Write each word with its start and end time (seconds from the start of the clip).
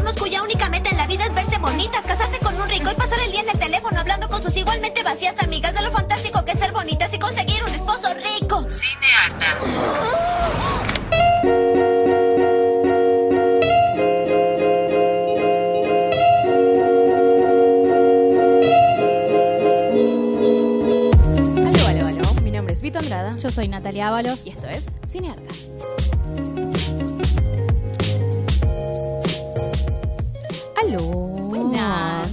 Adornos 0.00 0.20
cuya 0.20 0.42
única 0.42 0.68
meta 0.68 0.88
en 0.90 0.96
la 0.96 1.06
vida 1.06 1.26
es 1.26 1.34
verse 1.34 1.58
bonitas, 1.58 2.04
casarse 2.04 2.38
con 2.38 2.54
un 2.56 2.68
rico 2.68 2.90
y 2.90 2.94
pasar 2.94 3.18
el 3.24 3.32
día 3.32 3.40
en 3.42 3.48
el 3.50 3.58
teléfono 3.58 4.00
hablando 4.00 4.28
con 4.28 4.42
sus 4.42 4.56
igualmente 4.56 5.02
vacías 5.02 5.34
amigas 5.38 5.74
de 5.74 5.82
lo 5.82 5.90
fantástico 5.90 6.44
que 6.44 6.52
es 6.52 6.58
ser 6.58 6.72
bonitas 6.72 7.12
y 7.12 7.18
conseguir 7.18 7.62
un 7.62 7.74
esposo 7.74 8.14
rico. 8.14 8.66
Cineata. 8.70 9.58
Aló, 21.68 21.86
aló, 21.86 22.06
aló. 22.06 22.40
Mi 22.42 22.50
nombre 22.50 22.74
es 22.74 22.80
Vito 22.80 22.98
Andrada 22.98 23.36
Yo 23.36 23.50
soy 23.50 23.68
Natalia 23.68 24.08
Ábalos. 24.08 24.46
y 24.46 24.50
esto 24.50 24.66
es 24.68 24.84
Cinearta. 25.10 25.69
Aló. 30.90 31.06
Buenas. 31.06 32.28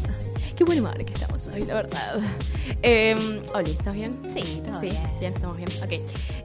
Qué 0.56 0.64
buen 0.64 0.80
humor 0.80 0.96
que 1.06 1.14
estamos 1.14 1.46
hoy, 1.48 1.64
la 1.66 1.76
verdad. 1.76 2.20
Eh, 2.82 3.44
Oli, 3.54 3.72
¿estás 3.72 3.94
bien? 3.94 4.12
Sí, 4.34 4.62
todo 4.66 4.80
Sí, 4.82 4.90
bien. 4.90 5.20
bien, 5.20 5.34
estamos 5.34 5.58
bien. 5.58 5.70
Ok. 5.84 5.92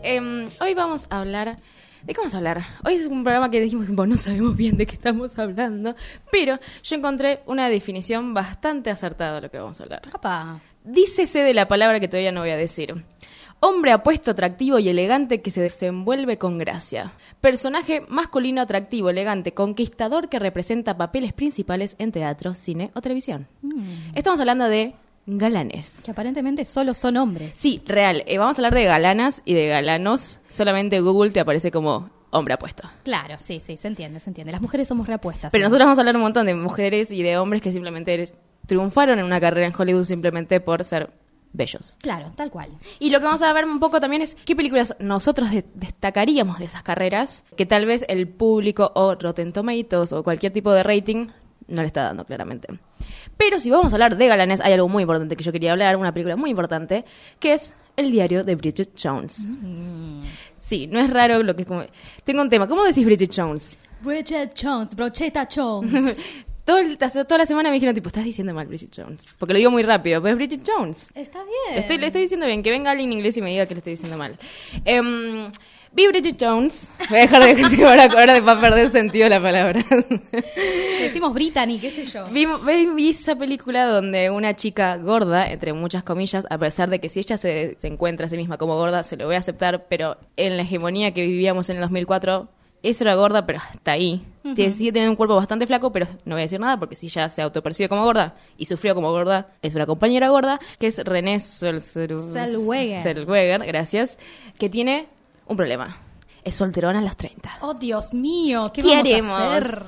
Eh, 0.03 0.49
hoy 0.61 0.75
vamos 0.75 1.07
a 1.11 1.21
hablar. 1.21 1.57
¿De 2.05 2.13
qué 2.13 2.19
vamos 2.21 2.35
a 2.35 2.39
hablar? 2.39 2.63
Hoy 2.85 2.95
es 2.95 3.07
un 3.07 3.23
programa 3.25 3.51
que 3.51 3.61
dijimos 3.61 3.87
que 3.87 3.93
no 3.93 4.17
sabemos 4.17 4.57
bien 4.57 4.77
de 4.77 4.87
qué 4.87 4.95
estamos 4.95 5.39
hablando, 5.39 5.95
pero 6.31 6.59
yo 6.83 6.97
encontré 6.97 7.41
una 7.47 7.69
definición 7.69 8.35
bastante 8.35 8.91
acertada 8.91 9.37
de 9.37 9.41
lo 9.43 9.51
que 9.51 9.59
vamos 9.59 9.81
a 9.81 9.85
hablar. 9.85 10.03
Papá. 10.11 10.61
Dícese 10.85 11.39
de 11.41 11.55
la 11.55 11.67
palabra 11.69 11.99
que 12.01 12.09
todavía 12.09 12.33
no 12.33 12.41
voy 12.41 12.51
a 12.51 12.57
decir. 12.57 12.93
Hombre 13.65 13.93
apuesto, 13.93 14.33
atractivo 14.33 14.81
y 14.81 14.89
elegante 14.89 15.41
que 15.41 15.53
se 15.53 15.61
desenvuelve 15.61 16.37
con 16.37 16.59
gracia. 16.59 17.13
Personaje 17.41 18.03
masculino 18.09 18.61
atractivo, 18.61 19.09
elegante, 19.09 19.55
conquistador 19.55 20.29
que 20.29 20.41
representa 20.41 20.97
papeles 20.99 21.33
principales 21.33 21.95
en 22.01 22.11
teatro, 22.11 22.55
cine 22.57 22.91
o 22.95 23.01
televisión. 23.01 23.47
Estamos 24.17 24.41
hablando 24.41 24.69
de 24.69 24.95
galanes. 25.27 26.03
Que 26.05 26.11
aparentemente 26.11 26.65
solo 26.65 26.93
son 26.93 27.17
hombres. 27.19 27.53
Sí, 27.55 27.81
real. 27.87 28.25
Eh, 28.27 28.37
vamos 28.39 28.57
a 28.57 28.59
hablar 28.59 28.75
de 28.75 28.83
galanas 28.85 29.43
y 29.45 29.55
de 29.55 29.69
galanos. 29.69 30.41
Solamente 30.51 30.99
Google 30.99 31.31
te 31.31 31.39
aparece 31.39 31.71
como 31.71 32.11
hombre 32.31 32.55
apuesto. 32.55 32.89
Claro, 33.05 33.37
sí, 33.39 33.63
sí, 33.65 33.77
se 33.77 33.87
entiende, 33.87 34.19
se 34.19 34.29
entiende. 34.31 34.51
Las 34.51 34.61
mujeres 34.61 34.89
somos 34.89 35.07
reapuestas. 35.07 35.53
Pero 35.53 35.63
¿no? 35.63 35.67
nosotros 35.69 35.87
vamos 35.87 35.99
a 35.99 36.01
hablar 36.01 36.17
un 36.17 36.23
montón 36.23 36.47
de 36.47 36.55
mujeres 36.57 37.13
y 37.13 37.23
de 37.23 37.39
hombres 37.39 37.63
que 37.63 37.71
simplemente 37.71 38.13
eres- 38.13 38.35
triunfaron 38.67 39.21
en 39.21 39.25
una 39.25 39.39
carrera 39.41 39.69
en 39.69 39.73
Hollywood 39.79 40.03
simplemente 40.03 40.59
por 40.61 40.83
ser 40.83 41.11
bellos. 41.53 41.97
Claro, 42.01 42.33
tal 42.37 42.51
cual. 42.51 42.71
Y 42.99 43.11
lo 43.11 43.19
que 43.21 43.27
vamos 43.27 43.43
a 43.43 43.53
ver 43.53 43.65
un 43.65 43.79
poco 43.81 44.01
también 44.01 44.23
es 44.23 44.35
qué 44.45 44.57
películas 44.57 44.97
nosotros 44.99 45.51
de- 45.51 45.65
destacaríamos 45.75 46.59
de 46.59 46.65
esas 46.65 46.83
carreras 46.83 47.45
que 47.57 47.67
tal 47.67 47.87
vez 47.87 48.05
el 48.09 48.29
público 48.29 48.91
o 48.95 49.15
Rotten 49.15 49.53
Tomatoes 49.53 50.13
o 50.13 50.23
cualquier 50.23 50.53
tipo 50.53 50.73
de 50.73 50.83
rating 50.83 51.29
no 51.69 51.81
le 51.83 51.87
está 51.87 52.03
dando 52.05 52.25
claramente. 52.25 52.69
Pero 53.37 53.59
si 53.61 53.71
vamos 53.71 53.93
a 53.93 53.97
hablar 53.97 54.17
de 54.17 54.27
galanes, 54.27 54.61
hay 54.61 54.73
algo 54.75 54.89
muy 54.89 55.03
importante 55.03 55.37
que 55.37 55.45
yo 55.45 55.53
quería 55.53 55.73
hablar, 55.73 55.97
una 55.97 56.13
película 56.13 56.37
muy 56.37 56.51
importante, 56.51 57.05
que 57.39 57.55
es 57.55 57.73
El 57.97 58.11
diario 58.11 58.45
de 58.45 58.55
Bridget 58.57 58.91
Jones. 59.01 59.49
Sí, 60.59 60.87
no 60.87 61.01
es 61.01 61.11
raro 61.11 61.43
lo 61.43 61.55
que 61.57 61.63
es 61.63 61.69
como... 61.69 61.83
Tengo 62.25 62.43
un 62.43 62.51
tema, 62.51 62.67
¿cómo 62.69 62.85
decís 62.85 63.05
Bridget 63.05 63.33
Jones? 63.35 63.79
Bridget 64.03 64.53
Jones, 64.61 64.95
Brocheta 64.95 65.49
Jones. 65.55 66.17
Todo 66.65 66.79
el- 66.79 66.97
toda 66.97 67.39
la 67.39 67.47
semana 67.47 67.71
me 67.71 67.75
dijeron, 67.75 67.95
tipo, 67.95 68.07
estás 68.09 68.25
diciendo 68.25 68.55
mal 68.55 68.67
Bridget 68.69 68.93
Jones. 68.97 69.35
Porque 69.39 69.53
lo 69.53 69.59
digo 69.59 69.71
muy 69.73 69.83
rápido, 69.83 70.23
pero 70.23 70.33
es 70.33 70.37
Bridget 70.37 70.63
Jones. 70.67 71.11
Está 71.15 71.41
bien. 71.45 71.79
Estoy, 71.81 71.99
le 71.99 72.07
estoy 72.07 72.23
diciendo 72.23 72.47
bien, 72.47 72.63
que 72.63 72.71
venga 72.71 72.91
alguien 72.93 73.11
en 73.11 73.19
inglés 73.19 73.37
y 73.37 73.43
me 73.43 73.51
diga 73.51 73.67
que 73.67 73.75
lo 73.75 73.79
estoy 73.79 73.95
diciendo 73.95 74.17
mal. 74.17 74.39
Em, 74.85 75.51
vi 75.93 76.07
Bridget 76.07 76.37
Jones. 76.41 76.89
Voy 77.11 77.19
a 77.19 77.23
dejar 77.23 77.45
de 77.45 77.55
decir 77.63 77.85
ahora, 77.85 78.05
ahora 78.05 78.41
va 78.41 78.53
a 78.53 78.61
perder 78.61 78.89
sentido 78.91 79.29
la 79.29 79.43
palabra. 79.43 79.85
Decimos 81.01 81.35
Brittany, 81.35 81.79
qué 81.81 81.91
sé 81.91 82.05
yo. 82.05 82.25
vi, 82.27 82.47
vi- 82.47 82.87
vi 82.95 83.11
esa 83.11 83.35
película 83.37 83.85
donde 83.87 84.31
una 84.31 84.55
chica 84.55 84.97
gorda, 84.99 85.51
entre 85.51 85.73
muchas 85.73 86.05
comillas, 86.05 86.47
a 86.49 86.59
pesar 86.59 86.89
de 86.91 87.01
que 87.01 87.09
si 87.09 87.19
ella 87.21 87.37
se, 87.39 87.75
se 87.77 87.89
encuentra 87.89 88.27
a 88.27 88.29
sí 88.29 88.37
misma 88.37 88.57
como 88.57 88.77
gorda, 88.77 89.03
se 89.03 89.17
lo 89.17 89.27
voy 89.27 89.35
a 89.35 89.39
aceptar, 89.39 89.87
pero 89.89 90.17
en 90.37 90.57
la 90.57 90.63
hegemonía 90.63 91.13
que 91.13 91.23
vivíamos 91.23 91.69
en 91.71 91.77
el 91.77 91.83
2004, 91.83 92.49
eso 92.83 93.05
era 93.05 93.15
gorda, 93.15 93.47
pero 93.47 93.59
hasta 93.59 93.93
ahí. 93.93 94.25
Tiene- 94.57 94.73
Sigue 94.73 94.91
teniendo 94.93 95.11
un 95.13 95.17
cuerpo 95.17 95.37
bastante 95.37 95.67
flaco, 95.69 95.93
pero 95.93 96.07
no 96.25 96.35
voy 96.35 96.41
a 96.41 96.45
decir 96.45 96.59
nada 96.59 96.77
porque 96.79 96.97
si 96.97 97.09
ya 97.09 97.29
se 97.29 97.43
autopercibe 97.43 97.89
como 97.89 98.03
gorda 98.05 98.35
y 98.59 98.67
sufrió 98.67 98.95
como 98.95 99.11
gorda, 99.13 99.49
es 99.63 99.75
una 99.77 99.87
compañera 99.87 100.29
gorda, 100.31 100.59
que 100.81 100.89
es 100.89 100.99
René. 100.99 101.39
Zellweger. 101.41 103.03
Zellweger, 103.03 103.65
gracias, 103.67 104.19
que 104.59 104.69
tiene 104.69 105.07
un 105.47 105.57
problema. 105.57 105.97
Es 106.45 106.57
solterona 106.57 106.99
a 106.99 107.03
los 107.03 107.17
30. 107.17 107.59
Oh, 107.61 107.75
Dios 107.75 108.15
mío, 108.15 108.73
¿qué, 108.75 108.83
¿Qué 108.83 108.89
vamos 108.89 109.05
haremos? 109.07 109.39
a 109.39 109.57
hacer? 109.57 109.83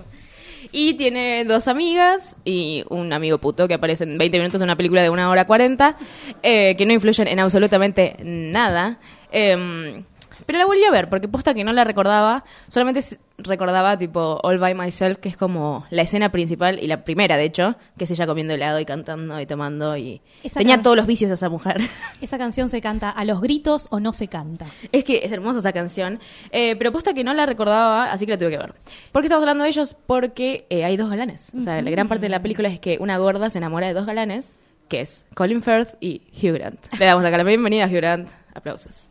Y 0.72 0.94
tiene 0.94 1.44
dos 1.44 1.68
amigas 1.68 2.36
y 2.44 2.84
un 2.88 3.12
amigo 3.12 3.38
puto 3.38 3.68
que 3.68 3.74
aparece 3.74 4.04
en 4.04 4.18
20 4.18 4.38
minutos 4.38 4.60
en 4.60 4.64
una 4.66 4.76
película 4.76 5.02
de 5.02 5.10
una 5.10 5.28
hora 5.30 5.46
40, 5.46 5.96
eh, 6.42 6.74
que 6.76 6.86
no 6.86 6.92
influyen 6.92 7.28
en 7.28 7.38
absolutamente 7.40 8.16
nada. 8.22 8.98
Em, 9.30 10.04
pero 10.46 10.58
la 10.58 10.66
volví 10.66 10.84
a 10.84 10.90
ver 10.90 11.08
porque 11.08 11.28
posta 11.28 11.54
que 11.54 11.64
no 11.64 11.72
la 11.72 11.84
recordaba, 11.84 12.44
solamente 12.68 13.02
recordaba 13.38 13.98
tipo 13.98 14.38
All 14.42 14.58
by 14.58 14.74
Myself, 14.74 15.18
que 15.18 15.28
es 15.28 15.36
como 15.36 15.84
la 15.90 16.02
escena 16.02 16.30
principal 16.30 16.78
y 16.80 16.86
la 16.86 17.04
primera, 17.04 17.36
de 17.36 17.44
hecho, 17.44 17.76
que 17.98 18.04
es 18.04 18.10
ella 18.10 18.26
comiendo 18.26 18.54
helado 18.54 18.78
y 18.78 18.84
cantando 18.84 19.40
y 19.40 19.46
tomando 19.46 19.96
y 19.96 20.20
Esa 20.42 20.60
tenía 20.60 20.80
todos 20.82 20.96
los 20.96 21.06
vicios 21.06 21.30
esa 21.30 21.48
mujer. 21.48 21.82
Esa 22.20 22.38
canción 22.38 22.68
se 22.68 22.80
canta 22.80 23.10
a 23.10 23.24
los 23.24 23.40
gritos 23.40 23.88
o 23.90 24.00
no 24.00 24.12
se 24.12 24.28
canta. 24.28 24.66
Es 24.92 25.04
que 25.04 25.24
es 25.24 25.32
hermosa 25.32 25.58
esa 25.58 25.72
canción, 25.72 26.20
eh, 26.52 26.76
pero 26.76 26.92
posta 26.92 27.12
que 27.12 27.24
no 27.24 27.34
la 27.34 27.46
recordaba, 27.46 28.12
así 28.12 28.24
que 28.24 28.32
la 28.32 28.38
tuve 28.38 28.50
que 28.50 28.58
ver. 28.58 28.72
¿Por 29.12 29.22
qué 29.22 29.26
estamos 29.26 29.42
hablando 29.42 29.64
de 29.64 29.70
ellos? 29.70 29.96
Porque 30.06 30.66
eh, 30.70 30.84
hay 30.84 30.96
dos 30.96 31.10
galanes. 31.10 31.52
O 31.56 31.60
sea, 31.60 31.82
la 31.82 31.90
gran 31.90 32.08
parte 32.08 32.22
de 32.22 32.30
la 32.30 32.40
película 32.40 32.68
es 32.68 32.80
que 32.80 32.98
una 33.00 33.18
gorda 33.18 33.50
se 33.50 33.58
enamora 33.58 33.86
de 33.86 33.94
dos 33.94 34.06
galanes, 34.06 34.58
que 34.88 35.00
es 35.00 35.26
Colin 35.34 35.62
Firth 35.62 35.96
y 36.00 36.22
Hugh 36.32 36.54
Grant. 36.54 36.80
Le 36.98 37.06
damos 37.06 37.24
acá 37.24 37.36
la 37.36 37.44
bienvenida 37.44 37.84
a 37.84 37.88
Hugh 37.88 37.96
Grant. 37.96 38.28
Aplausos. 38.54 39.08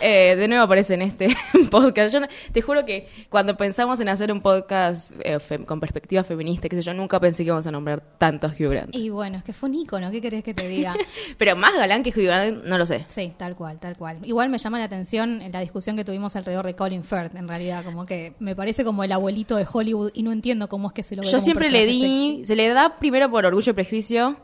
Eh, 0.00 0.36
de 0.36 0.48
nuevo 0.48 0.64
aparece 0.64 0.94
en 0.94 1.02
este 1.02 1.28
podcast. 1.70 2.14
Yo 2.14 2.20
te 2.52 2.62
juro 2.62 2.86
que 2.86 3.08
cuando 3.28 3.54
pensamos 3.56 4.00
en 4.00 4.08
hacer 4.08 4.32
un 4.32 4.40
podcast 4.40 5.12
eh, 5.22 5.38
con 5.66 5.80
perspectiva 5.80 6.24
feminista, 6.24 6.68
qué 6.68 6.76
sé 6.76 6.82
yo, 6.82 6.94
nunca 6.94 7.20
pensé 7.20 7.42
que 7.44 7.48
íbamos 7.48 7.66
a 7.66 7.70
nombrar 7.70 8.02
tanto 8.16 8.46
a 8.46 8.50
Hugh 8.50 8.70
Grant. 8.70 8.96
Y 8.96 9.10
bueno, 9.10 9.36
es 9.36 9.44
que 9.44 9.52
fue 9.52 9.68
un 9.68 9.74
ícono, 9.74 10.10
¿qué 10.10 10.22
querés 10.22 10.42
que 10.42 10.54
te 10.54 10.66
diga? 10.66 10.94
Pero 11.38 11.56
más 11.56 11.74
galán 11.74 12.02
que 12.02 12.08
Hugh 12.10 12.24
Grant, 12.24 12.64
no 12.64 12.78
lo 12.78 12.86
sé. 12.86 13.04
Sí, 13.08 13.34
tal 13.36 13.54
cual, 13.54 13.78
tal 13.78 13.96
cual. 13.98 14.18
Igual 14.24 14.48
me 14.48 14.56
llama 14.56 14.78
la 14.78 14.86
atención 14.86 15.42
en 15.42 15.52
la 15.52 15.60
discusión 15.60 15.94
que 15.96 16.04
tuvimos 16.04 16.34
alrededor 16.34 16.64
de 16.64 16.74
Colin 16.74 17.04
Firth, 17.04 17.34
en 17.36 17.48
realidad, 17.48 17.84
como 17.84 18.06
que 18.06 18.32
me 18.38 18.56
parece 18.56 18.82
como 18.82 19.04
el 19.04 19.12
abuelito 19.12 19.56
de 19.56 19.66
Hollywood 19.70 20.10
y 20.14 20.22
no 20.22 20.32
entiendo 20.32 20.68
cómo 20.70 20.88
es 20.88 20.94
que 20.94 21.02
se 21.02 21.16
lo 21.16 21.22
ve 21.22 21.28
Yo 21.28 21.38
siempre 21.40 21.70
le 21.70 21.84
di, 21.84 22.00
sexy. 22.00 22.44
se 22.46 22.56
le 22.56 22.68
da 22.68 22.96
primero 22.96 23.30
por 23.30 23.44
orgullo 23.44 23.72
y 23.72 23.74
prejuicio, 23.74 24.36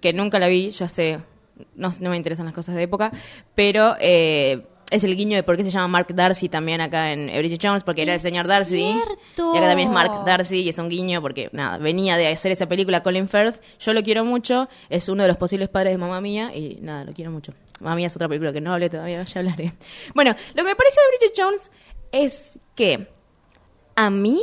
que 0.00 0.12
nunca 0.12 0.38
la 0.38 0.48
vi, 0.48 0.70
ya 0.70 0.88
sé, 0.88 1.20
no, 1.74 1.90
no 2.00 2.10
me 2.10 2.16
interesan 2.16 2.46
las 2.46 2.54
cosas 2.54 2.74
de 2.74 2.82
época, 2.82 3.12
pero 3.54 3.96
eh, 4.00 4.66
es 4.90 5.04
el 5.04 5.16
guiño 5.16 5.36
de 5.36 5.42
por 5.42 5.56
qué 5.56 5.64
se 5.64 5.70
llama 5.70 5.88
Mark 5.88 6.08
Darcy 6.14 6.48
también 6.48 6.80
acá 6.80 7.12
en 7.12 7.26
Bridget 7.26 7.60
Jones, 7.62 7.84
porque 7.84 8.02
era 8.02 8.14
el 8.14 8.20
señor 8.20 8.46
Darcy. 8.46 8.92
cierto. 8.92 9.54
Y 9.54 9.58
acá 9.58 9.68
también 9.68 9.88
es 9.88 9.94
Mark 9.94 10.24
Darcy 10.24 10.62
y 10.62 10.68
es 10.68 10.78
un 10.78 10.88
guiño 10.88 11.22
porque, 11.22 11.48
nada, 11.52 11.78
venía 11.78 12.16
de 12.16 12.28
hacer 12.28 12.52
esa 12.52 12.66
película 12.66 13.02
Colin 13.02 13.28
Firth. 13.28 13.60
Yo 13.78 13.92
lo 13.92 14.02
quiero 14.02 14.24
mucho, 14.24 14.68
es 14.88 15.08
uno 15.08 15.22
de 15.22 15.28
los 15.28 15.36
posibles 15.36 15.68
padres 15.68 15.92
de 15.92 15.98
Mamá 15.98 16.20
Mía 16.20 16.54
y 16.54 16.78
nada, 16.80 17.04
lo 17.04 17.12
quiero 17.12 17.30
mucho. 17.30 17.54
Mamá 17.80 17.96
Mía 17.96 18.08
es 18.08 18.16
otra 18.16 18.28
película 18.28 18.52
que 18.52 18.60
no 18.60 18.72
hablé 18.72 18.90
todavía, 18.90 19.22
ya 19.22 19.40
hablaré. 19.40 19.72
Bueno, 20.14 20.34
lo 20.54 20.62
que 20.62 20.68
me 20.68 20.76
pareció 20.76 21.02
de 21.02 21.18
Bridget 21.18 21.34
Jones 21.36 21.70
es 22.12 22.58
que 22.74 23.08
a 23.94 24.10
mí 24.10 24.42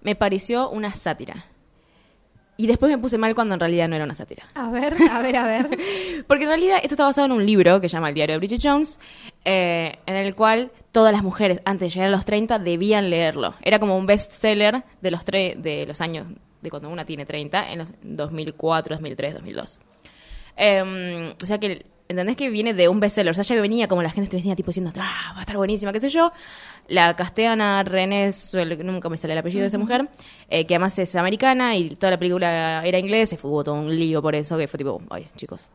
me 0.00 0.14
pareció 0.14 0.70
una 0.70 0.94
sátira. 0.94 1.46
Y 2.60 2.66
después 2.66 2.90
me 2.90 2.98
puse 2.98 3.18
mal 3.18 3.36
cuando 3.36 3.54
en 3.54 3.60
realidad 3.60 3.86
no 3.88 3.94
era 3.94 4.04
una 4.04 4.16
sátira. 4.16 4.42
A 4.56 4.68
ver, 4.70 4.92
a 5.10 5.20
ver, 5.22 5.36
a 5.36 5.44
ver. 5.46 5.68
Porque 6.26 6.42
en 6.42 6.48
realidad 6.50 6.78
esto 6.82 6.94
está 6.94 7.04
basado 7.04 7.26
en 7.26 7.32
un 7.32 7.46
libro 7.46 7.80
que 7.80 7.88
se 7.88 7.92
llama 7.92 8.08
El 8.08 8.16
diario 8.16 8.34
de 8.34 8.38
Bridget 8.38 8.60
Jones, 8.60 8.98
eh, 9.44 9.96
en 10.06 10.16
el 10.16 10.34
cual 10.34 10.72
todas 10.90 11.12
las 11.12 11.22
mujeres 11.22 11.60
antes 11.64 11.86
de 11.86 11.90
llegar 11.94 12.08
a 12.08 12.10
los 12.10 12.24
30 12.24 12.58
debían 12.58 13.10
leerlo. 13.10 13.54
Era 13.62 13.78
como 13.78 13.96
un 13.96 14.06
bestseller 14.06 14.82
de 15.00 15.10
los, 15.12 15.24
tre- 15.24 15.54
de 15.56 15.86
los 15.86 16.00
años 16.00 16.26
de 16.60 16.70
cuando 16.70 16.88
una 16.90 17.04
tiene 17.04 17.24
30, 17.24 17.70
en 17.70 17.78
los 17.78 17.88
2004, 18.02 18.96
2003, 18.96 19.34
2002. 19.34 19.78
Eh, 20.56 21.34
o 21.40 21.46
sea 21.46 21.58
que, 21.58 21.86
¿entendés 22.08 22.36
que 22.36 22.50
viene 22.50 22.74
de 22.74 22.88
un 22.88 22.98
bestseller? 22.98 23.30
O 23.30 23.34
sea, 23.34 23.44
ya 23.44 23.54
que 23.54 23.60
venía 23.60 23.86
como 23.86 24.02
la 24.02 24.10
gente 24.10 24.36
venía 24.36 24.56
tipo 24.56 24.70
diciendo, 24.70 24.90
ah, 24.98 25.32
va 25.34 25.38
a 25.38 25.42
estar 25.42 25.56
buenísima, 25.56 25.92
qué 25.92 26.00
sé 26.00 26.08
yo. 26.08 26.32
La 26.88 27.14
castean 27.14 27.60
a 27.60 27.82
René, 27.84 28.28
Suel- 28.32 28.82
nunca 28.82 29.08
me 29.08 29.16
sale 29.18 29.34
el 29.34 29.38
apellido 29.38 29.60
de 29.62 29.68
esa 29.68 29.78
mujer, 29.78 30.08
eh, 30.48 30.64
que 30.64 30.74
además 30.74 30.98
es 30.98 31.14
americana 31.16 31.76
y 31.76 31.90
toda 31.90 32.12
la 32.12 32.18
película 32.18 32.82
era 32.84 32.98
inglesa, 32.98 33.34
y 33.34 33.38
fue- 33.38 33.50
hubo 33.50 33.62
todo 33.64 33.74
un 33.74 33.94
lío 33.94 34.22
por 34.22 34.34
eso, 34.34 34.56
que 34.56 34.66
fue 34.68 34.78
tipo, 34.78 35.00
ay, 35.10 35.26
chicos, 35.36 35.68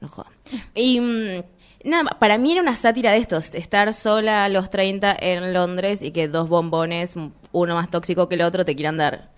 no 0.00 0.08
jodan. 0.08 0.32
Y 0.74 1.00
mm, 1.00 1.42
Nada, 1.84 2.10
para 2.20 2.38
mí 2.38 2.52
era 2.52 2.60
una 2.62 2.76
sátira 2.76 3.10
de 3.10 3.16
estos, 3.18 3.52
estar 3.56 3.92
sola 3.92 4.44
a 4.44 4.48
los 4.48 4.70
30 4.70 5.16
en 5.18 5.52
Londres 5.52 6.00
y 6.00 6.12
que 6.12 6.28
dos 6.28 6.48
bombones, 6.48 7.16
uno 7.50 7.74
más 7.74 7.90
tóxico 7.90 8.28
que 8.28 8.36
el 8.36 8.42
otro, 8.42 8.64
te 8.64 8.76
quieran 8.76 8.96
dar. 8.98 9.30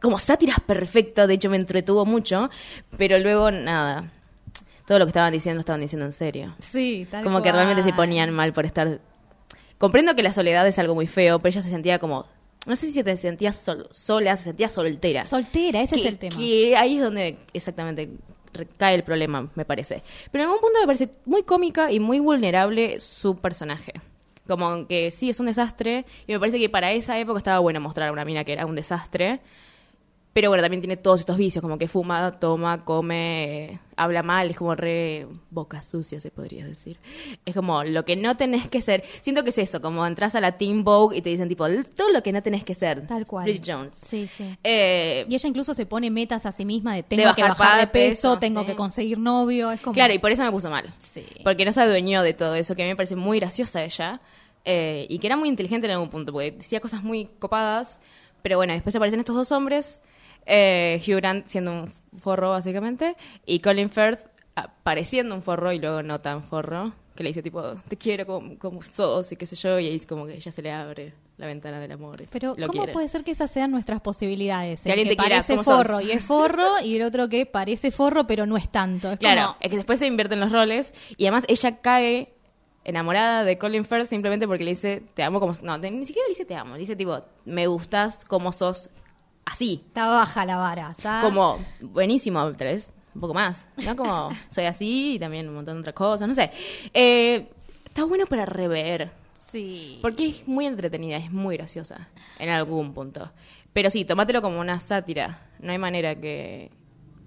Como 0.00 0.18
sátiras 0.18 0.60
perfectas, 0.60 1.28
de 1.28 1.34
hecho 1.34 1.48
me 1.50 1.56
entretuvo 1.56 2.06
mucho, 2.06 2.48
pero 2.98 3.18
luego 3.18 3.50
nada. 3.50 4.10
Todo 4.86 4.98
lo 4.98 5.04
que 5.06 5.10
estaban 5.10 5.32
diciendo 5.32 5.56
lo 5.56 5.60
estaban 5.60 5.80
diciendo 5.82 6.04
en 6.06 6.12
serio. 6.14 6.54
Sí, 6.58 7.06
tal 7.10 7.22
Como 7.24 7.42
que 7.42 7.52
realmente 7.52 7.82
se 7.82 7.92
ponían 7.92 8.30
mal 8.32 8.52
por 8.54 8.64
estar... 8.66 8.98
Comprendo 9.78 10.14
que 10.14 10.22
la 10.22 10.32
soledad 10.32 10.66
es 10.66 10.78
algo 10.78 10.94
muy 10.94 11.06
feo, 11.06 11.38
pero 11.38 11.50
ella 11.50 11.62
se 11.62 11.70
sentía 11.70 11.98
como... 11.98 12.26
No 12.66 12.76
sé 12.76 12.90
si 12.90 13.02
te 13.02 13.14
sentías 13.18 13.56
sol- 13.58 13.86
sola, 13.90 14.34
se 14.36 14.44
sentía 14.44 14.70
soltera. 14.70 15.24
Soltera, 15.24 15.82
ese 15.82 15.96
es 15.96 16.06
el 16.06 16.16
tema. 16.16 16.36
Que 16.36 16.76
ahí 16.76 16.96
es 16.96 17.02
donde 17.02 17.36
exactamente 17.52 18.08
recae 18.54 18.94
el 18.94 19.02
problema, 19.04 19.50
me 19.54 19.66
parece. 19.66 20.02
Pero 20.30 20.44
en 20.44 20.48
algún 20.48 20.60
punto 20.62 20.80
me 20.80 20.86
parece 20.86 21.10
muy 21.26 21.42
cómica 21.42 21.92
y 21.92 22.00
muy 22.00 22.20
vulnerable 22.20 23.00
su 23.00 23.36
personaje. 23.36 23.92
Como 24.46 24.86
que 24.86 25.10
sí, 25.10 25.28
es 25.28 25.40
un 25.40 25.46
desastre. 25.46 26.06
Y 26.26 26.32
me 26.32 26.40
parece 26.40 26.58
que 26.58 26.70
para 26.70 26.92
esa 26.92 27.18
época 27.18 27.36
estaba 27.38 27.58
bueno 27.58 27.80
mostrar 27.80 28.08
a 28.08 28.12
una 28.12 28.24
mina 28.24 28.44
que 28.44 28.52
era 28.54 28.64
un 28.64 28.74
desastre. 28.76 29.40
Pero 30.34 30.48
bueno, 30.50 30.62
también 30.62 30.80
tiene 30.82 30.96
todos 30.96 31.20
estos 31.20 31.36
vicios, 31.36 31.62
como 31.62 31.78
que 31.78 31.86
fuma, 31.86 32.32
toma, 32.40 32.84
come, 32.84 33.78
habla 33.96 34.24
mal, 34.24 34.50
es 34.50 34.56
como 34.56 34.74
re 34.74 35.28
boca 35.48 35.80
sucia, 35.80 36.18
se 36.18 36.32
podría 36.32 36.66
decir. 36.66 36.98
Es 37.46 37.54
como 37.54 37.84
lo 37.84 38.04
que 38.04 38.16
no 38.16 38.36
tenés 38.36 38.68
que 38.68 38.82
ser. 38.82 39.04
Siento 39.20 39.44
que 39.44 39.50
es 39.50 39.58
eso, 39.58 39.80
como 39.80 40.04
entras 40.04 40.34
a 40.34 40.40
la 40.40 40.58
Teen 40.58 40.82
Vogue 40.82 41.16
y 41.16 41.22
te 41.22 41.30
dicen 41.30 41.48
tipo, 41.48 41.64
todo 41.96 42.10
lo 42.10 42.20
que 42.24 42.32
no 42.32 42.42
tenés 42.42 42.64
que 42.64 42.74
ser. 42.74 43.06
Tal 43.06 43.28
cual. 43.28 43.44
Bridget 43.44 43.62
Jones. 43.64 43.96
Sí, 43.96 44.26
sí. 44.26 44.58
Eh, 44.64 45.24
Y 45.28 45.36
ella 45.36 45.48
incluso 45.48 45.72
se 45.72 45.86
pone 45.86 46.10
metas 46.10 46.46
a 46.46 46.50
sí 46.50 46.64
misma 46.64 46.96
de 46.96 47.04
tengo 47.04 47.28
De 47.28 47.34
que 47.36 47.42
bajar 47.44 47.78
de 47.80 47.86
peso, 47.86 48.30
peso, 48.32 48.38
tengo 48.40 48.62
sí. 48.62 48.66
que 48.66 48.74
conseguir 48.74 49.18
novio. 49.18 49.70
Es 49.70 49.80
como... 49.80 49.94
Claro, 49.94 50.12
y 50.14 50.18
por 50.18 50.32
eso 50.32 50.42
me 50.42 50.50
puso 50.50 50.68
mal. 50.68 50.92
Sí. 50.98 51.24
Porque 51.44 51.64
no 51.64 51.70
se 51.70 51.80
adueñó 51.80 52.22
de 52.22 52.34
todo 52.34 52.56
eso, 52.56 52.74
que 52.74 52.82
a 52.82 52.86
mí 52.86 52.90
me 52.90 52.96
parece 52.96 53.14
muy 53.14 53.38
graciosa 53.38 53.84
ella. 53.84 54.20
eh, 54.64 55.06
y 55.08 55.20
que 55.20 55.28
era 55.28 55.36
muy 55.36 55.48
inteligente 55.48 55.86
en 55.86 55.92
algún 55.92 56.08
punto, 56.08 56.32
porque 56.32 56.50
decía 56.50 56.80
cosas 56.80 57.04
muy 57.04 57.26
copadas. 57.38 58.00
Pero 58.42 58.56
bueno, 58.56 58.72
después 58.72 58.96
aparecen 58.96 59.20
estos 59.20 59.36
dos 59.36 59.52
hombres. 59.52 60.00
Eh, 60.46 61.02
Hugh 61.06 61.16
Grant 61.16 61.46
siendo 61.46 61.72
un 61.72 61.92
forro, 62.20 62.50
básicamente. 62.50 63.16
Y 63.46 63.60
Colin 63.60 63.90
Firth 63.90 64.20
ah, 64.56 64.72
pareciendo 64.82 65.34
un 65.34 65.42
forro 65.42 65.72
y 65.72 65.78
luego 65.78 66.02
no 66.02 66.20
tan 66.20 66.42
forro. 66.42 66.92
Que 67.14 67.22
le 67.22 67.30
dice 67.30 67.42
tipo, 67.42 67.62
te 67.88 67.96
quiero 67.96 68.26
como, 68.26 68.58
como 68.58 68.82
sos 68.82 69.30
y 69.30 69.36
qué 69.36 69.46
sé 69.46 69.54
yo. 69.56 69.78
Y 69.78 69.86
ahí 69.86 69.94
es 69.96 70.06
como 70.06 70.26
que 70.26 70.38
ya 70.40 70.50
se 70.50 70.62
le 70.62 70.72
abre 70.72 71.12
la 71.36 71.46
ventana 71.46 71.78
del 71.80 71.92
amor. 71.92 72.24
Pero 72.30 72.54
¿cómo 72.56 72.68
quiere. 72.72 72.92
puede 72.92 73.08
ser 73.08 73.22
que 73.22 73.30
esas 73.32 73.50
sean 73.52 73.70
nuestras 73.70 74.00
posibilidades? 74.00 74.82
Que 74.82 74.90
El 74.92 74.96
que 74.96 75.10
te 75.10 75.16
quiera 75.16 75.42
parece 75.42 75.56
sos. 75.56 75.64
forro 75.64 76.00
y 76.00 76.10
es 76.10 76.24
forro 76.24 76.80
y 76.84 76.96
el 76.96 77.02
otro 77.02 77.28
que 77.28 77.46
parece 77.46 77.90
forro 77.92 78.26
pero 78.26 78.46
no 78.46 78.56
es 78.56 78.68
tanto. 78.68 79.12
Es 79.12 79.18
Claro, 79.20 79.42
como- 79.52 79.56
es 79.60 79.70
que 79.70 79.76
después 79.76 79.98
se 80.00 80.06
invierten 80.06 80.40
los 80.40 80.50
roles 80.50 80.92
y 81.16 81.24
además 81.26 81.44
ella 81.48 81.80
cae 81.80 82.32
enamorada 82.84 83.44
de 83.44 83.58
Colin 83.58 83.84
Firth 83.84 84.06
simplemente 84.06 84.46
porque 84.46 84.64
le 84.64 84.70
dice 84.72 85.02
te 85.14 85.22
amo 85.22 85.40
como 85.40 85.54
no, 85.62 85.80
te- 85.80 85.90
ni 85.90 86.04
siquiera 86.06 86.26
le 86.26 86.30
dice 86.32 86.44
te 86.44 86.54
amo, 86.54 86.74
le 86.74 86.80
dice 86.80 86.96
tipo 86.96 87.18
me 87.44 87.66
gustas 87.66 88.24
como 88.24 88.52
sos 88.52 88.90
así, 89.46 89.82
Está 89.86 90.06
baja 90.06 90.44
la 90.44 90.56
vara. 90.56 90.90
Está... 90.90 91.20
como 91.22 91.64
buenísimo, 91.80 92.52
tal 92.52 92.68
vez 92.68 92.90
un 93.14 93.20
poco 93.20 93.34
más, 93.34 93.68
¿no? 93.76 93.94
Como 93.96 94.30
soy 94.50 94.64
así 94.64 95.14
y 95.14 95.18
también 95.18 95.48
un 95.48 95.54
montón 95.54 95.74
de 95.76 95.80
otras 95.80 95.94
cosas, 95.94 96.28
no 96.28 96.34
sé. 96.34 96.50
Eh, 96.92 97.48
está 97.84 98.04
bueno 98.04 98.26
para 98.26 98.44
rever, 98.46 99.10
Sí. 99.52 99.98
porque 100.02 100.28
es 100.30 100.48
muy 100.48 100.66
entretenida, 100.66 101.16
es 101.16 101.30
muy 101.30 101.56
graciosa 101.56 102.08
en 102.38 102.48
algún 102.50 102.92
punto. 102.92 103.30
Pero 103.72 103.90
sí, 103.90 104.04
tomátelo 104.04 104.42
como 104.42 104.58
una 104.60 104.80
sátira, 104.80 105.48
no 105.60 105.70
hay 105.72 105.78
manera 105.78 106.14
que 106.16 106.70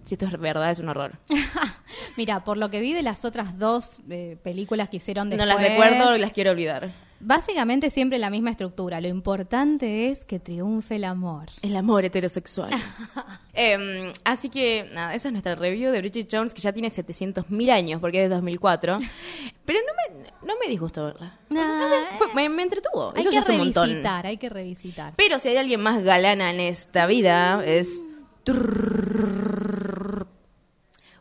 si 0.04 0.16
esto 0.16 0.26
es 0.26 0.38
verdad 0.40 0.72
es 0.72 0.80
un 0.80 0.90
horror. 0.90 1.20
Mira, 2.18 2.44
por 2.44 2.58
lo 2.58 2.70
que 2.70 2.80
vi 2.82 2.94
de 2.94 3.02
las 3.04 3.26
otras 3.26 3.58
dos 3.60 3.98
eh, 4.10 4.38
películas 4.44 4.90
que 4.90 4.98
hicieron 4.98 5.30
No 5.30 5.36
después... 5.36 5.48
las 5.62 5.70
recuerdo 5.70 6.16
y 6.16 6.20
las 6.20 6.32
quiero 6.32 6.52
olvidar. 6.52 6.92
Básicamente 7.20 7.90
siempre 7.90 8.20
la 8.20 8.30
misma 8.30 8.52
estructura. 8.52 9.02
Lo 9.02 9.08
importante 9.08 10.10
es 10.12 10.24
que 10.24 10.40
triunfe 10.40 10.98
el 10.98 11.04
amor. 11.04 11.48
El 11.62 11.76
amor 11.76 12.06
heterosexual. 12.06 12.72
Em, 13.60 14.14
así 14.24 14.50
que, 14.50 14.88
nada, 14.94 15.16
esa 15.16 15.30
es 15.30 15.32
nuestra 15.32 15.56
review 15.56 15.92
de 15.92 16.00
Bridget 16.00 16.30
Jones, 16.32 16.54
que 16.54 16.62
ya 16.62 16.72
tiene 16.74 16.90
700.000 16.90 17.72
años, 17.72 18.00
porque 18.00 18.24
es 18.24 18.30
de 18.30 18.36
2004. 18.36 19.00
Pero 19.66 19.80
no 19.80 20.20
me, 20.20 20.28
no 20.48 20.54
me 20.64 20.70
disgustó 20.70 21.06
verla. 21.06 21.40
O 21.50 21.54
sea, 21.56 21.64
Nah, 21.66 22.18
fue- 22.20 22.34
me, 22.36 22.50
me 22.50 22.62
entretuvo. 22.62 23.14
Hay 23.16 23.22
Eso 23.22 23.30
que 23.30 23.34
ya 23.36 23.40
es 23.40 23.50
un 23.50 23.58
montón. 23.58 23.88
revisitar, 23.90 24.28
hay 24.28 24.38
que 24.38 24.50
revisitar. 24.50 25.14
Pero 25.18 25.40
si 25.40 25.50
hay 25.50 25.58
alguien 25.58 25.82
más 25.82 26.04
galana 26.04 26.52
en 26.52 26.60
esta 26.60 27.08
vida, 27.08 27.64
es... 27.66 28.00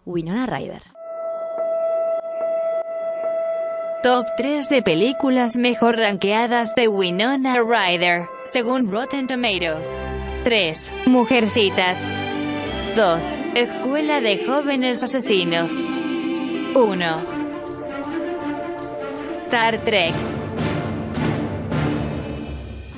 Winona 0.05 0.47
Ryder. 0.47 0.83
Top 4.07 4.25
3 4.37 4.69
de 4.69 4.83
películas 4.83 5.57
mejor 5.57 5.97
rankeadas 5.97 6.77
de 6.77 6.87
Winona 6.87 7.57
Ryder, 7.61 8.29
según 8.45 8.89
Rotten 8.89 9.27
Tomatoes. 9.27 9.97
3. 10.45 10.93
Mujercitas. 11.07 12.05
2. 12.95 13.37
Escuela 13.57 14.21
de 14.21 14.47
jóvenes 14.47 15.03
asesinos. 15.03 15.73
1. 16.77 17.23
Star 19.33 19.79
Trek. 19.79 20.15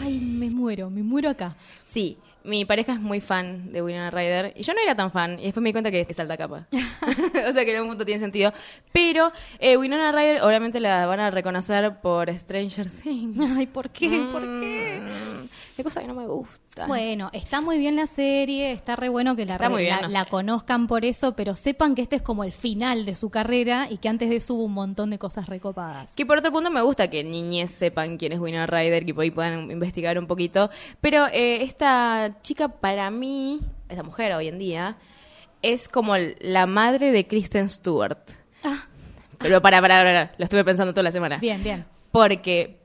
Ay, 0.03 0.21
me 0.21 0.51
muero, 0.51 0.91
me 0.91 1.03
muero 1.03 1.31
acá. 1.31 1.57
Sí, 1.87 2.19
mi 2.45 2.65
pareja 2.65 2.93
es 2.93 3.01
muy 3.01 3.21
fan 3.21 3.73
de 3.73 3.83
Winona 3.83 4.11
Ryder 4.11 4.53
y 4.57 4.63
yo 4.63 4.73
no 4.73 4.81
era 4.81 4.95
tan 4.95 5.11
fan 5.11 5.39
y 5.39 5.45
después 5.45 5.63
me 5.63 5.69
di 5.69 5.73
cuenta 5.73 5.91
que 5.91 6.07
es 6.09 6.21
alta 6.21 6.37
capa. 6.37 6.67
o 7.49 7.53
sea 7.53 7.65
que 7.65 7.71
en 7.71 7.77
algún 7.77 7.91
punto 7.91 8.05
tiene 8.05 8.21
sentido. 8.21 8.53
Pero 8.93 9.33
eh, 9.59 9.77
Winona 9.77 10.13
Ryder 10.13 10.43
obviamente 10.43 10.81
la 10.81 11.07
van 11.07 11.21
a 11.21 11.31
reconocer 11.31 11.95
por 12.01 12.33
Stranger 12.33 12.89
Things. 12.89 13.57
Ay, 13.57 13.67
¿por 13.67 13.91
qué? 13.91 14.09
¿Por 14.33 14.43
qué? 14.43 15.01
Mm, 15.79 15.81
Qué 15.81 15.85
cosa 15.85 16.01
que 16.01 16.09
no 16.09 16.15
me 16.15 16.27
gusta. 16.27 16.87
Bueno, 16.87 17.31
está 17.33 17.61
muy 17.61 17.79
bien 17.79 17.95
la 17.97 18.07
serie, 18.07 18.73
está 18.73 18.97
re 18.97 19.09
bueno 19.09 19.37
que 19.37 19.47
la, 19.47 19.59
bien, 19.59 19.91
la, 19.91 20.03
no 20.03 20.09
la 20.09 20.25
sé. 20.25 20.31
conozcan 20.31 20.87
por 20.89 21.05
eso, 21.05 21.37
pero 21.37 21.55
sepan 21.55 21.95
que 21.95 22.03
este 22.03 22.17
es 22.17 22.23
como 22.23 22.43
el 22.45 22.53
final 22.53 23.07
de 23.07 23.15
su 23.15 23.31
carrera 23.31 23.87
y 23.91 23.99
que 23.99 24.09
antes 24.09 24.29
de 24.29 24.37
eso 24.37 24.55
hubo 24.55 24.65
un 24.65 24.75
montón 24.75 25.11
de 25.11 25.19
cosas 25.19 25.47
recopadas. 25.47 26.15
Que 26.15 26.27
por 26.27 26.39
otro 26.39 26.51
punto 26.53 26.71
me 26.71 26.83
gusta 26.83 27.09
que 27.09 27.23
niñez 27.25 27.71
sepan 27.71 28.17
quién 28.19 28.33
es 28.33 28.41
Winona 28.41 28.67
Ryder, 28.67 29.07
que 29.07 29.15
por 29.15 29.23
ahí 29.23 29.31
puedan 29.31 29.71
investigar 29.71 30.19
un 30.19 30.27
poquito. 30.27 30.71
Pero 31.01 31.27
eh, 31.29 31.63
esta 31.63 32.39
chica 32.43 32.69
para 32.69 33.11
mí, 33.11 33.61
esta 33.89 34.03
mujer 34.03 34.33
hoy 34.33 34.49
en 34.49 34.59
día, 34.59 34.97
es 35.63 35.89
como 35.89 36.15
la 36.17 36.67
madre 36.67 37.13
de 37.13 37.27
Kristen 37.27 37.71
Stewart. 37.71 38.19
Pero 39.39 39.63
para, 39.63 39.81
para, 39.81 40.03
para, 40.03 40.35
lo 40.37 40.45
estuve 40.45 40.65
pensando 40.65 40.93
toda 40.93 41.05
la 41.05 41.13
semana. 41.13 41.37
Ah. 41.37 41.41
Bien, 41.41 41.63
bien. 41.63 41.85
Porque 42.11 42.81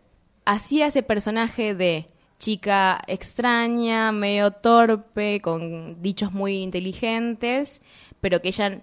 hacía 0.46 0.88
ese 0.88 1.02
personaje 1.02 1.74
de 1.74 2.08
chica 2.44 3.02
extraña, 3.08 4.12
medio 4.12 4.52
torpe, 4.52 5.40
con 5.42 6.02
dichos 6.02 6.34
muy 6.34 6.58
inteligentes, 6.58 7.82
pero 8.20 8.42
que 8.42 8.50
ella 8.50 8.82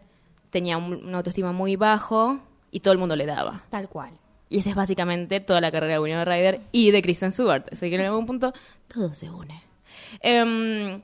tenía 0.49 0.79
un- 0.79 1.05
una 1.05 1.19
autoestima 1.19 1.53
muy 1.53 1.77
bajo 1.77 2.41
y 2.71 2.81
todo 2.81 2.93
el 2.93 2.99
mundo 2.99 3.17
le 3.17 3.27
daba. 3.27 3.63
Tal 3.69 3.89
cual. 3.89 4.13
Y 4.49 4.59
esa 4.61 4.71
es 4.71 4.77
básicamente 4.77 5.41
toda 5.41 5.61
la 5.61 5.71
carrera 5.71 5.93
de 5.95 5.99
Winona 6.01 6.25
Ryder 6.25 6.61
y 6.73 6.91
de 6.91 7.03
Kristen 7.03 7.33
Stewart. 7.33 7.65
Así 7.71 7.91
que 7.91 7.97
en 7.97 8.01
algún 8.01 8.25
punto 8.27 8.53
todo 8.89 9.13
se 9.13 9.29
une. 9.31 9.63
Em, 10.23 11.03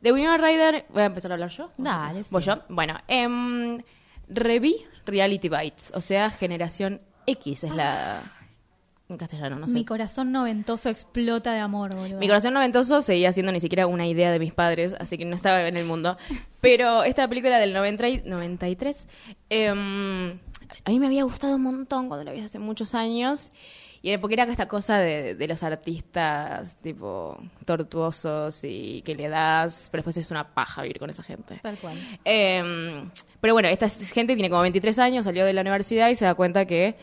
de 0.00 0.12
Winona 0.12 0.38
Ryder, 0.38 0.86
voy 0.88 1.02
a 1.02 1.06
empezar 1.06 1.30
a 1.30 1.34
hablar 1.34 1.50
yo. 1.50 1.70
Dale, 1.76 2.22
¿Voy 2.30 2.42
sí. 2.42 2.48
yo? 2.48 2.62
Bueno, 2.70 2.94
em, 3.06 3.78
reví 4.28 4.76
Reality 5.04 5.48
Bites, 5.50 5.92
o 5.94 6.00
sea, 6.00 6.30
Generación 6.30 7.00
X 7.26 7.64
es 7.64 7.74
la... 7.74 8.22
En 9.08 9.16
castellano, 9.16 9.58
no 9.58 9.66
sé. 9.66 9.72
Mi 9.72 9.84
corazón 9.86 10.32
noventoso 10.32 10.90
explota 10.90 11.52
de 11.54 11.60
amor, 11.60 11.94
boludo. 11.94 12.18
Mi 12.18 12.28
corazón 12.28 12.52
noventoso 12.52 13.00
seguía 13.00 13.32
siendo 13.32 13.52
ni 13.52 13.60
siquiera 13.60 13.86
una 13.86 14.06
idea 14.06 14.30
de 14.30 14.38
mis 14.38 14.52
padres, 14.52 14.94
así 15.00 15.16
que 15.16 15.24
no 15.24 15.34
estaba 15.34 15.66
en 15.66 15.76
el 15.78 15.86
mundo. 15.86 16.18
Pero 16.60 17.02
esta 17.04 17.26
película 17.26 17.58
del 17.58 17.72
90 17.72 18.08
y- 18.08 18.22
93, 18.26 19.06
em, 19.48 20.32
a 20.84 20.90
mí 20.90 20.98
me 20.98 21.06
había 21.06 21.24
gustado 21.24 21.56
un 21.56 21.62
montón 21.62 22.08
cuando 22.08 22.24
la 22.24 22.32
vi 22.32 22.40
hace 22.40 22.58
muchos 22.58 22.94
años. 22.94 23.52
Y 24.00 24.10
era 24.10 24.20
porque 24.20 24.34
era 24.34 24.44
esta 24.44 24.68
cosa 24.68 24.98
de, 24.98 25.34
de 25.34 25.48
los 25.48 25.62
artistas, 25.64 26.76
tipo, 26.76 27.36
tortuosos 27.64 28.60
y 28.62 29.02
que 29.02 29.14
le 29.16 29.28
das, 29.28 29.88
pero 29.90 30.00
después 30.02 30.16
es 30.18 30.30
una 30.30 30.54
paja 30.54 30.82
vivir 30.82 30.98
con 31.00 31.10
esa 31.10 31.22
gente. 31.24 31.58
Tal 31.62 31.76
cual. 31.78 31.96
Eh, 32.24 33.02
pero 33.40 33.54
bueno, 33.54 33.68
esta 33.68 33.88
gente 33.88 34.34
tiene 34.34 34.50
como 34.50 34.62
23 34.62 34.98
años, 35.00 35.24
salió 35.24 35.44
de 35.44 35.52
la 35.52 35.62
universidad 35.62 36.10
y 36.10 36.14
se 36.14 36.26
da 36.26 36.34
cuenta 36.34 36.64
que 36.66 36.96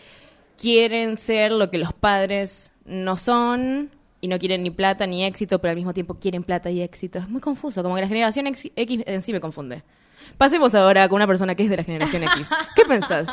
quieren 0.57 1.17
ser 1.17 1.51
lo 1.51 1.69
que 1.69 1.77
los 1.77 1.93
padres 1.93 2.71
no 2.85 3.17
son 3.17 3.91
y 4.21 4.27
no 4.27 4.39
quieren 4.39 4.63
ni 4.63 4.71
plata 4.71 5.05
ni 5.07 5.24
éxito, 5.24 5.59
pero 5.59 5.71
al 5.71 5.75
mismo 5.75 5.93
tiempo 5.93 6.15
quieren 6.15 6.43
plata 6.43 6.69
y 6.71 6.81
éxito. 6.81 7.19
Es 7.19 7.29
muy 7.29 7.41
confuso, 7.41 7.83
como 7.83 7.95
que 7.95 8.01
la 8.01 8.07
generación 8.07 8.47
X 8.47 8.71
en 8.75 9.21
sí 9.21 9.33
me 9.33 9.39
confunde. 9.39 9.83
Pasemos 10.38 10.74
ahora 10.74 11.07
con 11.07 11.17
una 11.17 11.27
persona 11.27 11.55
que 11.55 11.63
es 11.63 11.69
de 11.69 11.77
la 11.77 11.83
generación 11.83 12.24
X. 12.24 12.50
¿Qué 12.75 12.83
pensás? 12.85 13.27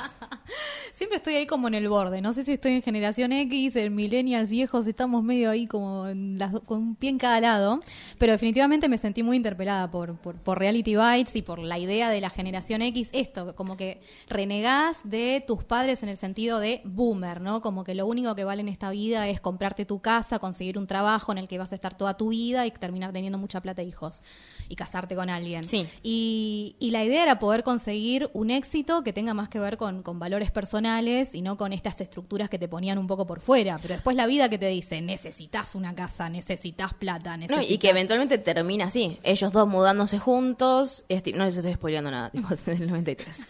Siempre 0.93 1.17
estoy 1.17 1.37
ahí 1.37 1.47
como 1.47 1.69
en 1.69 1.75
el 1.75 1.89
borde. 1.89 2.21
No 2.21 2.35
sé 2.35 2.45
si 2.45 2.53
estoy 2.53 2.73
en 2.73 2.83
generación 2.83 3.33
X, 3.33 3.77
en 3.77 3.95
millennials 3.95 4.51
viejos, 4.51 4.87
estamos 4.87 5.25
medio 5.25 5.49
ahí 5.49 5.67
como 5.67 6.07
en 6.07 6.39
las 6.39 6.53
con 6.61 6.79
un 6.81 6.97
pie 6.97 7.09
en 7.09 7.19
cada 7.19 7.41
lado. 7.41 7.81
Pero 8.19 8.33
definitivamente 8.33 8.91
me 8.91 8.99
sentí 8.99 9.23
muy 9.23 9.39
interpelada 9.39 9.91
por, 9.91 10.17
por, 10.17 10.37
por 10.37 10.59
Reality 10.59 10.97
Bites 10.97 11.35
y 11.35 11.41
por 11.41 11.59
la 11.61 11.79
idea 11.79 12.11
de 12.11 12.21
la 12.21 12.29
generación 12.29 12.83
X. 12.83 13.09
Esto, 13.13 13.57
como 13.57 13.79
que 13.79 14.03
renegás 14.29 15.09
de 15.09 15.43
tus 15.47 15.65
padres 15.65 16.03
en 16.03 16.11
el 16.11 16.19
sentido 16.19 16.59
de 16.59 16.83
boomer, 16.85 17.41
¿no? 17.41 17.63
Como 17.63 17.85
que 17.85 17.95
lo 17.95 18.07
único 18.07 18.35
que 18.35 18.45
vale 18.45 18.61
en 18.61 18.69
esta 18.69 18.91
vida 18.91 19.29
es 19.29 19.41
comprarte 19.41 19.87
tu 19.87 20.01
casa, 20.01 20.39
conseguir 20.39 20.77
un 20.77 20.87
trabajo 20.87 21.33
en 21.33 21.39
el 21.39 21.49
que 21.49 21.57
vas 21.57 21.73
a 21.73 21.75
estar 21.75 21.97
toda 21.97 22.19
tu 22.19 22.29
vida 22.29 22.67
y 22.67 22.71
terminar 22.71 23.13
teniendo 23.13 23.39
mucha 23.39 23.63
plata 23.63 23.81
e 23.81 23.87
hijos. 23.87 24.23
Y 24.69 24.77
casarte 24.77 25.15
con 25.15 25.31
alguien. 25.31 25.65
Sí. 25.65 25.87
Y, 26.03 26.77
y 26.79 26.91
la 26.91 27.03
idea 27.03 27.23
era 27.23 27.39
poder 27.39 27.63
conseguir 27.63 28.29
un 28.35 28.51
éxito 28.51 29.03
que 29.03 29.15
tenga 29.15 29.33
más 29.33 29.49
que 29.49 29.59
ver 29.59 29.79
con, 29.79 30.03
con 30.03 30.19
valores 30.19 30.51
personales 30.51 30.82
y 31.35 31.43
no 31.43 31.57
con 31.57 31.73
estas 31.73 32.01
estructuras 32.01 32.49
que 32.49 32.59
te 32.59 32.69
ponían 32.69 32.99
un 32.99 33.07
poco 33.07 33.27
por 33.27 33.41
fuera. 33.41 33.79
Pero 33.81 33.95
después 33.95 34.17
la 34.17 34.27
vida 34.27 34.49
que 34.49 34.59
te 34.59 34.69
dice, 34.69 35.01
necesitas 35.01 35.75
una 35.75 35.95
casa, 35.95 36.29
necesitas 36.29 36.95
plata, 36.95 37.33
No, 37.33 37.39
necesitas... 37.39 37.71
y 37.71 37.79
que 37.79 37.91
eventualmente 37.91 38.39
termina 38.39 38.87
así. 38.87 39.19
Ellos 39.23 39.53
dos 39.53 39.69
mudándose 39.69 40.19
juntos. 40.19 41.05
no 41.35 41.45
les 41.45 41.57
estoy 41.57 41.75
spoileando 41.75 42.11
nada, 42.11 42.31
tipo 42.33 42.49
del 42.67 42.87
93. 42.89 43.41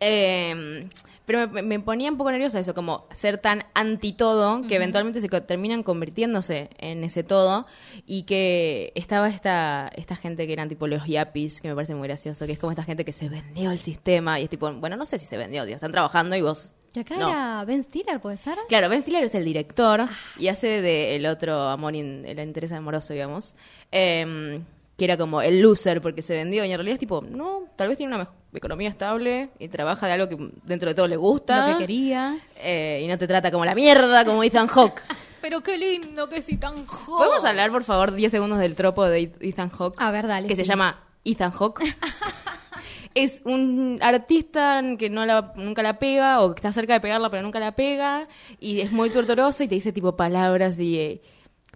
Eh, 0.00 0.88
pero 1.26 1.48
me, 1.48 1.62
me 1.62 1.78
ponía 1.80 2.10
un 2.10 2.16
poco 2.16 2.30
nerviosa 2.30 2.58
eso, 2.58 2.74
como 2.74 3.06
ser 3.12 3.38
tan 3.38 3.64
anti 3.74 4.12
todo, 4.12 4.62
que 4.62 4.76
eventualmente 4.76 5.20
se 5.20 5.28
terminan 5.28 5.82
convirtiéndose 5.82 6.70
en 6.78 7.04
ese 7.04 7.22
todo. 7.24 7.66
Y 8.06 8.22
que 8.24 8.92
estaba 8.94 9.28
esta, 9.28 9.90
esta 9.96 10.16
gente 10.16 10.46
que 10.46 10.52
eran 10.52 10.68
tipo 10.68 10.86
los 10.86 11.06
yappies, 11.06 11.60
que 11.60 11.68
me 11.68 11.74
parece 11.74 11.94
muy 11.94 12.08
gracioso, 12.08 12.46
que 12.46 12.52
es 12.52 12.58
como 12.58 12.72
esta 12.72 12.84
gente 12.84 13.04
que 13.04 13.12
se 13.12 13.28
vendió 13.28 13.70
el 13.70 13.78
sistema. 13.78 14.40
Y 14.40 14.44
es 14.44 14.50
tipo, 14.50 14.72
bueno, 14.74 14.96
no 14.96 15.04
sé 15.06 15.18
si 15.18 15.26
se 15.26 15.36
vendió, 15.36 15.64
tío, 15.64 15.74
están 15.74 15.92
trabajando 15.92 16.34
y 16.36 16.42
vos. 16.42 16.72
Y 16.94 17.00
acá 17.00 17.16
no. 17.16 17.28
era 17.30 17.64
Ben 17.64 17.82
Stiller, 17.82 18.20
¿puede 18.20 18.36
ser? 18.36 18.54
Claro, 18.68 18.90
Ben 18.90 19.00
Stiller 19.00 19.24
es 19.24 19.34
el 19.34 19.44
director 19.46 20.06
y 20.38 20.48
hace 20.48 20.82
de 20.82 21.16
el 21.16 21.24
otro 21.24 21.54
amor, 21.68 21.94
in- 21.94 22.24
el 22.26 22.38
interés 22.40 22.70
amoroso, 22.72 23.14
digamos, 23.14 23.54
em, 23.90 24.64
que 24.96 25.04
era 25.04 25.16
como 25.16 25.42
el 25.42 25.60
loser 25.60 26.00
porque 26.00 26.22
se 26.22 26.34
vendió 26.34 26.64
y 26.64 26.70
en 26.70 26.76
realidad 26.76 26.94
es 26.94 27.00
tipo, 27.00 27.22
no, 27.22 27.64
tal 27.76 27.88
vez 27.88 27.96
tiene 27.96 28.14
una 28.14 28.28
economía 28.54 28.88
estable 28.88 29.50
y 29.58 29.68
trabaja 29.68 30.06
de 30.06 30.12
algo 30.12 30.28
que 30.28 30.50
dentro 30.64 30.88
de 30.90 30.94
todo 30.94 31.08
le 31.08 31.16
gusta 31.16 31.66
Lo 31.66 31.78
que 31.78 31.84
quería. 31.84 32.36
eh, 32.56 33.00
y 33.04 33.08
no 33.08 33.16
te 33.18 33.26
trata 33.26 33.50
como 33.50 33.64
la 33.64 33.74
mierda 33.74 34.24
como 34.24 34.44
Ethan 34.44 34.68
Hawke. 34.68 35.02
Pero 35.40 35.60
qué 35.60 35.76
lindo 35.76 36.28
que 36.28 36.40
si 36.40 36.56
tan 36.56 36.86
joven. 36.86 37.26
¿Podemos 37.26 37.44
hablar, 37.44 37.72
por 37.72 37.82
favor, 37.82 38.12
10 38.12 38.30
segundos 38.30 38.60
del 38.60 38.76
tropo 38.76 39.04
de 39.04 39.32
Ethan 39.40 39.70
Hawke? 39.70 39.96
A 40.00 40.12
ver, 40.12 40.28
dale, 40.28 40.46
Que 40.46 40.54
se 40.54 40.62
llama 40.64 41.02
Ethan 41.24 41.50
Hawke. 41.50 41.82
es 43.14 43.42
un 43.44 43.98
artista 44.00 44.80
que 44.98 45.10
no 45.10 45.26
la, 45.26 45.52
nunca 45.56 45.82
la 45.82 45.98
pega 45.98 46.40
o 46.40 46.54
que 46.54 46.58
está 46.60 46.72
cerca 46.72 46.94
de 46.94 47.00
pegarla 47.00 47.28
pero 47.30 47.42
nunca 47.42 47.60
la 47.60 47.72
pega 47.72 48.26
y 48.58 48.80
es 48.80 48.92
muy 48.92 49.10
torturoso 49.10 49.62
y 49.64 49.68
te 49.68 49.74
dice 49.74 49.92
tipo 49.92 50.16
palabras 50.16 50.78
y 50.78 50.98
eh, 50.98 51.22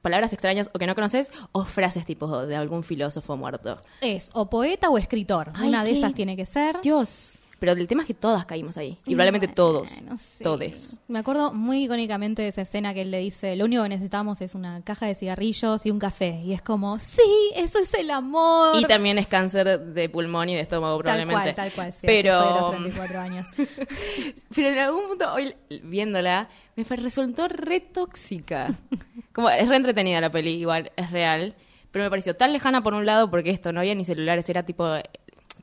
palabras 0.06 0.32
extrañas 0.32 0.70
o 0.72 0.78
que 0.78 0.86
no 0.86 0.94
conoces 0.94 1.32
o 1.50 1.64
frases 1.64 2.06
tipo 2.06 2.46
de 2.46 2.54
algún 2.54 2.84
filósofo 2.84 3.36
muerto. 3.36 3.82
Es 4.00 4.30
o 4.34 4.48
poeta 4.48 4.88
o 4.88 4.98
escritor. 4.98 5.50
Ay, 5.52 5.68
Una 5.70 5.82
de 5.82 5.98
esas 5.98 6.14
tiene 6.14 6.36
que 6.36 6.46
ser. 6.46 6.80
Dios. 6.80 7.40
Pero 7.58 7.72
el 7.72 7.88
tema 7.88 8.02
es 8.02 8.06
que 8.06 8.14
todas 8.14 8.44
caímos 8.44 8.76
ahí. 8.76 8.98
Y 9.06 9.14
probablemente 9.14 9.48
todos. 9.48 9.94
Bueno, 9.94 10.18
sí. 10.18 10.44
Todes. 10.44 10.98
Me 11.08 11.18
acuerdo 11.18 11.54
muy 11.54 11.84
icónicamente 11.84 12.42
de 12.42 12.48
esa 12.48 12.62
escena 12.62 12.92
que 12.92 13.02
él 13.02 13.10
le 13.10 13.18
dice, 13.18 13.56
lo 13.56 13.64
único 13.64 13.82
que 13.82 13.88
necesitamos 13.88 14.42
es 14.42 14.54
una 14.54 14.82
caja 14.82 15.06
de 15.06 15.14
cigarrillos 15.14 15.86
y 15.86 15.90
un 15.90 15.98
café. 15.98 16.42
Y 16.44 16.52
es 16.52 16.60
como, 16.60 16.98
sí, 16.98 17.22
eso 17.54 17.78
es 17.78 17.94
el 17.94 18.10
amor. 18.10 18.78
Y 18.78 18.84
también 18.84 19.16
es 19.16 19.26
cáncer 19.26 19.80
de 19.80 20.08
pulmón 20.10 20.50
y 20.50 20.54
de 20.54 20.60
estómago 20.60 20.96
tal 20.96 21.02
probablemente. 21.02 21.54
cual, 21.54 21.54
tal 21.54 21.72
cual. 21.72 21.92
sí, 21.94 22.00
pero 22.06 22.34
después 22.34 22.54
de 22.54 22.60
los 22.60 22.70
34 22.70 23.20
años. 23.20 23.48
Pero 24.54 24.68
en 24.68 24.78
algún 24.78 25.08
punto, 25.08 25.32
hoy 25.32 25.54
viéndola, 25.82 26.48
me 26.76 26.84
resultó 26.84 27.48
re 27.48 27.80
tóxica. 27.80 28.74
Como, 29.32 29.48
es 29.50 29.68
re 29.68 29.76
entretenida 29.76 30.20
la 30.20 30.30
peli, 30.30 30.50
igual, 30.50 30.92
es 30.96 31.10
real. 31.10 31.54
Pero 31.90 32.04
me 32.04 32.10
pareció 32.10 32.36
tan 32.36 32.52
lejana 32.52 32.82
por 32.82 32.92
un 32.94 33.06
lado, 33.06 33.30
porque 33.30 33.50
esto, 33.50 33.72
no 33.72 33.80
había 33.80 33.94
ni 33.94 34.04
celulares, 34.04 34.48
era 34.50 34.64
tipo 34.64 34.86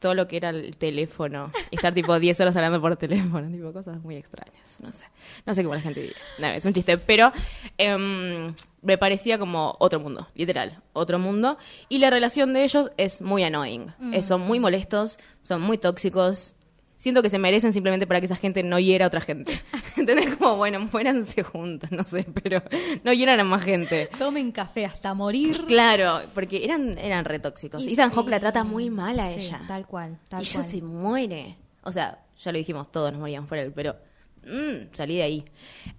todo 0.03 0.13
lo 0.15 0.27
que 0.27 0.35
era 0.35 0.49
el 0.49 0.75
teléfono. 0.75 1.49
Y 1.71 1.77
estar 1.77 1.93
tipo 1.93 2.19
10 2.19 2.37
horas 2.41 2.55
hablando 2.57 2.81
por 2.81 2.97
teléfono, 2.97 3.49
tipo 3.49 3.71
cosas 3.71 4.03
muy 4.03 4.17
extrañas. 4.17 4.77
No 4.81 4.91
sé. 4.91 5.05
No 5.45 5.53
sé 5.53 5.63
cómo 5.63 5.75
la 5.75 5.81
gente 5.81 6.01
vive. 6.01 6.15
No, 6.39 6.47
es 6.47 6.65
un 6.65 6.73
chiste, 6.73 6.97
pero 6.97 7.31
em, 7.77 8.53
me 8.81 8.97
parecía 8.97 9.39
como 9.39 9.77
otro 9.79 10.01
mundo, 10.01 10.27
literal, 10.35 10.81
otro 10.91 11.19
mundo. 11.19 11.57
Y 11.87 11.99
la 11.99 12.09
relación 12.09 12.53
de 12.53 12.65
ellos 12.65 12.91
es 12.97 13.21
muy 13.21 13.43
annoying. 13.43 13.93
Eh, 14.11 14.23
son 14.23 14.41
muy 14.41 14.59
molestos, 14.59 15.19
son 15.41 15.61
muy 15.61 15.77
tóxicos. 15.77 16.55
Siento 17.03 17.21
que 17.21 17.29
se 17.29 17.37
merecen 17.37 17.73
simplemente 17.73 18.07
para 18.07 18.21
que 18.21 18.27
esa 18.27 18.37
gente 18.37 18.63
no 18.63 18.79
hiera 18.79 19.03
a 19.03 19.07
otra 19.09 19.19
gente. 19.19 19.59
¿Entendés? 19.97 20.37
Como, 20.37 20.55
bueno, 20.55 20.79
muéranse 20.89 21.43
juntos, 21.43 21.91
no 21.91 22.05
sé, 22.05 22.25
pero 22.41 22.63
no 23.03 23.11
hieran 23.11 23.41
a 23.41 23.43
más 23.43 23.61
gente. 23.61 24.09
Tomen 24.17 24.53
café 24.53 24.85
hasta 24.85 25.13
morir. 25.13 25.65
Claro, 25.67 26.21
porque 26.33 26.63
eran, 26.63 26.97
eran 26.97 27.25
re 27.25 27.39
tóxicos. 27.39 27.81
Y 27.83 27.91
Ethan 27.91 28.09
sí. 28.09 28.15
Hawke 28.15 28.29
la 28.29 28.39
trata 28.39 28.63
muy 28.63 28.89
mal 28.89 29.19
a 29.19 29.29
Sí, 29.33 29.47
ella. 29.47 29.59
tal 29.67 29.85
cual, 29.85 30.17
tal 30.29 30.41
y 30.41 30.45
ella 30.45 30.59
cual. 30.61 30.65
se 30.71 30.81
muere. 30.81 31.57
O 31.83 31.91
sea, 31.91 32.23
ya 32.41 32.51
lo 32.53 32.57
dijimos, 32.57 32.89
todos 32.89 33.11
nos 33.11 33.19
moríamos 33.19 33.49
por 33.49 33.57
él, 33.57 33.73
pero 33.75 33.97
mm, 34.45 34.93
salí 34.95 35.17
de 35.17 35.23
ahí. 35.23 35.45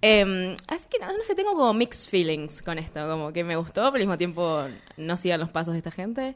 Eh, 0.01 0.55
así 0.67 0.85
que 0.89 0.97
no, 0.97 1.05
no 1.15 1.23
sé, 1.23 1.35
tengo 1.35 1.53
como 1.53 1.71
mixed 1.75 2.09
feelings 2.09 2.63
con 2.63 2.79
esto. 2.79 3.07
Como 3.07 3.31
que 3.31 3.43
me 3.43 3.55
gustó, 3.55 3.81
pero 3.91 3.97
al 3.97 3.99
mismo 4.01 4.17
tiempo 4.17 4.63
no 4.97 5.17
sigan 5.17 5.39
los 5.39 5.51
pasos 5.51 5.73
de 5.73 5.77
esta 5.77 5.91
gente. 5.91 6.35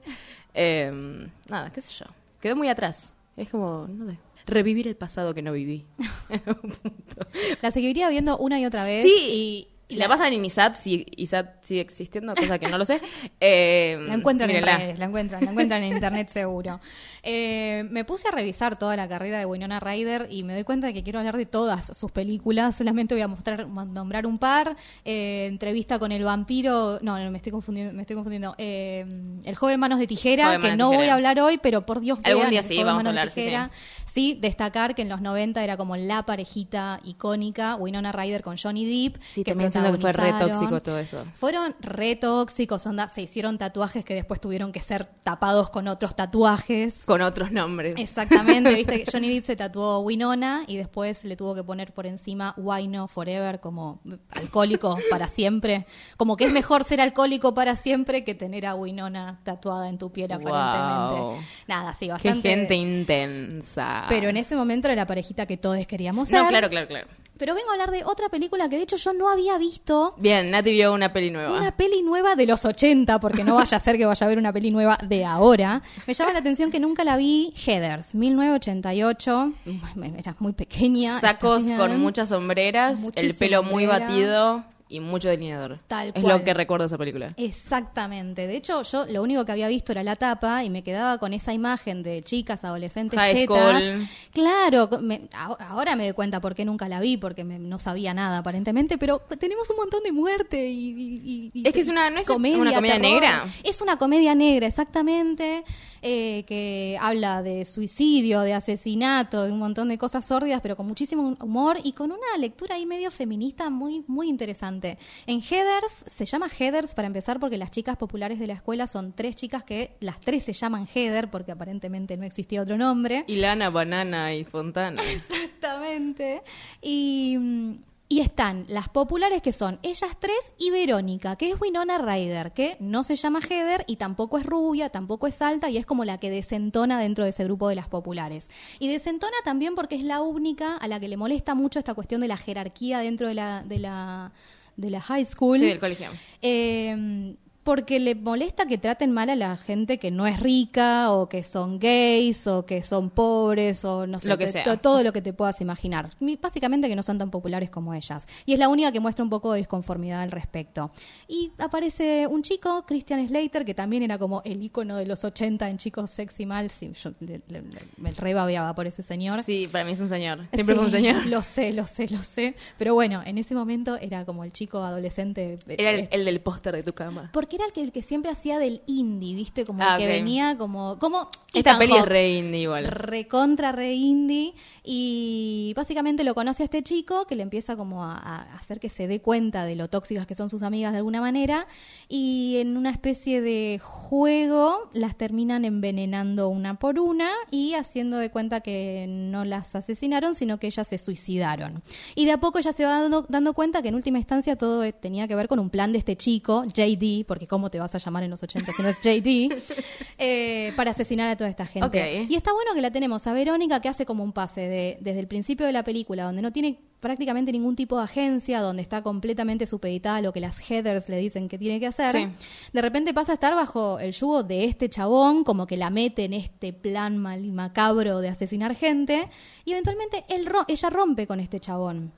Eh, 0.53 1.27
nada, 1.49 1.71
qué 1.71 1.81
sé 1.81 1.91
yo. 1.91 2.05
Quedó 2.39 2.55
muy 2.55 2.69
atrás. 2.69 3.15
Es 3.35 3.49
como, 3.49 3.87
no 3.87 4.05
sé, 4.11 4.17
revivir 4.49 4.87
el 4.87 4.95
pasado 4.95 5.33
que 5.33 5.41
no 5.41 5.51
viví. 5.51 5.85
La 7.61 7.71
seguiría 7.71 8.09
viendo 8.09 8.37
una 8.37 8.59
y 8.59 8.65
otra 8.65 8.85
vez. 8.85 9.03
Sí, 9.03 9.15
y 9.31 9.67
si 9.89 9.95
la 9.95 10.07
pasan 10.07 10.31
en 10.33 10.45
ISAT, 10.45 10.75
si 10.75 11.05
ISAT 11.17 11.63
sigue 11.63 11.81
existiendo, 11.81 12.35
cosa 12.35 12.59
que 12.59 12.67
no 12.67 12.77
lo 12.77 12.85
sé. 12.85 13.01
eh, 13.39 13.97
La 14.07 14.13
encuentran 14.13 14.47
mírenla. 14.47 14.73
en 14.73 14.79
redes, 14.79 14.99
la 14.99 15.05
encuentran, 15.05 15.43
la 15.43 15.49
encuentran 15.51 15.83
en 15.83 15.93
internet 15.93 16.29
seguro. 16.29 16.79
Eh, 17.23 17.85
me 17.89 18.05
puse 18.05 18.27
a 18.27 18.31
revisar 18.31 18.77
toda 18.79 18.95
la 18.95 19.07
carrera 19.07 19.39
de 19.39 19.45
Winona 19.45 19.79
Ryder 19.79 20.27
y 20.29 20.43
me 20.43 20.53
doy 20.53 20.63
cuenta 20.63 20.87
de 20.87 20.93
que 20.93 21.03
quiero 21.03 21.19
hablar 21.19 21.35
de 21.37 21.45
todas 21.45 21.97
sus 21.97 22.11
películas. 22.11 22.77
Solamente 22.77 23.15
voy 23.15 23.23
a 23.23 23.27
mostrar, 23.27 23.67
nombrar 23.67 24.25
un 24.25 24.37
par. 24.37 24.77
Eh, 25.03 25.47
entrevista 25.47 25.99
con 25.99 26.11
el 26.11 26.23
vampiro, 26.23 26.99
no, 27.01 27.17
no, 27.17 27.31
me 27.31 27.37
estoy 27.37 27.51
confundiendo, 27.51 27.93
me 27.93 28.01
estoy 28.01 28.15
confundiendo. 28.15 28.55
Eh, 28.57 29.05
el 29.43 29.55
joven 29.55 29.79
manos 29.79 29.99
de 29.99 30.07
tijera, 30.07 30.45
Joven 30.55 30.61
que 30.61 30.77
no 30.77 30.89
Tijera. 30.91 30.97
voy 30.97 31.09
a 31.09 31.13
hablar 31.15 31.39
hoy, 31.39 31.57
pero 31.57 31.85
por 31.85 31.99
Dios 31.99 32.19
Algún 32.23 32.41
vean 32.41 32.51
día 32.51 32.63
sí, 32.63 32.83
vamos 32.83 33.05
a 33.05 33.09
hablar, 33.09 33.29
sí, 33.31 33.41
Tijera. 33.41 33.71
Sí, 34.05 34.37
destacar 34.39 34.95
que 34.95 35.01
en 35.03 35.09
los 35.09 35.21
90 35.21 35.63
era 35.63 35.77
como 35.77 35.95
la 35.95 36.23
parejita 36.25 36.99
icónica, 37.03 37.75
Winona 37.75 38.11
Ryder 38.11 38.41
con 38.41 38.57
Johnny 38.57 38.85
Depp. 38.85 39.21
Sí, 39.21 39.43
también 39.43 39.71
que 39.83 39.97
fue 39.97 40.11
re 40.13 40.33
tóxico 40.33 40.81
todo 40.81 40.97
eso. 40.97 41.25
Fueron 41.35 41.75
re 41.79 42.15
tóxicos, 42.15 42.85
onda, 42.85 43.09
se 43.09 43.21
hicieron 43.21 43.57
tatuajes 43.57 44.03
que 44.05 44.13
después 44.13 44.39
tuvieron 44.39 44.71
que 44.71 44.79
ser 44.79 45.05
tapados 45.23 45.69
con 45.69 45.87
otros 45.87 46.15
tatuajes. 46.15 47.05
Con 47.05 47.21
otros 47.21 47.51
nombres. 47.51 47.95
Exactamente, 47.97 48.73
viste 48.75 49.03
que 49.03 49.11
Johnny 49.11 49.33
Depp 49.33 49.43
se 49.43 49.55
tatuó 49.55 49.99
Winona 49.99 50.63
y 50.67 50.77
después 50.77 51.23
le 51.25 51.35
tuvo 51.35 51.55
que 51.55 51.63
poner 51.63 51.93
por 51.93 52.05
encima 52.05 52.53
Wino 52.57 53.07
Forever 53.07 53.59
como 53.59 54.01
alcohólico 54.31 54.97
para 55.09 55.27
siempre. 55.27 55.85
Como 56.17 56.37
que 56.37 56.45
es 56.45 56.51
mejor 56.51 56.83
ser 56.83 57.01
alcohólico 57.01 57.53
para 57.53 57.75
siempre 57.75 58.23
que 58.23 58.35
tener 58.35 58.65
a 58.65 58.75
Winona 58.75 59.39
tatuada 59.43 59.89
en 59.89 59.97
tu 59.97 60.11
piel 60.11 60.31
aparentemente. 60.31 61.21
Wow. 61.21 61.37
Nada, 61.67 61.93
sí, 61.93 62.05
Qué 62.05 62.11
bastante. 62.11 62.49
gente 62.49 62.75
intensa. 62.75 64.05
Pero 64.09 64.29
en 64.29 64.37
ese 64.37 64.55
momento 64.55 64.87
era 64.87 64.95
la 64.95 65.07
parejita 65.07 65.45
que 65.45 65.57
todos 65.57 65.85
queríamos 65.87 66.29
ser. 66.29 66.41
No, 66.41 66.49
claro, 66.49 66.69
claro, 66.69 66.87
claro. 66.87 67.07
Pero 67.39 67.55
vengo 67.55 67.69
a 67.69 67.71
hablar 67.71 67.89
de 67.89 68.03
otra 68.03 68.29
película 68.29 68.69
que 68.69 68.75
de 68.75 68.83
hecho 68.83 68.97
yo 68.97 69.13
no 69.13 69.29
había 69.29 69.57
visto. 69.57 70.13
Bien, 70.17 70.51
Nati 70.51 70.71
vio 70.71 70.93
una 70.93 71.11
peli 71.11 71.31
nueva. 71.31 71.57
Una 71.57 71.75
peli 71.75 72.03
nueva 72.03 72.35
de 72.35 72.45
los 72.45 72.65
80, 72.65 73.19
porque 73.19 73.43
no 73.43 73.55
vaya 73.55 73.77
a 73.77 73.79
ser 73.79 73.97
que 73.97 74.05
vaya 74.05 74.25
a 74.25 74.27
ver 74.29 74.37
una 74.37 74.53
peli 74.53 74.69
nueva 74.69 74.97
de 75.01 75.23
ahora. 75.25 75.81
Me 76.05 76.13
llama 76.13 76.33
la 76.33 76.39
atención 76.39 76.69
que 76.69 76.79
nunca 76.79 77.03
la 77.03 77.15
vi. 77.17 77.53
Heathers, 77.65 78.13
1988. 78.13 79.53
Me- 79.95 80.13
Era 80.19 80.35
muy 80.39 80.51
pequeña. 80.53 81.19
Sacos 81.19 81.63
con 81.77 81.99
muchas 81.99 82.29
sombreras, 82.29 83.09
el 83.15 83.33
pelo 83.35 83.63
muy 83.63 83.85
batido 83.85 84.63
y 84.91 84.99
mucho 84.99 85.29
delineador. 85.29 85.77
Tal 85.87 86.07
es 86.07 86.13
cual. 86.23 86.39
lo 86.39 86.43
que 86.43 86.53
recuerdo 86.53 86.83
de 86.83 86.87
esa 86.87 86.97
película. 86.97 87.27
Exactamente. 87.37 88.47
De 88.47 88.55
hecho, 88.57 88.81
yo 88.81 89.05
lo 89.05 89.21
único 89.21 89.45
que 89.45 89.51
había 89.51 89.67
visto 89.67 89.91
era 89.91 90.03
la 90.03 90.15
tapa 90.15 90.63
y 90.63 90.69
me 90.71 90.83
quedaba 90.83 91.19
con 91.19 91.31
esa 91.33 91.53
imagen 91.53 92.01
de 92.01 92.21
chicas, 92.23 92.65
adolescentes, 92.65 93.17
High 93.19 93.35
chetas. 93.35 93.83
school. 93.83 94.07
Claro, 94.33 94.89
me- 95.01 95.29
ahora 95.59 95.95
me 95.95 96.05
doy 96.05 96.13
cuenta 96.13 96.41
por 96.41 96.55
qué 96.55 96.65
nunca 96.65 96.89
la 96.89 96.99
vi, 96.99 97.17
porque 97.17 97.43
me- 97.43 97.59
no 97.59 97.77
sabía 97.77 98.13
nada 98.15 98.39
aparentemente, 98.39 98.97
pero 98.97 99.19
tenemos 99.39 99.69
un 99.69 99.77
montón 99.77 100.01
de 100.03 100.11
muerte 100.11 100.69
y... 100.69 100.89
y- 100.89 101.51
y- 101.53 101.67
Es 101.67 101.73
que 101.73 101.81
es 101.81 101.89
una- 101.89 102.09
¿no 102.09 102.19
es 102.19 102.27
una 102.27 102.35
comedia 102.35 102.81
terror. 102.81 102.99
negra? 103.01 103.45
Es 103.63 103.81
una 103.81 103.97
comedia 103.97 104.33
negra, 104.33 104.65
exactamente, 104.67 105.63
eh, 106.01 106.43
que 106.47 106.97
habla 106.99 107.43
de 107.43 107.65
suicidio, 107.65 108.41
de 108.41 108.53
asesinato, 108.53 109.43
de 109.43 109.51
un 109.51 109.59
montón 109.59 109.89
de 109.89 109.97
cosas 109.97 110.25
sórdidas, 110.25 110.61
pero 110.61 110.75
con 110.75 110.87
muchísimo 110.87 111.35
humor 111.39 111.77
y 111.83 111.93
con 111.93 112.11
una 112.11 112.37
lectura 112.37 112.75
ahí 112.75 112.85
medio 112.85 113.11
feminista 113.11 113.69
muy, 113.69 114.03
muy 114.07 114.29
interesante. 114.29 114.97
En 115.27 115.41
Heathers, 115.41 116.05
se 116.07 116.25
llama 116.25 116.47
Heathers 116.49 116.93
para 116.93 117.07
empezar 117.07 117.39
porque 117.39 117.57
las 117.57 117.71
chicas 117.71 117.97
populares 117.97 118.39
de 118.39 118.47
la 118.47 118.53
escuela 118.53 118.87
son 118.87 119.13
tres 119.13 119.35
chicas 119.35 119.63
que 119.63 119.95
las 119.99 120.19
tres 120.19 120.43
se 120.43 120.53
llaman 120.53 120.87
Heather 120.93 121.29
porque 121.29 121.51
aparentemente 121.51 122.17
no 122.17 122.25
existía 122.25 122.61
otro 122.61 122.77
nombre. 122.77 123.25
Ilana, 123.27 123.69
Banana 123.69 124.33
y 124.33 124.43
Fontana. 124.43 125.01
Exactamente. 125.09 126.41
Y, 126.81 127.37
mm, 127.37 127.73
y 128.11 128.21
están 128.21 128.65
las 128.67 128.89
populares 128.89 129.43
que 129.43 129.53
son 129.53 129.77
ellas 129.83 130.17
tres 130.19 130.51
y 130.57 130.71
Verónica, 130.71 131.35
que 131.35 131.51
es 131.51 131.61
Winona 131.61 131.99
Ryder, 131.99 132.53
que 132.53 132.75
no 132.79 133.03
se 133.03 133.15
llama 133.15 133.39
Heather 133.39 133.85
y 133.85 133.97
tampoco 133.97 134.39
es 134.39 134.47
rubia, 134.47 134.89
tampoco 134.89 135.27
es 135.27 135.39
alta 135.43 135.69
y 135.69 135.77
es 135.77 135.85
como 135.85 136.03
la 136.05 136.17
que 136.17 136.31
desentona 136.31 136.99
dentro 136.99 137.23
de 137.23 137.29
ese 137.29 137.43
grupo 137.43 137.69
de 137.69 137.75
las 137.75 137.87
populares. 137.87 138.49
Y 138.79 138.87
desentona 138.87 139.37
también 139.45 139.75
porque 139.75 139.95
es 139.95 140.01
la 140.01 140.21
única 140.21 140.75
a 140.75 140.87
la 140.87 140.99
que 140.99 141.07
le 141.07 141.17
molesta 141.17 141.53
mucho 141.53 141.77
esta 141.77 141.93
cuestión 141.93 142.19
de 142.19 142.27
la 142.27 142.37
jerarquía 142.37 142.97
dentro 142.99 143.27
de 143.27 143.35
la, 143.35 143.63
de 143.63 143.77
la, 143.77 144.31
de 144.75 144.89
la 144.89 145.01
high 145.01 145.25
school. 145.25 145.59
Sí, 145.59 145.67
del 145.67 145.79
colegio. 145.79 146.09
Eh, 146.41 147.35
porque 147.69 147.99
le 147.99 148.15
molesta 148.15 148.65
que 148.65 148.79
traten 148.79 149.11
mal 149.11 149.29
a 149.29 149.35
la 149.35 149.55
gente 149.55 149.99
que 149.99 150.09
no 150.09 150.25
es 150.25 150.39
rica 150.39 151.11
o 151.11 151.29
que 151.29 151.43
son 151.43 151.77
gays 151.77 152.47
o 152.47 152.65
que 152.65 152.81
son 152.81 153.11
pobres 153.11 153.85
o 153.85 154.07
no 154.07 154.19
sé, 154.19 154.27
Lo 154.27 154.39
que 154.39 154.47
te- 154.47 154.53
sea. 154.53 154.63
to- 154.63 154.77
todo 154.77 155.03
lo 155.03 155.13
que 155.13 155.21
te 155.21 155.33
puedas 155.33 155.61
imaginar. 155.61 156.09
Básicamente 156.41 156.87
que 156.89 156.95
no 156.95 157.03
son 157.03 157.19
tan 157.19 157.29
populares 157.29 157.69
como 157.69 157.93
ellas. 157.93 158.27
Y 158.47 158.53
es 158.53 158.59
la 158.59 158.69
única 158.69 158.91
que 158.91 158.99
muestra 158.99 159.23
un 159.23 159.29
poco 159.29 159.51
de 159.53 159.59
disconformidad 159.59 160.21
al 160.23 160.31
respecto. 160.31 160.89
Y 161.27 161.51
aparece 161.59 162.25
un 162.25 162.41
chico, 162.41 162.85
Christian 162.87 163.27
Slater, 163.27 163.63
que 163.65 163.75
también 163.75 164.01
era 164.01 164.17
como 164.17 164.41
el 164.45 164.63
icono 164.63 164.97
de 164.97 165.05
los 165.05 165.23
80 165.23 165.69
en 165.69 165.77
chicos 165.77 166.09
sexy 166.09 166.47
mal. 166.47 166.71
Sí, 166.71 166.91
yo 166.99 167.11
le- 167.19 167.41
le- 167.49 167.63
me 167.97 168.11
rebabeaba 168.13 168.73
por 168.73 168.87
ese 168.87 169.03
señor. 169.03 169.43
Sí, 169.43 169.67
para 169.71 169.83
mí 169.85 169.91
es 169.91 169.99
un 169.99 170.09
señor. 170.09 170.39
Siempre 170.55 170.73
fue 170.73 170.85
un 170.85 170.89
señor. 170.91 171.27
Lo 171.27 171.43
sé, 171.43 171.71
lo 171.71 171.85
sé, 171.85 172.09
lo 172.09 172.23
sé. 172.23 172.55
Pero 172.79 172.95
bueno, 172.95 173.21
en 173.23 173.37
ese 173.37 173.53
momento 173.53 173.95
era 174.01 174.25
como 174.25 174.43
el 174.43 174.51
chico 174.51 174.79
adolescente. 174.79 175.59
Era 175.67 175.91
el, 175.91 175.99
eh, 175.99 176.09
el 176.13 176.25
del 176.25 176.41
póster 176.41 176.73
de 176.75 176.81
tu 176.81 176.93
cama. 176.93 177.29
porque 177.31 177.58
era 177.59 177.67
el 177.67 177.73
que, 177.73 177.81
el 177.81 177.91
que 177.91 178.01
siempre 178.01 178.31
hacía 178.31 178.57
del 178.59 178.81
indie, 178.87 179.35
¿viste? 179.35 179.65
Como 179.65 179.83
Ah, 179.83 179.95
el 179.95 180.01
que 180.01 180.07
venía 180.07 180.57
como... 180.57 180.97
como 180.97 181.29
Esta 181.53 181.71
Ethan 181.71 181.79
peli 181.79 181.95
es 181.95 182.05
re 182.05 182.33
indie 182.35 182.61
igual. 182.61 182.85
Recontra 182.85 183.71
re 183.71 183.93
indie. 183.93 184.53
Y 184.83 185.73
básicamente 185.75 186.23
lo 186.23 186.33
conoce 186.35 186.63
a 186.63 186.65
este 186.65 186.83
chico 186.83 187.25
que 187.25 187.35
le 187.35 187.43
empieza 187.43 187.75
como 187.75 188.03
a, 188.03 188.15
a 188.15 188.55
hacer 188.55 188.79
que 188.79 188.89
se 188.89 189.07
dé 189.07 189.21
cuenta 189.21 189.65
de 189.65 189.75
lo 189.75 189.89
tóxicas 189.89 190.25
que 190.25 190.35
son 190.35 190.49
sus 190.49 190.61
amigas 190.61 190.91
de 190.91 190.97
alguna 190.97 191.21
manera. 191.21 191.67
Y 192.07 192.57
en 192.57 192.77
una 192.77 192.89
especie 192.89 193.41
de 193.41 193.79
juego 193.83 194.89
las 194.93 195.15
terminan 195.17 195.65
envenenando 195.65 196.49
una 196.49 196.79
por 196.79 196.99
una 196.99 197.29
y 197.51 197.73
haciendo 197.73 198.17
de 198.17 198.31
cuenta 198.31 198.61
que 198.61 199.05
no 199.07 199.45
las 199.45 199.75
asesinaron 199.75 200.35
sino 200.35 200.59
que 200.59 200.67
ellas 200.67 200.87
se 200.87 200.97
suicidaron. 200.97 201.83
Y 202.15 202.25
de 202.25 202.31
a 202.31 202.39
poco 202.39 202.59
ella 202.59 202.73
se 202.73 202.85
va 202.85 203.01
dando, 203.01 203.25
dando 203.29 203.53
cuenta 203.53 203.81
que 203.81 203.89
en 203.89 203.95
última 203.95 204.17
instancia 204.17 204.55
todo 204.55 204.83
eh, 204.83 204.93
tenía 204.93 205.27
que 205.27 205.35
ver 205.35 205.47
con 205.47 205.59
un 205.59 205.69
plan 205.69 205.91
de 205.91 205.99
este 205.99 206.15
chico 206.15 206.63
JD 206.65 207.25
porque 207.25 207.38
cómo 207.47 207.69
te 207.69 207.79
vas 207.79 207.93
a 207.95 207.97
llamar 207.97 208.23
en 208.23 208.31
los 208.31 208.41
80 208.43 208.71
si 208.71 208.81
no 208.81 208.89
es 208.89 208.99
JD 208.99 209.53
eh, 210.17 210.73
para 210.75 210.91
asesinar 210.91 211.29
a 211.29 211.37
toda 211.37 211.49
esta 211.49 211.65
gente. 211.65 212.25
Y 212.29 212.35
está 212.35 212.53
bueno 212.53 212.73
que 212.73 212.81
la 212.81 212.91
tenemos 212.91 213.25
a 213.27 213.33
Verónica 213.33 213.79
que 213.79 213.89
hace 213.89 214.05
como 214.05 214.23
un 214.23 214.33
pase 214.33 214.61
de, 214.61 214.97
desde 215.01 215.19
el 215.19 215.27
principio 215.27 215.65
de 215.65 215.71
la 215.71 215.83
película, 215.83 216.23
donde 216.23 216.41
no 216.41 216.51
tiene 216.51 216.79
prácticamente 216.99 217.51
ningún 217.51 217.75
tipo 217.75 217.97
de 217.97 218.03
agencia, 218.03 218.61
donde 218.61 218.81
está 218.81 219.01
completamente 219.01 219.65
supeditada 219.67 220.17
a 220.17 220.21
lo 220.21 220.33
que 220.33 220.39
las 220.39 220.59
headers 220.69 221.09
le 221.09 221.17
dicen 221.17 221.47
que 221.47 221.57
tiene 221.57 221.79
que 221.79 221.87
hacer. 221.87 222.11
Sí. 222.11 222.27
De 222.73 222.81
repente 222.81 223.13
pasa 223.13 223.31
a 223.31 223.35
estar 223.35 223.55
bajo 223.55 223.99
el 223.99 224.11
yugo 224.11 224.43
de 224.43 224.65
este 224.65 224.89
chabón, 224.89 225.43
como 225.43 225.65
que 225.67 225.77
la 225.77 225.89
mete 225.89 226.25
en 226.25 226.33
este 226.33 226.73
plan 226.73 227.17
mal 227.17 227.45
y 227.45 227.51
macabro 227.51 228.19
de 228.19 228.27
asesinar 228.29 228.75
gente, 228.75 229.29
y 229.65 229.71
eventualmente 229.71 230.25
él 230.29 230.45
ro- 230.45 230.65
ella 230.67 230.89
rompe 230.89 231.25
con 231.27 231.39
este 231.39 231.59
chabón. 231.59 232.11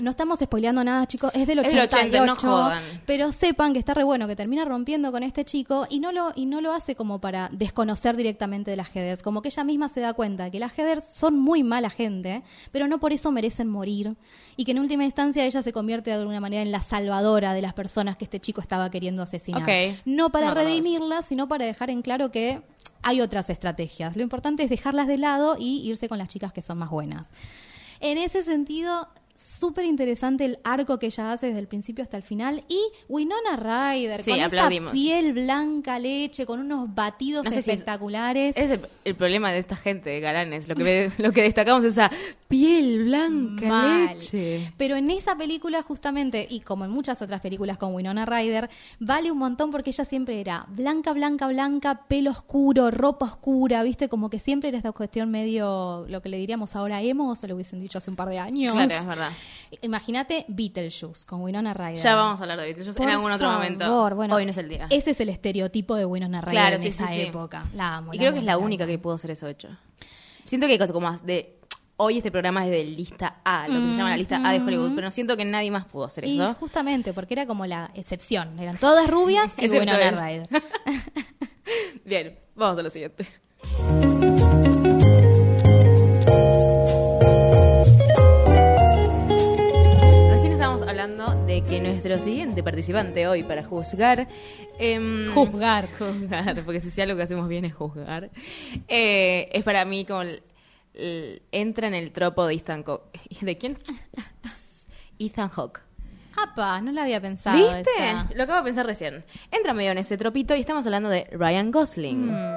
No 0.00 0.10
estamos 0.10 0.38
spoileando 0.38 0.82
nada, 0.84 1.06
chicos. 1.06 1.30
Es 1.34 1.46
del 1.46 1.58
Es 1.58 1.72
del 1.72 1.80
88. 1.82 2.06
80, 2.22 2.26
no 2.26 2.36
jodan. 2.36 2.82
Pero 3.06 3.32
sepan 3.32 3.72
que 3.72 3.78
está 3.78 3.94
re 3.94 4.04
bueno, 4.04 4.26
que 4.26 4.36
termina 4.36 4.64
rompiendo 4.64 5.12
con 5.12 5.22
este 5.22 5.44
chico 5.44 5.86
y 5.90 6.00
no 6.00 6.12
lo, 6.12 6.32
y 6.34 6.46
no 6.46 6.60
lo 6.60 6.72
hace 6.72 6.94
como 6.94 7.20
para 7.20 7.48
desconocer 7.52 8.16
directamente 8.16 8.70
de 8.70 8.76
las 8.76 8.88
Heathers. 8.88 9.22
Como 9.22 9.42
que 9.42 9.48
ella 9.48 9.64
misma 9.64 9.88
se 9.88 10.00
da 10.00 10.14
cuenta 10.14 10.50
que 10.50 10.58
las 10.58 10.72
Heathers 10.72 11.06
son 11.06 11.38
muy 11.38 11.62
mala 11.62 11.90
gente, 11.90 12.42
pero 12.70 12.86
no 12.88 12.98
por 12.98 13.12
eso 13.12 13.30
merecen 13.30 13.68
morir. 13.68 14.14
Y 14.56 14.64
que 14.64 14.72
en 14.72 14.78
última 14.80 15.04
instancia 15.04 15.44
ella 15.44 15.62
se 15.62 15.72
convierte 15.72 16.10
de 16.10 16.16
alguna 16.16 16.40
manera 16.40 16.62
en 16.62 16.72
la 16.72 16.80
salvadora 16.82 17.54
de 17.54 17.62
las 17.62 17.72
personas 17.74 18.16
que 18.16 18.24
este 18.24 18.38
chico 18.40 18.60
estaba 18.60 18.90
queriendo 18.90 19.22
asesinar. 19.22 19.62
No 20.04 20.30
para 20.30 20.48
No, 20.48 20.54
redimirlas, 20.54 21.26
sino 21.26 21.48
para 21.48 21.64
dejar 21.64 21.90
en 21.90 22.02
claro 22.02 22.30
que 22.30 22.62
hay 23.02 23.20
otras 23.20 23.48
estrategias. 23.50 24.14
Lo 24.16 24.22
importante 24.22 24.62
es 24.62 24.70
dejarlas 24.70 25.06
de 25.08 25.16
lado 25.18 25.56
y 25.58 25.80
irse 25.88 26.08
con 26.08 26.18
las 26.18 26.28
chicas 26.28 26.52
que 26.52 26.62
son 26.62 26.78
más 26.78 26.90
buenas. 26.90 27.30
En 28.00 28.18
ese 28.18 28.42
sentido, 28.42 29.08
súper 29.34 29.86
interesante 29.86 30.44
el 30.44 30.58
arco 30.64 30.98
que 30.98 31.06
ella 31.06 31.32
hace 31.32 31.46
desde 31.46 31.58
el 31.60 31.66
principio 31.68 32.02
hasta 32.02 32.16
el 32.16 32.22
final. 32.22 32.64
Y 32.68 32.78
Winona 33.08 33.56
Ryder, 33.56 34.22
Sí, 34.22 34.30
con 34.32 34.40
aplaudimos. 34.40 34.88
esa 34.92 34.92
piel 34.92 35.32
blanca 35.32 35.98
leche, 35.98 36.44
con 36.46 36.60
unos 36.60 36.94
batidos 36.94 37.44
No 37.44 37.50
sé 37.50 37.62
si 37.62 37.70
es- 37.70 37.78
espectaculares. 37.78 38.56
Es 38.56 38.70
el, 38.70 38.80
el 39.04 39.14
problema 39.16 39.50
de 39.50 39.58
esta 39.58 39.74
gente 39.76 40.10
de 40.10 40.20
galanes. 40.20 40.68
Lo 40.68 40.74
que, 40.74 41.10
lo 41.18 41.32
que 41.32 41.42
destacamos 41.42 41.84
es 41.84 41.92
esa 41.92 42.10
piel 42.52 43.04
blanca, 43.04 43.66
Mal. 43.66 44.06
leche. 44.08 44.74
Pero 44.76 44.96
en 44.96 45.10
esa 45.10 45.34
película 45.36 45.80
justamente, 45.82 46.46
y 46.50 46.60
como 46.60 46.84
en 46.84 46.90
muchas 46.90 47.22
otras 47.22 47.40
películas 47.40 47.78
con 47.78 47.94
Winona 47.94 48.26
Ryder, 48.26 48.68
vale 49.00 49.32
un 49.32 49.38
montón 49.38 49.70
porque 49.70 49.88
ella 49.88 50.04
siempre 50.04 50.38
era 50.38 50.66
blanca, 50.68 51.14
blanca, 51.14 51.48
blanca, 51.48 52.02
pelo 52.08 52.30
oscuro, 52.30 52.90
ropa 52.90 53.24
oscura, 53.24 53.82
¿viste? 53.82 54.10
Como 54.10 54.28
que 54.28 54.38
siempre 54.38 54.68
era 54.68 54.76
esta 54.76 54.92
cuestión 54.92 55.30
medio, 55.30 56.04
lo 56.10 56.20
que 56.20 56.28
le 56.28 56.36
diríamos 56.36 56.76
ahora 56.76 57.00
emo, 57.00 57.30
o 57.30 57.36
se 57.36 57.48
lo 57.48 57.54
hubiesen 57.54 57.80
dicho 57.80 57.96
hace 57.96 58.10
un 58.10 58.16
par 58.16 58.28
de 58.28 58.38
años. 58.38 58.74
Claro, 58.74 58.92
es 58.92 59.06
verdad. 59.06 59.30
Imagínate 59.80 60.44
Beetlejuice 60.48 61.24
con 61.24 61.40
Winona 61.40 61.72
Ryder. 61.72 61.96
Ya 61.96 62.14
vamos 62.14 62.38
a 62.38 62.42
hablar 62.42 62.58
de 62.58 62.66
Beetlejuice 62.66 62.98
Por 62.98 63.08
en 63.08 63.14
algún 63.14 63.32
otro 63.32 63.46
favor, 63.46 63.62
momento. 63.64 64.14
bueno, 64.14 64.34
Hoy 64.34 64.44
no 64.44 64.50
es 64.50 64.58
el 64.58 64.68
día. 64.68 64.88
Ese 64.90 65.12
es 65.12 65.20
el 65.20 65.30
estereotipo 65.30 65.94
de 65.94 66.04
Winona 66.04 66.42
Ryder 66.42 66.52
Claro, 66.52 66.76
en 66.76 66.82
sí, 66.82 66.88
esa 66.88 67.08
sí, 67.08 67.14
sí. 67.14 67.20
época. 67.22 67.64
La 67.74 67.96
amo. 67.96 68.12
Y 68.12 68.18
la 68.18 68.20
creo 68.20 68.28
amo, 68.28 68.34
que 68.34 68.40
es 68.40 68.44
la 68.44 68.58
única 68.58 68.86
que 68.86 68.98
pudo 68.98 69.14
hacer 69.14 69.30
eso 69.30 69.48
hecho. 69.48 69.68
Siento 70.44 70.66
que 70.66 70.74
hay 70.74 70.78
cosas 70.78 70.92
como 70.92 71.06
más 71.08 71.24
de... 71.24 71.58
Hoy 72.04 72.16
este 72.16 72.32
programa 72.32 72.64
es 72.64 72.72
de 72.72 72.82
lista 72.82 73.36
A, 73.44 73.68
lo 73.68 73.74
que 73.74 73.90
se 73.92 73.96
llama 73.98 74.10
la 74.10 74.16
lista 74.16 74.40
A 74.44 74.52
de 74.52 74.58
Hollywood, 74.58 74.92
pero 74.96 75.08
siento 75.12 75.36
que 75.36 75.44
nadie 75.44 75.70
más 75.70 75.84
pudo 75.84 76.06
hacer 76.06 76.24
Y 76.24 76.34
eso. 76.34 76.52
justamente, 76.54 77.12
porque 77.12 77.34
era 77.34 77.46
como 77.46 77.64
la 77.64 77.92
excepción. 77.94 78.58
Eran 78.58 78.76
todas 78.76 79.08
rubias 79.08 79.54
y 79.56 79.66
él. 79.66 80.16
Ryder. 80.18 80.48
Bien, 82.04 82.38
vamos 82.56 82.76
a 82.76 82.82
lo 82.82 82.90
siguiente. 82.90 83.24
Recién 90.30 90.52
estábamos 90.52 90.82
hablando 90.86 91.26
de 91.46 91.62
que 91.62 91.80
nuestro 91.80 92.18
siguiente 92.18 92.62
participante 92.62 93.26
hoy 93.28 93.42
para 93.42 93.62
juzgar. 93.62 94.26
em, 94.78 95.32
Juzgar. 95.32 95.88
Juzgar, 95.98 96.64
porque 96.64 96.80
si 96.80 96.90
sea 96.90 97.04
algo 97.04 97.16
que 97.16 97.22
hacemos 97.22 97.46
bien 97.48 97.64
es 97.64 97.74
juzgar. 97.74 98.30
eh, 98.88 99.48
es 99.52 99.62
para 99.64 99.84
mí 99.84 100.04
como. 100.04 100.22
el- 100.22 100.42
entra 100.94 101.88
en 101.88 101.94
el 101.94 102.12
tropo 102.12 102.46
de 102.46 102.54
Ethan 102.54 102.84
Hawke. 102.84 103.18
¿De 103.40 103.58
quién? 103.58 103.78
Ethan 105.18 105.48
Hawke. 105.48 105.80
Apa, 106.36 106.80
no 106.80 106.92
la 106.92 107.02
había 107.02 107.20
pensado. 107.20 107.56
¿Viste? 107.56 107.90
esa. 107.96 108.28
Lo 108.34 108.44
acabo 108.44 108.58
de 108.60 108.64
pensar 108.64 108.86
recién. 108.86 109.24
Entra 109.50 109.74
medio 109.74 109.92
en 109.92 109.98
ese 109.98 110.16
tropito 110.16 110.54
y 110.56 110.60
estamos 110.60 110.86
hablando 110.86 111.08
de 111.08 111.28
Ryan 111.32 111.70
Gosling. 111.70 112.32
Mm. 112.32 112.56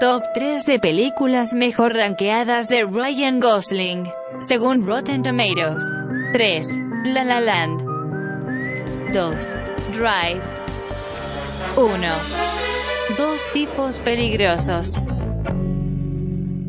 Top 0.00 0.24
3 0.34 0.66
de 0.66 0.80
películas 0.80 1.52
mejor 1.52 1.94
rankeadas 1.94 2.68
de 2.68 2.82
Ryan 2.84 3.38
Gosling, 3.38 4.10
según 4.40 4.84
Rotten 4.84 5.22
Tomatoes. 5.22 5.88
3. 6.32 6.76
La 7.04 7.24
La 7.24 7.40
Land. 7.40 7.82
2. 9.12 9.54
Drive. 9.92 10.40
1. 11.76 11.92
Dos 13.16 13.52
tipos 13.52 13.98
peligrosos. 14.00 14.98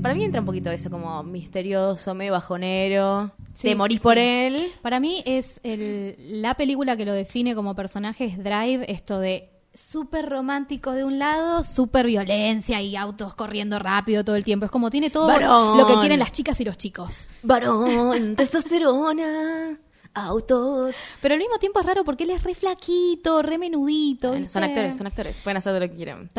Para 0.04 0.14
mí 0.14 0.24
entra 0.24 0.42
un 0.42 0.46
poquito 0.46 0.70
eso 0.70 0.92
como 0.92 1.24
misterioso, 1.24 2.14
medio 2.14 2.34
bajonero. 2.34 3.32
Sí, 3.54 3.70
te 3.70 3.76
morís 3.76 3.98
sí, 3.98 4.04
por 4.04 4.14
sí. 4.16 4.20
él. 4.20 4.68
Para 4.84 5.00
mí 5.00 5.24
es 5.26 5.60
el- 5.64 6.16
la 6.42 6.54
película 6.56 6.96
que 6.98 7.06
lo 7.06 7.14
define 7.14 7.56
como 7.56 7.74
personaje 7.74 8.26
es 8.26 8.38
Drive, 8.38 8.86
esto 8.92 9.20
de 9.20 9.50
súper 9.74 10.30
romántico 10.30 10.92
de 10.92 11.04
un 11.04 11.18
lado, 11.18 11.64
súper 11.64 12.06
violencia 12.06 12.80
y 12.82 12.96
autos 12.96 13.34
corriendo 13.34 13.80
rápido 13.80 14.24
todo 14.24 14.36
el 14.36 14.44
tiempo. 14.44 14.66
Es 14.66 14.72
como 14.72 14.92
tiene 14.92 15.10
todo 15.10 15.28
lo 15.76 15.88
que 15.88 15.98
quieren 16.00 16.20
las 16.20 16.32
chicas 16.32 16.60
y 16.60 16.66
los 16.66 16.78
chicos. 16.78 17.28
Varón, 17.42 18.36
testosterona, 18.38 19.80
autos. 20.14 20.96
Pero 21.22 21.34
al 21.34 21.40
mismo 21.40 21.58
tiempo 21.58 21.80
es 21.80 21.86
raro 21.86 22.04
porque 22.04 22.24
él 22.24 22.30
es 22.32 22.44
re 22.44 22.54
flaquito, 22.56 23.42
re 23.42 23.58
menudito. 23.58 24.30
Bueno, 24.30 24.50
son 24.50 24.64
actores, 24.64 24.98
son 24.98 25.08
actores. 25.08 25.42
Pueden 25.42 25.58
hacer 25.58 25.74
lo 25.74 25.80
que 25.90 25.96
quieran. 25.96 26.30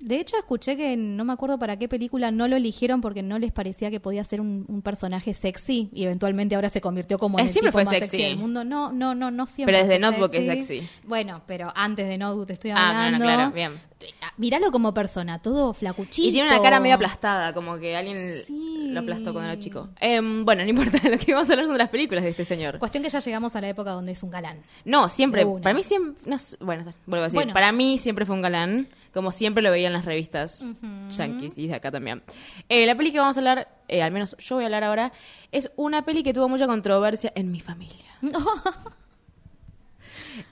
De 0.00 0.20
hecho, 0.20 0.36
escuché 0.36 0.76
que 0.76 0.96
no 0.96 1.24
me 1.24 1.32
acuerdo 1.32 1.58
para 1.58 1.76
qué 1.78 1.88
película 1.88 2.30
no 2.30 2.48
lo 2.48 2.56
eligieron 2.56 3.00
porque 3.00 3.22
no 3.22 3.38
les 3.38 3.52
parecía 3.52 3.90
que 3.90 4.00
podía 4.00 4.24
ser 4.24 4.40
un, 4.40 4.64
un 4.68 4.82
personaje 4.82 5.34
sexy 5.34 5.88
y 5.92 6.04
eventualmente 6.04 6.54
ahora 6.54 6.68
se 6.68 6.80
convirtió 6.80 7.18
como 7.18 7.38
en 7.38 7.46
el 7.46 7.50
siempre 7.50 7.70
tipo 7.70 7.72
fue 7.72 7.84
más 7.84 7.94
sexy. 7.94 8.22
del 8.22 8.36
mundo. 8.36 8.64
No, 8.64 8.92
no, 8.92 9.14
no, 9.14 9.30
no 9.30 9.46
siempre. 9.46 9.74
Pero 9.74 9.86
desde 9.86 10.00
fue 10.00 10.10
Notebook 10.10 10.34
es 10.34 10.46
sexy. 10.66 10.88
Bueno, 11.04 11.42
pero 11.46 11.72
antes 11.74 12.06
de 12.08 12.18
Notebook 12.18 12.46
te 12.46 12.52
estoy 12.54 12.70
Ah, 12.72 13.06
hablando. 13.06 13.24
bueno, 13.24 13.34
claro, 13.34 13.52
bien. 13.52 13.91
Míralo 14.36 14.70
como 14.72 14.92
persona, 14.94 15.40
todo 15.40 15.72
flacuchito. 15.72 16.28
Y 16.28 16.32
tiene 16.32 16.48
una 16.48 16.60
cara 16.62 16.80
medio 16.80 16.94
aplastada, 16.96 17.52
como 17.52 17.78
que 17.78 17.96
alguien 17.96 18.42
Sí. 18.46 18.88
lo 18.90 19.00
aplastó 19.00 19.32
cuando 19.32 19.50
era 19.50 19.60
chico. 19.60 19.88
Em, 20.00 20.44
bueno, 20.44 20.62
no 20.64 20.70
importa, 20.70 20.98
lo 21.08 21.18
que 21.18 21.32
vamos 21.32 21.48
a 21.48 21.52
hablar 21.52 21.66
son 21.66 21.74
de 21.74 21.78
las 21.78 21.88
películas 21.90 22.24
de 22.24 22.30
este 22.30 22.44
señor. 22.44 22.78
Cuestión 22.78 23.02
que 23.02 23.10
ya 23.10 23.18
llegamos 23.20 23.54
a 23.56 23.60
la 23.60 23.68
época 23.68 23.90
donde 23.92 24.12
es 24.12 24.22
un 24.22 24.30
galán. 24.30 24.62
No, 24.84 25.08
siempre, 25.08 25.46
para 25.62 25.74
mí 25.74 25.82
siempre, 25.82 26.22
no 26.26 26.36
bueno, 26.60 26.84
vuelvo 27.06 27.24
a 27.24 27.26
decir, 27.28 27.36
Bueno. 27.38 27.52
para 27.52 27.72
mí 27.72 27.98
siempre 27.98 28.24
fue 28.26 28.34
un 28.34 28.42
galán, 28.42 28.88
como 29.12 29.30
siempre 29.32 29.62
lo 29.62 29.70
veía 29.70 29.88
en 29.88 29.92
las 29.92 30.04
revistas 30.06 30.64
yankees 31.10 31.58
y 31.58 31.68
de 31.68 31.74
acá 31.74 31.90
también. 31.90 32.22
Eh, 32.68 32.86
la 32.86 32.94
peli 32.96 33.12
que 33.12 33.18
vamos 33.18 33.36
a 33.36 33.40
hablar, 33.40 33.68
eh, 33.88 34.02
al 34.02 34.10
menos 34.12 34.34
yo 34.38 34.56
voy 34.56 34.64
a 34.64 34.66
hablar 34.68 34.84
ahora, 34.84 35.12
es 35.50 35.70
una 35.76 36.04
peli 36.04 36.22
que 36.22 36.32
tuvo 36.32 36.48
mucha 36.48 36.66
controversia 36.66 37.30
en 37.34 37.50
mi 37.52 37.60
familia. 37.60 38.06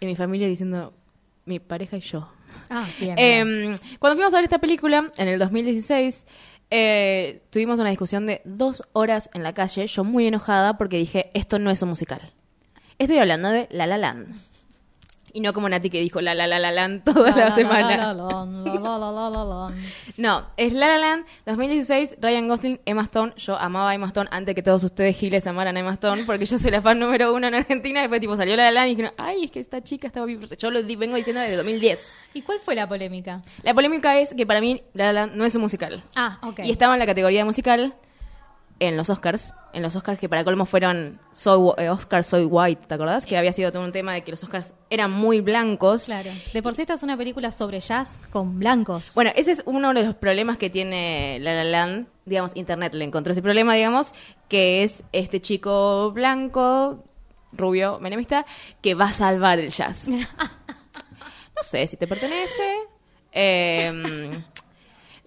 en 0.00 0.08
mi 0.08 0.16
familia 0.16 0.46
diciendo, 0.46 0.92
mi 1.46 1.58
pareja 1.58 1.96
y 1.96 2.00
yo. 2.00 2.28
Ah, 2.70 2.86
bien. 2.98 3.16
bien. 3.16 3.80
Cuando 3.98 4.16
fuimos 4.16 4.32
a 4.32 4.36
ver 4.36 4.44
esta 4.44 4.58
película, 4.58 5.12
en 5.16 5.28
el 5.28 5.38
2016, 5.38 6.26
eh, 6.70 7.42
tuvimos 7.50 7.80
una 7.80 7.90
discusión 7.90 8.26
de 8.26 8.40
dos 8.44 8.84
horas 8.92 9.28
en 9.34 9.42
la 9.42 9.52
calle, 9.52 9.86
yo 9.86 10.04
muy 10.04 10.26
enojada 10.26 10.78
porque 10.78 10.96
dije, 10.96 11.30
esto 11.34 11.58
no 11.58 11.70
es 11.70 11.82
un 11.82 11.88
musical. 11.88 12.20
Estoy 12.98 13.18
hablando 13.18 13.50
de 13.50 13.66
La 13.70 13.86
La 13.86 13.98
Land. 13.98 14.49
Y 15.32 15.40
no 15.40 15.52
como 15.52 15.68
Nati 15.68 15.90
que 15.90 16.00
dijo 16.00 16.20
La 16.20 16.34
La 16.34 16.46
La 16.46 16.58
La 16.58 16.72
Land 16.72 17.04
toda 17.04 17.34
la, 17.34 17.50
semana. 17.50 17.96
la, 17.96 18.14
la, 18.14 18.44
la. 19.44 19.74
No, 20.16 20.46
es 20.56 20.72
La 20.72 20.86
La 20.88 20.98
Land 20.98 21.24
2016, 21.46 22.16
Ryan 22.20 22.48
Gosling, 22.48 22.80
Emma 22.84 23.02
Stone. 23.02 23.32
Yo 23.36 23.56
amaba 23.56 23.90
a 23.90 23.94
Emma 23.94 24.06
Stone 24.08 24.28
antes 24.32 24.54
que 24.54 24.62
todos 24.62 24.82
ustedes 24.84 25.16
giles 25.16 25.46
amaran 25.46 25.76
a 25.76 25.80
Emma 25.80 25.92
Stone 25.94 26.24
porque 26.24 26.46
yo 26.46 26.58
soy 26.58 26.70
la 26.70 26.82
fan 26.82 26.98
número 26.98 27.32
uno 27.34 27.46
en 27.46 27.54
Argentina. 27.54 28.00
Después 28.00 28.20
tipo 28.20 28.36
salió 28.36 28.56
La 28.56 28.64
La 28.64 28.70
Land 28.72 28.86
y 28.88 28.90
dijeron, 28.90 29.12
ay, 29.18 29.44
es 29.44 29.50
que 29.50 29.60
esta 29.60 29.80
chica 29.80 30.06
estaba 30.06 30.26
bien. 30.26 30.40
Yo 30.58 30.70
lo 30.70 30.82
vengo 30.84 31.16
diciendo 31.16 31.40
desde 31.40 31.56
2010. 31.56 32.18
¿Y 32.34 32.42
cuál 32.42 32.58
fue 32.58 32.74
la 32.74 32.88
polémica? 32.88 33.42
La 33.62 33.74
polémica 33.74 34.18
es 34.18 34.34
que 34.34 34.46
para 34.46 34.60
mí 34.60 34.82
La 34.94 35.06
La 35.06 35.12
Land 35.12 35.34
no 35.36 35.44
es 35.44 35.54
un 35.54 35.62
musical. 35.62 36.02
Ah, 36.16 36.38
ok. 36.42 36.60
Y 36.64 36.70
estaba 36.70 36.94
en 36.94 37.00
la 37.00 37.06
categoría 37.06 37.40
de 37.40 37.44
musical 37.44 37.94
en 38.80 38.96
los 38.96 39.10
Oscars. 39.10 39.54
En 39.72 39.82
los 39.82 39.94
Oscars 39.94 40.18
que 40.18 40.28
para 40.28 40.42
colmo 40.42 40.64
fueron 40.66 41.20
Soy, 41.30 41.72
eh, 41.78 41.90
Oscar 41.90 42.24
Soy 42.24 42.44
White, 42.44 42.86
¿te 42.88 42.94
acordás? 42.94 43.24
Que 43.24 43.36
había 43.36 43.52
sido 43.52 43.70
todo 43.70 43.84
un 43.84 43.92
tema 43.92 44.12
de 44.14 44.24
que 44.24 44.32
los 44.32 44.42
Oscars 44.42 44.72
eran 44.88 45.12
muy 45.12 45.40
blancos. 45.40 46.06
Claro. 46.06 46.30
De 46.52 46.62
por 46.62 46.74
sí 46.74 46.82
esta 46.82 46.94
es 46.94 47.02
una 47.04 47.16
película 47.16 47.52
sobre 47.52 47.78
jazz 47.78 48.18
con 48.30 48.58
blancos. 48.58 49.12
Bueno, 49.14 49.30
ese 49.36 49.52
es 49.52 49.62
uno 49.66 49.94
de 49.94 50.02
los 50.02 50.16
problemas 50.16 50.56
que 50.58 50.70
tiene 50.70 51.38
La 51.40 51.54
La 51.54 51.64
Land. 51.64 52.08
Digamos, 52.24 52.52
Internet 52.56 52.94
le 52.94 53.04
encontró 53.04 53.32
ese 53.32 53.42
problema, 53.42 53.74
digamos, 53.74 54.12
que 54.48 54.82
es 54.82 55.04
este 55.12 55.40
chico 55.40 56.10
blanco, 56.12 57.04
rubio, 57.52 58.00
menemista, 58.00 58.44
que 58.80 58.94
va 58.94 59.06
a 59.06 59.12
salvar 59.12 59.60
el 59.60 59.70
jazz. 59.70 60.06
No 61.56 61.64
sé 61.64 61.86
si 61.86 61.98
te 61.98 62.06
pertenece. 62.06 62.74
Eh, 63.32 63.92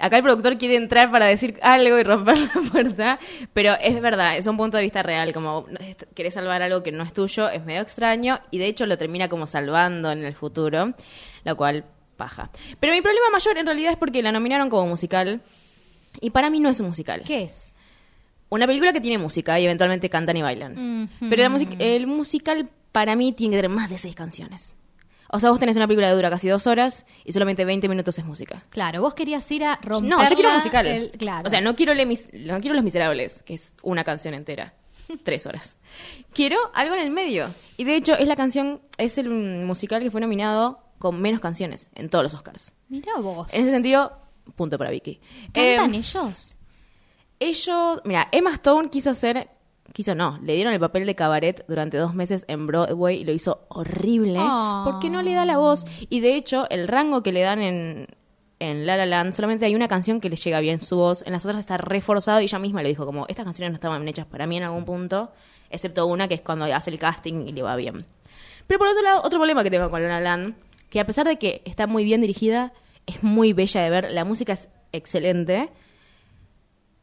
acá 0.03 0.17
el 0.17 0.23
productor 0.23 0.57
quiere 0.57 0.75
entrar 0.75 1.09
para 1.11 1.25
decir 1.25 1.57
algo 1.61 1.97
y 1.97 2.03
romper 2.03 2.37
la 2.55 2.71
puerta, 2.71 3.19
pero 3.53 3.73
es 3.81 3.99
verdad, 4.01 4.37
es 4.37 4.45
un 4.47 4.57
punto 4.57 4.77
de 4.77 4.83
vista 4.83 5.01
real, 5.03 5.33
como 5.33 5.65
querés 6.15 6.33
salvar 6.33 6.61
algo 6.61 6.83
que 6.83 6.91
no 6.91 7.03
es 7.03 7.13
tuyo, 7.13 7.49
es 7.49 7.63
medio 7.65 7.81
extraño 7.81 8.39
y 8.51 8.57
de 8.57 8.67
hecho 8.67 8.85
lo 8.85 8.97
termina 8.97 9.29
como 9.29 9.47
salvando 9.47 10.11
en 10.11 10.23
el 10.23 10.35
futuro, 10.35 10.93
lo 11.43 11.55
cual 11.57 11.85
paja. 12.17 12.49
Pero 12.79 12.93
mi 12.93 13.01
problema 13.01 13.29
mayor 13.31 13.57
en 13.57 13.65
realidad 13.65 13.91
es 13.93 13.97
porque 13.97 14.21
la 14.21 14.31
nominaron 14.31 14.69
como 14.69 14.87
musical 14.87 15.41
y 16.21 16.29
para 16.29 16.49
mí 16.49 16.59
no 16.59 16.69
es 16.69 16.79
un 16.79 16.87
musical. 16.87 17.23
¿Qué 17.25 17.43
es? 17.43 17.73
Una 18.49 18.67
película 18.67 18.93
que 18.93 19.01
tiene 19.01 19.17
música 19.17 19.59
y 19.59 19.65
eventualmente 19.65 20.09
cantan 20.09 20.37
y 20.37 20.43
bailan. 20.43 21.09
Pero 21.27 21.41
la 21.41 21.49
music- 21.49 21.75
el 21.79 22.05
musical 22.05 22.69
para 22.91 23.15
mí 23.15 23.33
tiene 23.33 23.55
que 23.55 23.63
tener 23.63 23.75
más 23.75 23.89
de 23.89 23.97
seis 23.97 24.15
canciones. 24.15 24.75
O 25.35 25.39
sea, 25.39 25.49
vos 25.49 25.59
tenés 25.59 25.75
una 25.77 25.87
película 25.87 26.09
que 26.09 26.15
dura 26.15 26.29
casi 26.29 26.47
dos 26.47 26.67
horas 26.67 27.05
y 27.25 27.31
solamente 27.33 27.65
20 27.65 27.89
minutos 27.89 28.17
es 28.19 28.23
música. 28.25 28.63
Claro, 28.69 29.01
vos 29.01 29.13
querías 29.15 29.49
ir 29.51 29.63
a 29.63 29.79
romper. 29.81 30.09
No, 30.09 30.23
yo 30.29 30.35
quiero 30.35 30.51
musical. 30.53 30.85
El, 30.85 31.11
claro. 31.11 31.47
O 31.47 31.49
sea, 31.49 31.59
no 31.59 31.75
quiero, 31.75 31.93
Le 31.95 32.05
Mis- 32.05 32.27
no 32.33 32.59
quiero 32.61 32.75
Los 32.75 32.83
Miserables, 32.83 33.41
que 33.43 33.55
es 33.55 33.73
una 33.81 34.03
canción 34.03 34.33
entera. 34.35 34.73
Tres 35.23 35.45
horas. 35.47 35.75
Quiero 36.33 36.57
algo 36.73 36.95
en 36.95 37.01
el 37.01 37.09
medio. 37.11 37.47
Y 37.77 37.83
de 37.83 37.95
hecho, 37.95 38.13
es 38.13 38.27
la 38.27 38.35
canción, 38.35 38.81
es 38.97 39.17
el 39.17 39.29
musical 39.29 40.01
que 40.03 40.11
fue 40.11 40.21
nominado 40.21 40.79
con 40.99 41.19
menos 41.21 41.41
canciones 41.41 41.89
en 41.95 42.09
todos 42.09 42.23
los 42.23 42.33
Oscars. 42.35 42.71
Mirá 42.87 43.17
vos. 43.19 43.53
En 43.53 43.61
ese 43.63 43.71
sentido, 43.71 44.15
punto 44.55 44.77
para 44.77 44.91
Vicky. 44.91 45.19
¿Cantan 45.51 45.93
Eh, 45.95 45.97
ellos? 45.97 46.55
ellos, 47.39 48.01
mira, 48.05 48.29
Emma 48.31 48.51
Stone 48.53 48.89
quiso 48.89 49.09
hacer, 49.09 49.49
quiso 49.93 50.15
no, 50.15 50.39
le 50.43 50.55
dieron 50.55 50.73
el 50.73 50.79
papel 50.79 51.05
de 51.05 51.15
cabaret 51.15 51.63
durante 51.67 51.97
dos 51.97 52.13
meses 52.13 52.43
en 52.47 52.67
Broadway 52.67 53.21
y 53.21 53.23
lo 53.23 53.31
hizo 53.31 53.65
horrible 53.69 54.39
Oh. 54.39 54.81
porque 54.85 55.09
no 55.09 55.21
le 55.21 55.33
da 55.33 55.45
la 55.45 55.57
voz 55.57 55.85
y 56.09 56.19
de 56.19 56.35
hecho 56.35 56.67
el 56.69 56.87
rango 56.87 57.23
que 57.23 57.31
le 57.31 57.41
dan 57.41 57.61
en 57.61 58.07
en 58.59 58.85
La 58.85 58.95
La 58.97 59.05
Land 59.05 59.33
solamente 59.33 59.65
hay 59.65 59.75
una 59.75 59.87
canción 59.87 60.21
que 60.21 60.29
le 60.29 60.35
llega 60.37 60.59
bien 60.61 60.79
su 60.79 60.95
voz, 60.95 61.23
en 61.25 61.33
las 61.33 61.45
otras 61.45 61.59
está 61.59 61.77
reforzado 61.77 62.39
y 62.41 62.45
ella 62.45 62.59
misma 62.59 62.81
lo 62.81 62.87
dijo 62.87 63.05
como 63.05 63.25
estas 63.27 63.43
canciones 63.45 63.71
no 63.71 63.75
estaban 63.75 64.07
hechas 64.07 64.25
para 64.25 64.47
mí 64.47 64.55
en 64.57 64.63
algún 64.63 64.85
punto, 64.85 65.31
excepto 65.69 66.05
una 66.05 66.27
que 66.27 66.35
es 66.35 66.41
cuando 66.41 66.65
hace 66.65 66.89
el 66.89 66.97
casting 66.97 67.47
y 67.47 67.51
le 67.51 67.61
va 67.61 67.75
bien. 67.75 68.05
Pero 68.67 68.79
por 68.79 68.87
otro 68.87 69.01
lado, 69.01 69.21
otro 69.23 69.37
problema 69.37 69.63
que 69.63 69.69
tengo 69.69 69.89
con 69.91 70.01
La 70.01 70.07
La 70.07 70.21
Land, 70.21 70.55
que 70.89 71.01
a 71.01 71.05
pesar 71.05 71.27
de 71.27 71.37
que 71.37 71.61
está 71.65 71.87
muy 71.87 72.05
bien 72.05 72.21
dirigida, 72.21 72.71
es 73.05 73.21
muy 73.21 73.51
bella 73.51 73.81
de 73.81 73.89
ver, 73.89 74.11
la 74.11 74.23
música 74.23 74.53
es 74.53 74.69
excelente. 74.93 75.69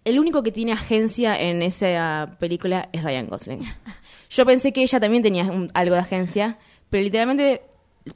El 0.04 0.18
único 0.18 0.42
que 0.42 0.52
tiene 0.52 0.72
agencia 0.72 1.38
en 1.38 1.62
esa 1.62 2.36
película 2.38 2.88
es 2.92 3.02
Ryan 3.02 3.26
Gosling. 3.26 3.60
Yo 4.30 4.46
pensé 4.46 4.72
que 4.72 4.82
ella 4.82 5.00
también 5.00 5.22
tenía 5.22 5.50
algo 5.74 5.94
de 5.94 6.00
agencia, 6.00 6.58
pero 6.88 7.02
literalmente 7.02 7.62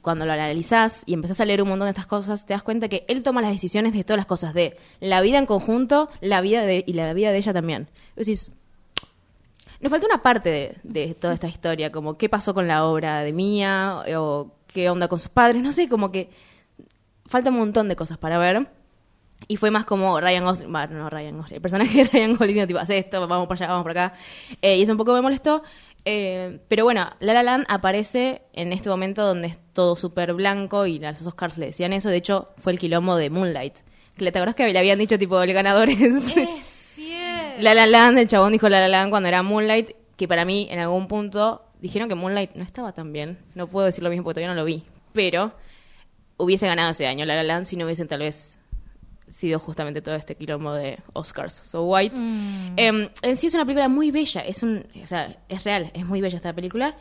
cuando 0.01 0.25
lo 0.25 0.31
analizás 0.31 1.03
y 1.05 1.13
empezás 1.13 1.39
a 1.41 1.45
leer 1.45 1.61
un 1.61 1.69
montón 1.69 1.85
de 1.85 1.91
estas 1.91 2.07
cosas, 2.07 2.45
te 2.45 2.53
das 2.53 2.63
cuenta 2.63 2.89
que 2.89 3.05
él 3.07 3.21
toma 3.21 3.41
las 3.41 3.51
decisiones 3.51 3.93
de 3.93 4.03
todas 4.03 4.17
las 4.17 4.25
cosas, 4.25 4.53
de 4.53 4.77
la 4.99 5.21
vida 5.21 5.37
en 5.37 5.45
conjunto, 5.45 6.09
la 6.21 6.41
vida 6.41 6.63
de, 6.63 6.83
y 6.87 6.93
la 6.93 7.13
vida 7.13 7.31
de 7.31 7.37
ella 7.37 7.53
también. 7.53 7.87
Decís, 8.15 8.49
nos 9.79 9.91
falta 9.91 10.07
una 10.07 10.23
parte 10.23 10.49
de, 10.49 10.77
de 10.83 11.13
toda 11.13 11.35
esta 11.35 11.47
historia, 11.47 11.91
como 11.91 12.17
qué 12.17 12.29
pasó 12.29 12.53
con 12.53 12.67
la 12.67 12.85
obra 12.85 13.21
de 13.21 13.33
Mía, 13.33 14.01
o 14.17 14.51
qué 14.67 14.89
onda 14.89 15.07
con 15.07 15.19
sus 15.19 15.29
padres, 15.29 15.61
no 15.61 15.71
sé, 15.71 15.87
como 15.87 16.11
que 16.11 16.29
falta 17.27 17.49
un 17.49 17.57
montón 17.57 17.87
de 17.87 17.95
cosas 17.95 18.17
para 18.17 18.37
ver. 18.37 18.67
Y 19.47 19.57
fue 19.57 19.69
más 19.69 19.85
como 19.85 20.19
Ryan 20.19 20.43
Gosling, 20.43 20.71
bueno, 20.71 20.95
no 20.95 21.09
Ryan 21.09 21.37
Gosling, 21.37 21.55
el 21.55 21.61
personaje 21.61 22.03
de 22.03 22.03
Ryan 22.05 22.35
Gosling, 22.35 22.67
tipo, 22.67 22.79
hace 22.79 22.97
esto, 22.97 23.27
vamos 23.27 23.47
para 23.47 23.65
allá, 23.65 23.67
vamos 23.67 23.83
por 23.83 23.91
acá. 23.91 24.13
Eh, 24.61 24.77
y 24.77 24.81
eso 24.81 24.91
un 24.91 24.97
poco 24.97 25.13
me 25.13 25.21
molestó. 25.21 25.61
Eh, 26.03 26.59
pero 26.67 26.83
bueno, 26.83 27.09
La 27.19 27.33
La 27.33 27.43
Land 27.43 27.65
aparece 27.67 28.43
en 28.53 28.73
este 28.73 28.89
momento 28.89 29.25
donde 29.25 29.47
es 29.47 29.59
todo 29.73 29.95
súper 29.95 30.33
blanco 30.33 30.85
y 30.85 30.99
los 30.99 31.21
Oscars 31.25 31.57
le 31.57 31.67
decían 31.67 31.93
eso. 31.93 32.09
De 32.09 32.17
hecho, 32.17 32.49
fue 32.57 32.71
el 32.71 32.79
quilombo 32.79 33.15
de 33.17 33.29
Moonlight. 33.29 33.79
¿Te 34.15 34.27
acordás 34.29 34.55
que 34.55 34.71
le 34.71 34.79
habían 34.79 34.99
dicho, 34.99 35.19
tipo, 35.19 35.41
el 35.41 35.53
ganador 35.53 35.89
es... 35.89 36.37
Es. 36.37 36.75
La 37.59 37.73
La 37.73 37.85
Land, 37.85 38.17
el 38.19 38.27
chabón 38.27 38.51
dijo 38.51 38.67
La 38.67 38.79
La 38.79 38.87
Land 38.87 39.09
cuando 39.09 39.29
era 39.29 39.41
Moonlight, 39.41 39.91
que 40.17 40.27
para 40.27 40.45
mí 40.45 40.67
en 40.69 40.79
algún 40.79 41.07
punto 41.07 41.63
dijeron 41.81 42.09
que 42.09 42.15
Moonlight 42.15 42.55
no 42.55 42.63
estaba 42.63 42.91
tan 42.91 43.13
bien. 43.13 43.39
No 43.53 43.67
puedo 43.67 43.85
decir 43.85 44.03
lo 44.03 44.09
mismo 44.09 44.23
porque 44.23 44.35
todavía 44.35 44.53
no 44.53 44.59
lo 44.59 44.65
vi. 44.65 44.83
Pero 45.13 45.53
hubiese 46.37 46.67
ganado 46.67 46.91
ese 46.91 47.07
año 47.07 47.25
La 47.25 47.35
La 47.35 47.43
Land 47.43 47.65
si 47.65 47.77
no 47.77 47.85
hubiesen 47.85 48.07
tal 48.07 48.19
vez 48.19 48.59
sido 49.29 49.59
justamente 49.59 50.01
todo 50.01 50.15
este 50.15 50.35
quilombo 50.35 50.73
de 50.73 50.99
Oscars. 51.13 51.53
So 51.53 51.83
White. 51.85 52.15
Em, 52.15 53.09
en 53.21 53.37
sí 53.37 53.47
es 53.47 53.53
una 53.53 53.65
película 53.65 53.89
muy 53.89 54.11
bella. 54.11 54.41
Es 54.41 54.63
un, 54.63 54.85
o 55.01 55.05
sea, 55.05 55.37
es 55.49 55.63
real, 55.63 55.91
es 55.93 56.05
muy 56.05 56.21
bella 56.21 56.37
esta 56.37 56.53
película. 56.53 56.95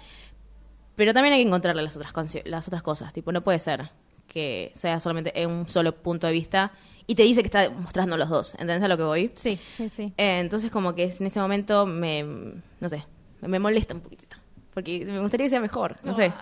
Pero 0.96 1.12
también 1.12 1.34
hay 1.34 1.42
que 1.42 1.46
encontrarle 1.46 1.82
las 1.82 1.96
otras, 1.96 2.12
las 2.44 2.68
otras 2.68 2.82
cosas. 2.82 3.12
Tipo, 3.12 3.32
no 3.32 3.42
puede 3.42 3.58
ser 3.58 3.90
que 4.28 4.72
sea 4.74 5.00
solamente 5.00 5.40
en 5.40 5.50
un 5.50 5.68
solo 5.68 5.94
punto 5.94 6.26
de 6.26 6.32
vista 6.32 6.72
y 7.06 7.14
te 7.14 7.22
dice 7.22 7.42
que 7.42 7.48
está 7.48 7.70
mostrando 7.70 8.16
los 8.16 8.28
dos. 8.28 8.52
¿Entendés 8.54 8.82
a 8.82 8.88
lo 8.88 8.96
que 8.96 9.02
voy? 9.02 9.30
Sí, 9.34 9.58
sí, 9.70 9.90
sí. 9.90 10.12
Eh, 10.16 10.40
entonces 10.40 10.70
como 10.70 10.94
que 10.94 11.14
en 11.18 11.26
ese 11.26 11.40
momento 11.40 11.87
me, 11.87 12.22
no 12.22 12.88
sé, 12.88 13.04
me 13.42 13.58
molesta 13.58 13.94
un 13.94 14.00
poquitito. 14.00 14.37
Porque 14.72 15.04
me 15.04 15.20
gustaría 15.20 15.46
que 15.46 15.50
sea 15.50 15.60
mejor, 15.60 15.96
no 16.02 16.14
sé. 16.14 16.32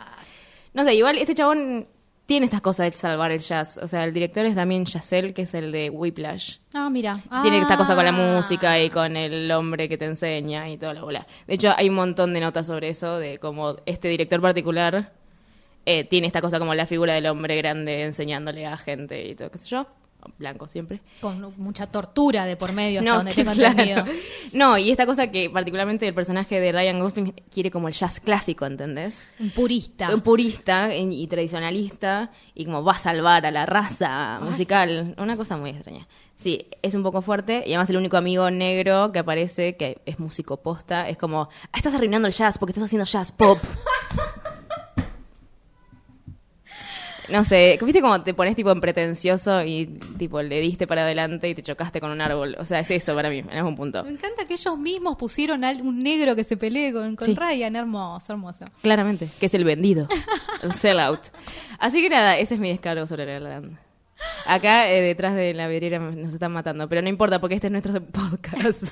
No 0.72 0.84
sé, 0.84 0.94
igual 0.94 1.18
este 1.18 1.34
chabón 1.34 1.86
tiene 2.32 2.46
estas 2.46 2.62
cosas 2.62 2.90
de 2.90 2.96
salvar 2.96 3.30
el 3.30 3.40
jazz. 3.40 3.78
O 3.82 3.86
sea, 3.86 4.04
el 4.04 4.14
director 4.14 4.46
es 4.46 4.54
también 4.54 4.86
Chazelle, 4.86 5.34
que 5.34 5.42
es 5.42 5.52
el 5.52 5.70
de 5.70 5.90
Whiplash. 5.90 6.56
Ah, 6.72 6.88
mira. 6.88 7.20
Tiene 7.42 7.58
esta 7.58 7.76
cosa 7.76 7.94
con 7.94 8.04
la 8.06 8.10
Ah. 8.10 8.36
música 8.36 8.80
y 8.80 8.88
con 8.88 9.18
el 9.18 9.50
hombre 9.52 9.86
que 9.86 9.98
te 9.98 10.06
enseña 10.06 10.70
y 10.70 10.78
toda 10.78 10.94
la 10.94 11.02
bola. 11.02 11.26
De 11.46 11.52
hecho, 11.52 11.74
hay 11.76 11.90
un 11.90 11.94
montón 11.94 12.32
de 12.32 12.40
notas 12.40 12.66
sobre 12.68 12.88
eso, 12.88 13.18
de 13.18 13.36
cómo 13.38 13.76
este 13.84 14.08
director 14.08 14.40
particular 14.40 15.12
eh, 15.84 16.04
tiene 16.04 16.26
esta 16.26 16.40
cosa 16.40 16.58
como 16.58 16.72
la 16.74 16.86
figura 16.86 17.12
del 17.12 17.26
hombre 17.26 17.54
grande 17.58 18.02
enseñándole 18.04 18.64
a 18.66 18.78
gente 18.78 19.26
y 19.28 19.34
todo, 19.34 19.50
qué 19.50 19.58
sé 19.58 19.66
yo. 19.68 19.86
Blanco 20.38 20.68
siempre. 20.68 21.00
Con 21.20 21.52
mucha 21.56 21.87
tortura 21.87 22.44
de 22.44 22.56
por 22.56 22.72
medio, 22.72 23.00
hasta 23.00 23.11
No, 23.11 23.16
donde 23.18 23.32
tengo 23.35 23.52
claro. 23.52 23.70
entendido. 23.82 24.04
No, 24.52 24.76
y 24.76 24.90
esta 24.90 25.06
cosa 25.06 25.30
que 25.30 25.48
particularmente 25.50 26.06
el 26.06 26.14
personaje 26.14 26.61
de 26.61 26.72
Ryan 26.72 27.00
Gosling 27.00 27.32
quiere 27.50 27.70
como 27.70 27.88
el 27.88 27.94
jazz 27.94 28.20
clásico, 28.20 28.66
¿entendés? 28.66 29.26
Un 29.40 29.50
purista. 29.50 30.14
Un 30.14 30.20
purista 30.20 30.94
y, 30.94 31.22
y 31.22 31.26
tradicionalista 31.26 32.30
y 32.54 32.64
como 32.66 32.85
va 32.85 32.92
a 32.92 32.98
salvar 32.98 33.46
a 33.46 33.50
la 33.50 33.64
raza 33.66 34.40
musical. 34.42 35.14
Una 35.18 35.37
cosa 35.37 35.56
muy 35.56 35.70
extraña. 35.70 36.06
Sí, 36.35 36.66
es 36.82 36.94
un 36.94 37.02
poco 37.02 37.22
fuerte 37.22 37.62
y 37.66 37.70
además 37.72 37.88
el 37.90 37.96
único 37.96 38.16
amigo 38.16 38.50
negro 38.50 39.12
que 39.12 39.20
aparece, 39.20 39.76
que 39.76 40.02
es 40.06 40.18
músico 40.18 40.56
posta, 40.61 41.08
es 41.08 41.16
como, 41.16 41.48
"Ah, 41.72 41.76
estás 41.78 41.94
arruinando 41.94 42.26
el 42.28 42.35
jazz 42.35 42.58
porque 42.58 42.72
estás 42.72 42.85
haciendo 42.85 43.04
jazz 43.06 43.30
pop. 43.32 43.58
No 47.28 47.44
sé, 47.44 47.78
¿viste 47.82 48.00
cómo 48.00 48.20
te 48.22 48.35
pones 48.35 48.56
tipo 48.56 48.70
en 48.72 48.80
pretencioso 48.80 49.62
y 49.62 49.87
tipo 50.18 50.42
le 50.42 50.61
diste 50.61 50.87
para 50.87 51.02
adelante 51.02 51.48
y 51.48 51.54
te 51.54 51.62
chocaste 51.62 52.00
con 52.00 52.11
un 52.11 52.20
árbol? 52.20 52.56
O 52.58 52.64
sea, 52.64 52.80
es 52.80 52.90
eso 52.90 53.14
para 53.14 53.30
mí, 53.30 53.38
en 53.38 53.50
algún 53.50 53.76
punto. 53.76 54.02
Me 54.04 54.11
encanta 54.11 54.44
que 54.44 54.54
ellos 54.54 54.76
mismos 54.78 55.16
pusieron 55.16 55.62
a 55.64 55.70
un 55.70 55.98
negro 56.00 56.35
que 56.35 56.42
se 56.44 56.56
pelee 56.56 56.92
con, 56.92 57.14
con 57.16 57.26
Sí. 57.26 57.35
Ryan. 57.35 57.76
Hermoso, 57.76 58.32
hermoso. 58.32 58.66
Claramente, 58.82 59.28
que 59.38 59.46
es 59.46 59.54
el 59.54 59.64
vendido, 59.64 60.08
el 60.62 60.72
sellout. 60.74 61.20
Así 61.78 62.02
que 62.02 62.08
nada, 62.11 62.38
ese 62.38 62.54
es 62.54 62.61
mi 62.61 62.70
descargo 62.70 63.06
sobre 63.06 63.26
La 63.26 63.40
La 63.40 63.48
Land. 63.61 63.78
Acá 64.46 64.88
eh, 64.88 65.00
detrás 65.00 65.35
de 65.35 65.52
la 65.52 65.66
vidriera 65.66 65.98
nos 65.98 66.32
están 66.32 66.52
matando, 66.52 66.88
pero 66.88 67.02
no 67.02 67.08
importa 67.08 67.40
porque 67.40 67.56
este 67.56 67.66
es 67.68 67.72
nuestro 67.72 68.00
podcast. 68.04 68.85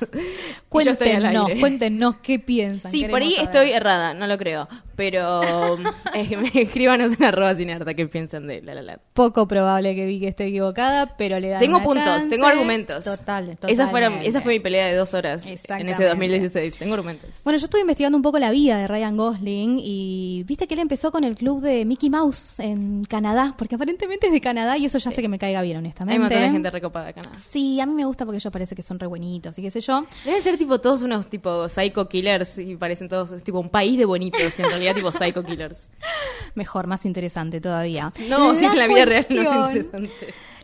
Cuéntenos, 0.68 1.50
cuéntenos 1.60 2.16
qué 2.22 2.38
piensan. 2.38 2.90
Sí, 2.90 3.04
por 3.08 3.22
ahí 3.22 3.34
estoy 3.38 3.70
errada, 3.72 4.14
no 4.14 4.26
lo 4.26 4.38
creo. 4.38 4.68
Pero 5.00 5.40
eh, 6.14 6.36
me 6.36 6.50
escríbanos 6.60 7.18
en 7.18 7.24
arroba 7.24 7.54
sin 7.54 7.70
harta 7.70 7.94
qué 7.94 8.06
piensan 8.06 8.46
de 8.46 8.60
La 8.60 8.74
La 8.74 8.82
Land. 8.82 9.00
Poco 9.14 9.48
probable 9.48 9.94
que 9.94 10.04
vi 10.04 10.20
que 10.20 10.28
esté 10.28 10.44
equivocada, 10.48 11.16
pero 11.16 11.40
le 11.40 11.48
da 11.48 11.58
Tengo 11.58 11.78
una 11.78 11.84
puntos, 11.86 12.04
chance. 12.04 12.28
tengo 12.28 12.44
argumentos. 12.44 13.04
Total, 13.06 13.56
Esa, 13.66 13.88
fuera, 13.88 14.08
totalmente. 14.08 14.28
esa 14.28 14.42
fue 14.42 14.52
mi 14.52 14.60
pelea 14.60 14.88
de 14.88 14.96
dos 14.96 15.14
horas 15.14 15.46
en 15.46 15.88
ese 15.88 16.04
2016. 16.04 16.76
Tengo 16.76 16.92
argumentos. 16.92 17.30
Bueno, 17.44 17.58
yo 17.58 17.64
estuve 17.64 17.80
investigando 17.80 18.18
un 18.18 18.22
poco 18.22 18.38
la 18.38 18.50
vida 18.50 18.76
de 18.76 18.88
Ryan 18.88 19.16
Gosling 19.16 19.78
y 19.82 20.44
viste 20.46 20.66
que 20.66 20.74
él 20.74 20.80
empezó 20.80 21.10
con 21.10 21.24
el 21.24 21.34
club 21.34 21.62
de 21.62 21.86
Mickey 21.86 22.10
Mouse 22.10 22.60
en 22.60 23.02
Canadá, 23.04 23.54
porque 23.56 23.76
aparentemente 23.76 24.26
es 24.26 24.34
de 24.34 24.42
Canadá 24.42 24.76
y 24.76 24.84
eso 24.84 24.98
ya 24.98 25.08
hace 25.08 25.22
que 25.22 25.28
me 25.30 25.38
caiga 25.38 25.62
bien, 25.62 25.78
honestamente. 25.78 26.12
Hay 26.12 26.18
un 26.18 26.24
montón 26.24 26.42
de 26.42 26.50
gente 26.50 26.70
recopada 26.70 27.08
acá. 27.08 27.22
¿no? 27.22 27.30
Sí, 27.50 27.80
a 27.80 27.86
mí 27.86 27.94
me 27.94 28.04
gusta 28.04 28.26
porque 28.26 28.36
ellos 28.36 28.52
parece 28.52 28.74
que 28.74 28.82
son 28.82 28.98
re 28.98 29.06
buenitos 29.06 29.58
y 29.58 29.62
qué 29.62 29.70
sé 29.70 29.80
yo. 29.80 30.04
Deben 30.26 30.42
ser 30.42 30.58
tipo 30.58 30.78
todos 30.78 31.00
unos 31.00 31.26
tipo 31.28 31.66
psycho 31.70 32.06
killers 32.06 32.58
y 32.58 32.76
parecen 32.76 33.08
todos 33.08 33.42
tipo 33.42 33.58
un 33.60 33.70
país 33.70 33.96
de 33.96 34.04
bonitos 34.04 34.58
en 34.58 34.64
realidad 34.68 34.89
tipo 34.94 35.12
psycho 35.12 35.42
killers. 35.44 35.88
Mejor, 36.54 36.86
más 36.86 37.04
interesante 37.06 37.60
todavía. 37.60 38.12
No, 38.28 38.54
si 38.54 38.64
es 38.64 38.72
en 38.72 38.78
la 38.78 38.86
vida 38.86 39.04
real 39.04 39.26
no 39.30 39.40
es 39.40 39.68
interesante. 39.76 40.10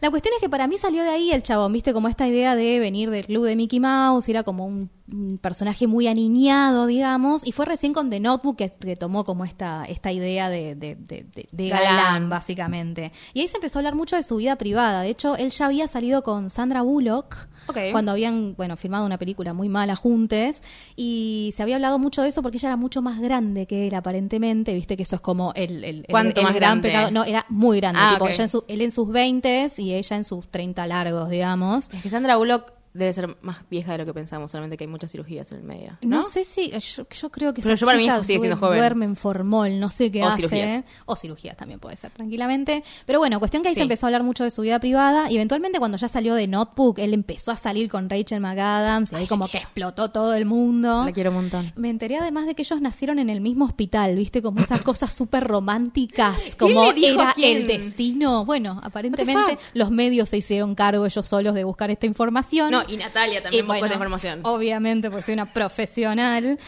La 0.03 0.11
cuestión 0.11 0.35
es 0.35 0.41
que 0.43 0.51
para 0.51 0.67
mí 0.67 0.77
salió 0.77 1.03
de 1.03 1.09
ahí 1.09 1.33
el 1.33 1.43
chabón, 1.43 1.73
viste, 1.73 1.95
como 1.95 2.07
esta 2.09 2.29
idea 2.29 2.55
de 2.55 2.79
venir 2.81 3.09
del 3.09 3.25
club 3.25 3.47
de 3.47 3.57
Mickey 3.57 3.81
Mouse, 3.81 4.29
era 4.29 4.43
como 4.43 4.67
un, 4.67 4.91
un 5.11 5.39
personaje 5.39 5.87
muy 5.87 6.07
aniñado, 6.07 6.85
digamos, 6.87 7.47
y 7.47 7.53
fue 7.53 7.65
recién 7.65 7.95
con 7.95 8.11
The 8.11 8.21
Notebook 8.21 8.57
que, 8.59 8.69
que 8.69 8.95
tomó 8.95 9.25
como 9.25 9.47
esta, 9.47 9.87
esta 9.87 10.13
idea 10.13 10.51
de, 10.51 10.75
de, 10.75 10.97
de- 10.97 11.25
de- 11.35 11.47
de 11.51 11.69
galán, 11.71 11.97
Galán. 11.97 12.29
básicamente. 12.29 13.11
Y 13.33 13.41
ahí 13.41 13.49
se 13.49 13.57
empezó 13.57 13.79
a 13.79 13.81
hablar 13.81 13.95
mucho 13.95 14.17
de 14.17 14.23
su 14.23 14.37
vida 14.37 14.57
privada. 14.57 15.01
De 15.01 15.09
hecho, 15.09 15.35
él 15.35 15.49
ya 15.51 15.65
había 15.65 15.89
salido 15.89 16.23
con 16.23 16.51
Sandra 16.51 16.83
Bullock. 16.83 17.49
Cuando 17.93 18.13
habían, 18.13 18.55
bueno, 18.57 18.77
filmado 18.77 19.05
una 19.07 19.19
película 19.19 19.53
muy 19.53 19.69
mala 19.69 19.97
juntes 19.97 20.63
y 20.97 21.53
se 21.57 21.63
había 21.63 21.77
hablado 21.77 21.99
mucho 21.99 22.23
de 22.23 22.29
eso 22.29 22.43
porque 22.43 22.59
ella 22.59 22.69
era 22.71 22.77
mucho 22.77 23.03
más 23.03 23.21
grande 23.21 23.67
que 23.67 23.89
él 23.89 23.95
aparentemente, 23.95 24.75
viste 24.75 24.97
que 24.97 25.03
eso 25.03 25.17
es 25.17 25.21
como 25.23 25.53
el, 25.55 25.85
el, 25.85 26.07
¿Cuánto 26.11 26.41
el 26.41 26.47
más 26.47 26.55
gran 26.55 26.81
grande? 26.81 26.89
pecado. 26.89 27.11
No, 27.11 27.25
era 27.25 27.45
muy 27.49 27.79
grande, 27.79 28.01
Ah, 28.03 28.11
tipo, 28.15 28.29
ella 28.29 28.43
en 28.45 28.49
su- 28.49 28.65
él 28.69 28.81
en 28.81 28.93
sus 28.93 29.09
20 29.11 29.69
y 29.79 29.95
ella 29.95 30.17
en 30.17 30.25
sus 30.25 30.49
30 30.49 30.87
largos, 30.87 31.29
digamos. 31.31 31.91
Es 31.93 32.03
que 32.03 32.11
Sandra 32.11 32.37
Bullock 32.37 32.73
debe 32.97 33.13
ser 33.13 33.37
más 33.43 33.69
vieja 33.69 33.93
de 33.93 33.99
lo 33.99 34.07
que 34.07 34.15
pensamos, 34.15 34.51
solamente 34.51 34.77
que 34.77 34.85
hay 34.85 34.89
muchas 34.89 35.11
cirugías 35.13 35.51
en 35.53 35.59
el 35.59 35.65
medio. 35.65 35.99
No, 36.03 36.19
¿No? 36.19 36.23
sé 36.25 36.45
si, 36.45 36.71
yo, 36.71 37.07
yo 37.09 37.31
creo 37.31 37.53
que 37.55 37.63
Pero 37.63 37.75
esa 37.75 37.81
yo 37.81 37.87
para 37.87 37.99
mí 37.99 38.09
sigue 38.25 38.39
siendo 38.41 38.57
joven. 38.57 38.79
duerme 38.79 39.05
en 39.05 39.17
formol, 39.17 39.79
no 39.79 39.91
sé 39.91 40.11
qué 40.11 40.23
O 40.23 40.27
hace. 40.27 40.37
cirugías. 40.37 40.85
O 41.07 41.17
cirugías 41.17 41.57
también 41.57 41.81
puede 41.81 41.97
ser, 41.97 42.11
tranquilamente. 42.13 42.83
Pero 43.07 43.19
bueno, 43.19 43.39
cuestión 43.39 43.63
que 43.63 43.69
ahí 43.69 43.75
Sí. 43.75 43.81
se 43.81 43.83
empezó 43.83 44.07
a 44.07 44.09
hablar 44.09 44.23
mucho 44.23 44.45
de 44.45 44.51
su 44.51 44.63
vida 44.63 44.79
privada 44.81 45.31
y 45.31 45.37
eventualmente 45.37 45.79
cuando 45.79 45.99
ya 45.99 46.09
salió 46.09 46.35
de 46.35 46.47
Notebook, 46.47 46.99
él 46.99 47.15
empezó 47.15 47.51
a 47.53 47.57
salir 47.57 47.89
con 47.91 48.09
Rachel 48.09 48.41
McAdams 48.41 49.13
y 49.13 49.17
ahí 49.17 49.27
como 49.27 49.49
que 49.49 49.59
explotó 49.59 50.11
todo 50.11 50.35
el 50.35 50.45
mundo. 50.47 51.05
La 51.05 51.13
quiero 51.13 51.31
un 51.31 51.37
montón. 51.37 51.73
Me 51.77 51.91
enteré 51.91 52.17
además 52.19 52.47
de 52.47 52.55
que 52.55 52.63
ellos 52.63 52.81
nacieron 52.81 53.19
en 53.19 53.31
el 53.31 53.41
mismo 53.41 53.65
hospital, 53.65 54.15
¿viste? 54.17 54.43
Como 54.43 54.61
esas 54.61 54.83
cosas 54.83 55.13
súper 55.13 55.45
románticas, 55.45 56.39
como 56.59 56.85
era 56.93 57.35
el 57.37 57.67
destino. 57.67 58.45
Bueno, 58.45 58.81
aparentemente 58.83 59.59
los 59.75 59.91
medios 59.91 60.29
se 60.31 60.39
hicieron 60.39 60.75
cargo 60.75 61.05
ellos 61.07 61.27
solos 61.27 61.55
de 61.55 61.65
buscar 61.65 61.91
esta 61.91 62.07
información. 62.07 62.71
No, 62.71 62.83
y 62.89 62.97
Natalia 62.97 63.43
también 63.43 63.65
Y 63.65 63.67
buscó 63.67 63.73
bueno, 63.81 63.87
esta 63.87 63.95
información. 63.95 64.41
Obviamente, 64.43 65.11
porque 65.11 65.23
soy 65.25 65.35
una 65.35 65.53
profesional, 65.53 66.59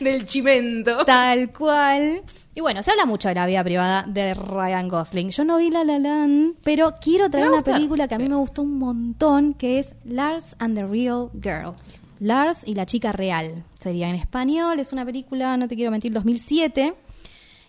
Del 0.00 0.24
chimento. 0.24 1.04
tal 1.04 1.52
cual. 1.52 2.22
Y 2.54 2.60
bueno, 2.60 2.82
se 2.82 2.90
habla 2.90 3.06
mucho 3.06 3.28
de 3.28 3.34
la 3.36 3.46
vida 3.46 3.62
privada 3.62 4.04
de 4.08 4.34
Ryan 4.34 4.88
Gosling. 4.88 5.30
Yo 5.30 5.44
no 5.44 5.58
vi 5.58 5.70
La 5.70 5.84
La 5.84 5.98
Land, 5.98 6.56
pero 6.64 6.96
quiero 7.00 7.30
traer 7.30 7.46
¿Te 7.46 7.50
va 7.50 7.56
a 7.58 7.60
una 7.62 7.72
película 7.72 8.08
que 8.08 8.14
a 8.16 8.18
mí 8.18 8.28
me 8.28 8.34
gustó 8.36 8.62
un 8.62 8.78
montón, 8.78 9.54
que 9.54 9.78
es 9.78 9.94
Lars 10.04 10.56
and 10.58 10.76
the 10.76 10.84
Real 10.84 11.30
Girl. 11.40 11.74
Lars 12.20 12.62
y 12.66 12.74
la 12.74 12.84
chica 12.84 13.12
real, 13.12 13.62
sería 13.78 14.08
en 14.08 14.16
español. 14.16 14.80
Es 14.80 14.92
una 14.92 15.04
película, 15.04 15.56
no 15.56 15.68
te 15.68 15.76
quiero 15.76 15.92
mentir, 15.92 16.12
2007. 16.12 16.94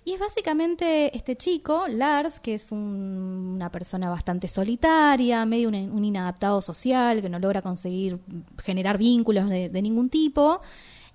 Y 0.06 0.14
es 0.14 0.20
básicamente 0.20 1.16
este 1.16 1.36
chico, 1.36 1.88
Lars, 1.88 2.40
que 2.40 2.56
es 2.56 2.72
un- 2.72 3.52
una 3.56 3.72
persona 3.72 4.10
bastante 4.10 4.48
solitaria, 4.48 5.46
medio 5.46 5.68
un, 5.70 6.04
inadaptado 6.06 6.62
social, 6.62 7.22
que 7.22 7.30
no 7.30 7.38
logra 7.40 7.62
conseguir 7.62 8.20
generar 8.64 8.98
vínculos 8.98 9.50
de, 9.50 9.70
de 9.70 9.82
ningún 9.82 10.10
tipo, 10.10 10.62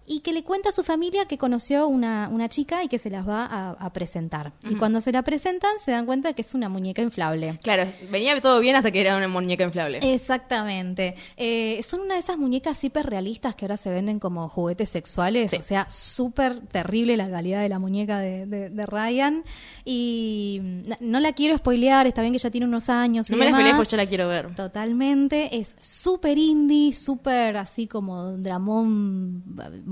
y 0.07 0.21
que 0.21 0.33
le 0.33 0.43
cuenta 0.45 0.69
a 0.69 0.73
su 0.73 0.83
familia 0.85 1.27
que 1.27 1.39
conoció 1.39 1.89
una, 1.89 2.29
una 2.31 2.49
chica 2.49 2.83
y 2.85 2.89
que 2.89 2.99
se 2.99 3.11
las 3.11 3.27
va 3.29 3.45
a, 3.47 3.71
a 3.73 3.93
presentar. 3.93 4.53
Y 4.69 4.75
cuando 4.77 5.01
se 5.01 5.13
la 5.13 5.23
presentan 5.23 5.73
se 5.79 5.93
dan 5.93 6.07
cuenta 6.07 6.29
de 6.29 6.35
que 6.35 6.43
es 6.43 6.55
una 6.55 6.69
muñeca 6.69 7.01
inflable. 7.03 7.59
Claro, 7.63 7.85
venía 8.11 8.39
todo 8.41 8.61
bien 8.61 8.77
hasta 8.77 8.91
que 8.91 9.01
era 9.01 9.17
una 9.17 9.29
muñeca 9.29 9.65
inflable. 9.65 10.01
Exactamente. 10.03 11.15
Eh, 11.37 11.81
son 11.83 12.01
una 12.01 12.15
de 12.15 12.21
esas 12.21 12.37
muñecas 12.39 12.83
hiperrealistas 12.85 13.55
que 13.55 13.65
ahora 13.65 13.77
se 13.77 13.91
venden 13.91 14.19
como 14.19 14.49
juguetes 14.49 14.91
sexuales. 14.91 15.51
Sí. 15.51 15.57
O 15.59 15.63
sea, 15.63 15.87
súper 15.91 16.61
terrible 16.67 17.17
la 17.17 17.29
calidad 17.31 17.63
de 17.63 17.69
la 17.69 17.79
muñeca 17.79 18.19
de, 18.19 18.47
de- 18.47 18.71
de 18.71 18.87
Ryan. 18.87 19.45
Y 19.85 20.61
mm, 20.63 20.83
no 21.01 21.21
la 21.21 21.33
quiero 21.33 21.57
spoilear, 21.57 22.07
está 22.07 22.21
bien 22.21 22.33
que 22.33 22.39
ya 22.39 22.51
tiene 22.51 22.67
unos 22.67 22.89
años. 22.89 23.29
y 23.29 23.33
no 23.33 23.39
me 23.39 23.45
la 23.45 23.49
demás. 23.51 23.61
peleé 23.61 23.77
porque 23.77 23.91
yo 23.93 23.97
la 23.97 24.07
quiero 24.07 24.29
ver. 24.29 24.55
Totalmente, 24.55 25.57
es 25.59 25.77
súper 25.81 26.37
indie, 26.39 26.93
súper 26.93 27.57
así 27.57 27.87
como 27.87 28.33
dramón 28.37 29.43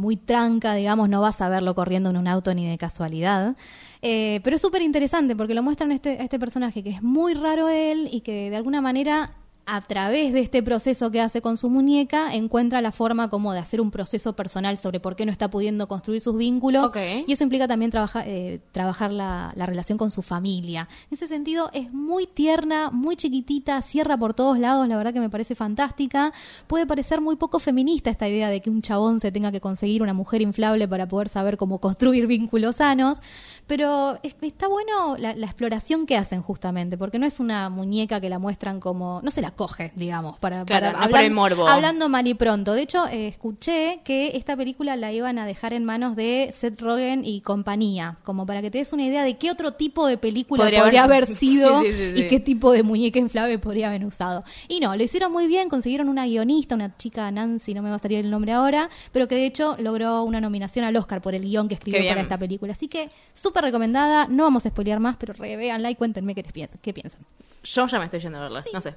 muy 0.03 0.17
tranca, 0.17 0.75
digamos, 0.75 1.09
no 1.09 1.21
vas 1.21 1.41
a 1.41 1.49
verlo 1.49 1.77
corriendo 1.77 2.11
en 2.11 2.17
un 2.17 2.27
auto 2.27 2.53
ni 2.55 2.69
de 2.69 2.77
casualidad. 2.77 3.55
Eh, 4.03 4.41
pero 4.43 4.57
es 4.57 4.63
súper 4.63 4.83
interesante 4.83 5.37
porque 5.37 5.55
lo 5.55 5.63
muestran 5.63 5.93
este, 5.93 6.21
este 6.21 6.41
personaje 6.41 6.83
que 6.83 6.91
es 6.91 7.03
muy 7.03 7.35
raro 7.35 7.69
él 7.69 8.09
y 8.11 8.23
que 8.23 8.51
de 8.51 8.57
alguna 8.57 8.81
manera 8.81 9.31
a 9.65 9.81
través 9.81 10.33
de 10.33 10.41
este 10.41 10.61
proceso 10.63 11.11
que 11.13 11.21
hace 11.21 11.41
con 11.41 11.57
su 11.57 11.71
muñeca 11.71 12.35
encuentra 12.35 12.81
la 12.81 12.91
forma 12.91 13.31
como 13.31 13.53
de 13.53 13.61
hacer 13.61 13.81
un 13.81 13.93
proceso 13.93 14.33
personal 14.35 14.77
sobre 14.77 14.99
por 14.99 15.15
qué 15.15 15.25
no 15.25 15.31
está 15.31 15.49
pudiendo 15.51 15.87
construir 15.87 16.21
sus 16.21 16.37
vínculos 16.37 16.91
y 17.29 17.33
eso 17.33 17.45
implica 17.45 17.69
también 17.69 17.91
trabaja- 17.93 18.25
eh, 18.27 18.61
trabajar 18.73 19.13
la, 19.13 19.53
la 19.55 19.67
relación 19.67 19.99
con 19.99 20.11
su 20.11 20.23
familia. 20.23 20.89
En 21.11 21.15
ese 21.15 21.29
sentido, 21.29 21.71
es 21.73 21.93
muy 21.93 22.27
tierna, 22.27 22.91
muy 22.91 23.15
chiquitita, 23.17 23.81
cierra 23.83 24.17
por 24.17 24.35
todos 24.35 24.59
lados, 24.59 24.89
la 24.89 24.97
verdad 24.97 25.13
que 25.13 25.21
me 25.21 25.31
parece 25.31 25.55
fantástica. 25.55 26.33
Puede 26.67 26.85
parecer 26.87 27.21
muy 27.21 27.37
poco 27.37 27.61
feminista 27.61 28.11
esta 28.11 28.29
idea 28.29 28.49
de 28.49 28.61
que 28.61 28.69
un 28.71 28.83
chabón 28.83 29.21
se 29.21 29.31
tenga 29.31 29.53
que 29.53 29.61
conseguir 29.61 30.03
una 30.03 30.13
mujer 30.13 30.43
inflable 30.43 30.89
para 30.89 31.07
poder 31.07 31.29
saber 31.29 31.57
cómo 31.57 31.79
construir 31.79 32.27
vínculos 32.27 32.77
sanos, 32.77 33.23
pero 33.69 34.19
es- 34.25 34.37
está 34.41 34.67
bueno 34.67 35.17
la, 35.19 35.35
la 35.35 35.47
exploración 35.47 36.05
que 36.07 36.17
hacen 36.17 36.43
justamente, 36.43 36.99
porque 36.99 37.19
no 37.21 37.27
es 37.27 37.39
una 37.39 37.71
muñeca 37.71 38.21
que 38.21 38.29
la 38.29 38.41
muestran 38.41 38.81
como, 38.81 39.21
no 39.23 39.31
se 39.31 39.41
la 39.41 39.52
coge, 39.53 39.93
digamos, 39.95 40.39
para, 40.39 40.65
Claro, 40.65 40.93
para 40.93 41.05
no 41.07 41.11
por 41.11 41.21
el 41.21 41.33
morbo. 41.33 41.69
hablando 41.69 42.09
mal 42.09 42.27
y 42.27 42.35
pronto. 42.35 42.73
De 42.75 42.83
hecho, 42.83 43.07
eh, 43.07 43.29
escuché 43.29 44.01
que 44.05 44.37
esta 44.37 44.57
película 44.57 44.97
la 44.97 45.13
iban 45.13 45.39
a 45.39 45.47
dejar 45.47 45.73
en 45.73 45.85
manos 45.85 46.17
de 46.17 46.51
Seth 46.55 46.81
Rogen 46.81 47.25
y 47.25 47.41
compañía, 47.41 48.17
como 48.25 48.47
para 48.47 48.63
que 48.63 48.71
te 48.71 48.79
des 48.79 48.93
una 48.93 49.05
idea 49.05 49.25
de 49.25 49.37
qué 49.39 49.51
otro 49.51 49.73
tipo 49.73 50.07
de 50.07 50.19
película 50.19 50.63
podría, 50.65 50.83
Podría 50.83 51.05
haber, 51.05 51.25
haber- 51.25 51.37
sido 51.37 51.81
Sí, 51.83 51.93
sí, 51.93 52.13
sí, 52.17 52.21
y 52.23 52.29
qué 52.29 52.41
tipo 52.41 52.73
de 52.73 52.83
muñeca 52.83 53.19
inflable 53.19 53.59
podría 53.59 53.89
haber 53.89 54.05
usado. 54.05 54.45
Y 54.69 54.81
no, 54.81 54.95
lo 54.97 55.03
hicieron 55.03 55.33
muy 55.33 55.47
bien, 55.47 55.69
consiguieron 55.69 56.09
una 56.09 56.27
guionista, 56.27 56.75
una 56.75 56.97
chica 56.97 57.31
Nancy, 57.31 57.75
no 57.75 57.83
me 57.83 57.91
va 57.91 57.97
a 57.97 57.99
salir 57.99 58.19
el 58.19 58.31
nombre 58.31 58.53
ahora, 58.53 58.89
pero 59.13 59.29
que 59.29 59.35
de 59.37 59.47
hecho 59.47 59.77
logró 59.79 60.23
una 60.25 60.41
nominación 60.41 60.85
al 60.85 60.97
Oscar 60.97 61.21
por 61.23 61.35
el 61.35 61.43
guion 61.43 61.69
que 61.69 61.75
escribió 61.75 62.07
para 62.09 62.21
esta 62.23 62.39
película. 62.39 62.73
Así 62.73 62.89
que 62.89 63.11
súper 63.35 63.65
recomendada, 63.65 64.27
no 64.29 64.45
vamos 64.45 64.67
a 64.67 64.69
spoilear 64.71 65.01
más, 65.01 65.17
pero 65.17 65.33
revéanla 65.35 65.91
y 65.91 65.95
cuéntenme 65.95 66.35
qué 66.35 66.43
les 66.43 66.53
piensan. 66.53 66.79
¿Qué 66.83 66.93
piensan? 66.93 67.21
Yo 67.65 67.87
ya 67.87 67.99
me 67.99 68.07
estoy 68.07 68.21
yendo 68.21 68.39
a 68.39 68.43
verla, 68.43 68.65
no 68.73 68.81
sé. 68.81 68.95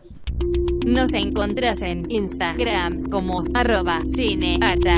Nos 0.85 1.13
encontrás 1.13 1.81
en 1.83 2.09
Instagram 2.09 3.09
como 3.09 3.43
arroba 3.53 4.01
cineata. 4.05 4.95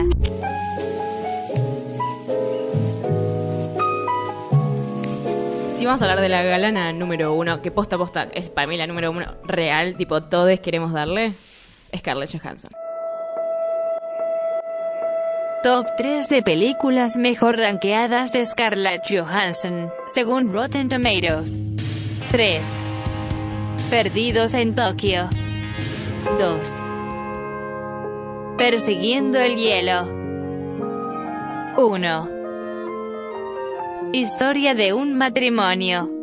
Si 5.75 5.85
vamos 5.85 6.01
a 6.01 6.05
hablar 6.05 6.21
de 6.21 6.29
la 6.29 6.43
galana 6.43 6.93
número 6.93 7.33
uno, 7.33 7.61
que 7.61 7.69
posta 7.69 7.97
a 7.97 7.99
posta 7.99 8.23
es 8.33 8.49
para 8.49 8.67
mí 8.67 8.77
la 8.77 8.87
número 8.87 9.11
uno 9.11 9.35
real, 9.43 9.95
tipo 9.95 10.23
todos 10.23 10.59
queremos 10.61 10.93
darle, 10.93 11.33
Scarlett 11.95 12.31
Johansson. 12.39 12.71
Top 15.63 15.87
3 15.97 16.29
de 16.29 16.41
películas 16.41 17.17
mejor 17.17 17.57
rankeadas 17.57 18.31
de 18.31 18.45
Scarlett 18.45 19.03
Johansson, 19.09 19.91
según 20.07 20.53
Rotten 20.53 20.87
Tomatoes. 20.87 21.59
3. 22.31 22.86
Perdidos 23.89 24.53
en 24.53 24.75
Tokio. 24.75 25.29
2. 26.37 26.81
Persiguiendo 28.57 29.39
el 29.39 29.55
hielo. 29.55 30.03
1. 31.77 32.29
Historia 34.11 34.73
de 34.75 34.91
un 34.91 35.13
matrimonio. 35.13 36.16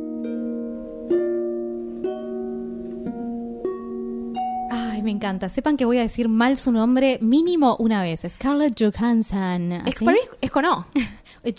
Me 5.04 5.10
encanta. 5.10 5.48
Sepan 5.48 5.76
que 5.76 5.84
voy 5.84 5.98
a 5.98 6.02
decir 6.02 6.28
mal 6.28 6.56
su 6.56 6.72
nombre 6.72 7.18
mínimo 7.20 7.76
una 7.78 8.02
vez. 8.02 8.22
Scarlett 8.28 8.74
Johansson. 8.78 9.72
Es, 9.72 9.96
¿así? 9.96 10.04
para 10.04 10.16
mí 10.16 10.22
es 10.40 10.50
con 10.50 10.64
O. 10.64 10.86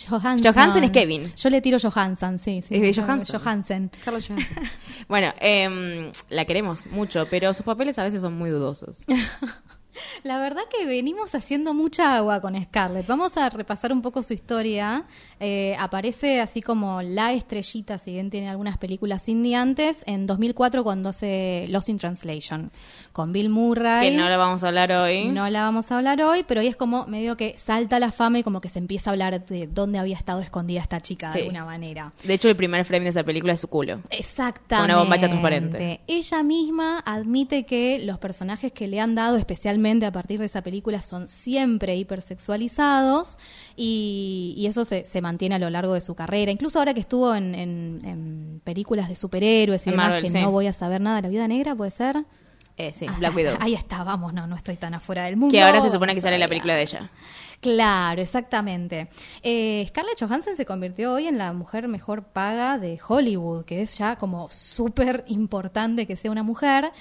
Johansson. 0.10 0.54
Johansson 0.54 0.84
es 0.84 0.92
Kevin. 0.92 1.32
Yo 1.36 1.50
le 1.50 1.62
tiro 1.62 1.78
Johansson, 1.80 2.40
sí. 2.40 2.62
sí. 2.64 2.76
Es 2.76 2.82
de 2.82 3.02
Johansson. 3.02 3.40
Johansson. 3.40 3.92
Carlos 4.04 4.28
Johansson. 4.28 4.64
bueno, 5.08 5.32
em, 5.40 6.12
la 6.30 6.46
queremos 6.46 6.88
mucho, 6.88 7.28
pero 7.30 7.54
sus 7.54 7.66
papeles 7.66 8.00
a 8.00 8.04
veces 8.04 8.22
son 8.22 8.36
muy 8.36 8.50
dudosos. 8.50 9.06
La 10.24 10.38
verdad 10.40 10.64
que 10.70 10.86
venimos 10.86 11.36
haciendo 11.36 11.74
mucha 11.74 12.16
agua 12.18 12.42
con 12.42 12.62
Scarlett. 12.62 13.08
Vamos 13.08 13.38
a 13.38 13.50
repasar 13.50 13.92
un 13.94 14.02
poco 14.02 14.24
su 14.24 14.34
historia. 14.34 15.04
Eh, 15.40 15.76
aparece 15.80 16.42
así 16.42 16.62
como 16.62 17.02
la 17.02 17.34
estrellita, 17.34 17.98
si 18.00 18.12
bien 18.14 18.30
tiene 18.30 18.50
algunas 18.50 18.78
películas 18.78 19.28
indie 19.30 19.56
antes, 19.56 20.04
en 20.08 20.26
2004 20.26 20.84
cuando 20.84 21.10
hace 21.10 21.68
Lost 21.70 21.90
in 21.90 21.98
Translation, 21.98 22.72
con 23.14 23.32
Bill 23.32 23.50
Murray. 23.50 24.12
que 24.12 24.18
no 24.18 24.28
la 24.30 24.38
vamos 24.38 24.64
a 24.64 24.68
hablar 24.68 24.92
hoy. 24.92 25.30
No 25.30 25.50
la 25.50 25.62
vamos 25.64 25.92
a 25.92 25.98
hablar 25.98 26.22
hoy, 26.22 26.44
pero 26.48 26.62
hoy 26.62 26.68
es 26.68 26.76
como 26.76 27.06
medio 27.08 27.38
que 27.38 27.58
salta 27.58 28.00
la 28.00 28.12
fama 28.12 28.40
y 28.40 28.44
como 28.44 28.62
que 28.62 28.70
se 28.70 28.80
empieza 28.80 29.10
a 29.10 29.14
hablar 29.14 29.46
de 29.46 29.68
dónde 29.68 30.00
había 30.00 30.16
estado 30.16 30.40
escondida 30.42 30.82
esta 30.82 31.02
chica 31.02 31.32
Sí. 31.32 31.40
de 31.40 31.44
alguna 31.46 31.66
manera. 31.66 32.12
De 32.24 32.34
hecho, 32.34 32.50
el 32.50 32.56
primer 32.56 32.86
frame 32.86 33.04
de 33.04 33.10
esa 33.12 33.24
película 33.24 33.54
es 33.54 33.60
su 33.60 33.68
culo. 33.68 34.02
Exactamente. 34.10 34.92
Una 34.94 35.00
bombacha 35.02 35.28
transparente. 35.28 36.02
Ella 36.08 36.44
misma 36.44 37.00
admite 37.06 37.66
que 37.66 38.00
los 38.00 38.18
personajes 38.20 38.72
que 38.72 38.88
le 38.88 39.00
han 39.00 39.16
dado, 39.16 39.38
especialmente 39.38 39.85
a 40.06 40.12
partir 40.12 40.40
de 40.40 40.46
esa 40.48 40.62
película, 40.62 41.02
son 41.02 41.30
siempre 41.30 41.96
hipersexualizados 41.96 43.38
y, 43.76 44.54
y 44.58 44.68
eso 44.68 44.86
se, 44.86 45.06
se 45.06 45.22
mantiene 45.22 45.56
a 45.56 45.60
lo 45.60 45.70
largo 45.70 45.94
de 45.94 46.02
su 46.02 46.16
carrera. 46.16 46.52
Incluso 46.52 46.80
ahora 46.80 46.94
que 46.94 47.00
estuvo 47.00 47.34
en, 47.36 47.54
en- 47.56 48.00
en 48.04 48.62
películas 48.64 49.10
de 49.10 49.16
superhéroes 49.16 49.86
y 49.88 49.92
demás, 49.92 50.08
Marvel, 50.08 50.24
que 50.24 50.30
sí. 50.32 50.42
no 50.42 50.52
voy 50.52 50.68
a 50.68 50.74
saber 50.74 51.02
nada 51.02 51.18
de 51.18 51.22
la 51.24 51.30
vida 51.30 51.48
negra, 51.48 51.76
¿puede 51.76 51.92
ser? 51.92 52.26
Eh, 52.78 52.92
sí, 52.94 53.06
Ah, 53.10 53.16
Black 53.20 53.36
Widow. 53.36 53.58
Ahí 53.62 53.74
está, 53.74 54.04
vamos, 54.04 54.34
no, 54.34 54.48
no 54.48 54.56
estoy 54.58 54.76
tan 54.76 54.94
afuera 54.94 55.24
del 55.26 55.38
mundo. 55.38 55.52
que 55.54 55.62
ahora 55.62 55.82
se 55.82 55.92
supone 55.92 56.14
que 56.14 56.20
sale 56.22 56.38
la 56.38 56.48
película 56.50 56.76
de 56.76 56.82
ella. 56.82 57.10
Claro, 57.62 58.22
exactamente. 58.22 59.08
Eh, 59.42 59.86
Scarlett 59.88 60.20
Johansson 60.20 60.58
se 60.58 60.66
convirtió 60.66 61.14
hoy 61.14 61.28
en 61.28 61.38
la 61.38 61.54
mujer 61.54 61.88
mejor 61.88 62.24
paga 62.26 62.78
de 62.78 63.00
Hollywood, 63.08 63.64
que 63.64 63.82
es 63.82 63.98
ya 63.98 64.18
como 64.18 64.50
súper 64.50 65.24
importante 65.28 66.06
que 66.06 66.18
sea 66.18 66.30
una 66.32 66.44
mujer. 66.44 66.92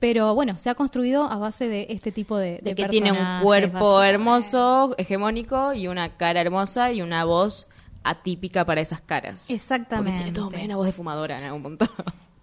Pero 0.00 0.34
bueno, 0.34 0.58
se 0.58 0.70
ha 0.70 0.74
construido 0.74 1.24
a 1.24 1.36
base 1.36 1.68
de 1.68 1.86
este 1.90 2.12
tipo 2.12 2.36
de, 2.36 2.58
De 2.58 2.60
de 2.62 2.74
que 2.74 2.88
tiene 2.88 3.12
un 3.12 3.42
cuerpo 3.42 4.02
hermoso, 4.02 4.94
hegemónico, 4.96 5.72
y 5.72 5.88
una 5.88 6.16
cara 6.16 6.40
hermosa 6.40 6.92
y 6.92 7.02
una 7.02 7.24
voz 7.24 7.66
atípica 8.04 8.64
para 8.64 8.80
esas 8.80 9.00
caras. 9.00 9.50
Exactamente. 9.50 10.10
Porque 10.10 10.24
tiene 10.24 10.32
todo 10.32 10.64
una 10.64 10.76
voz 10.76 10.86
de 10.86 10.92
fumadora 10.92 11.38
en 11.38 11.44
algún 11.44 11.62
punto. 11.62 11.88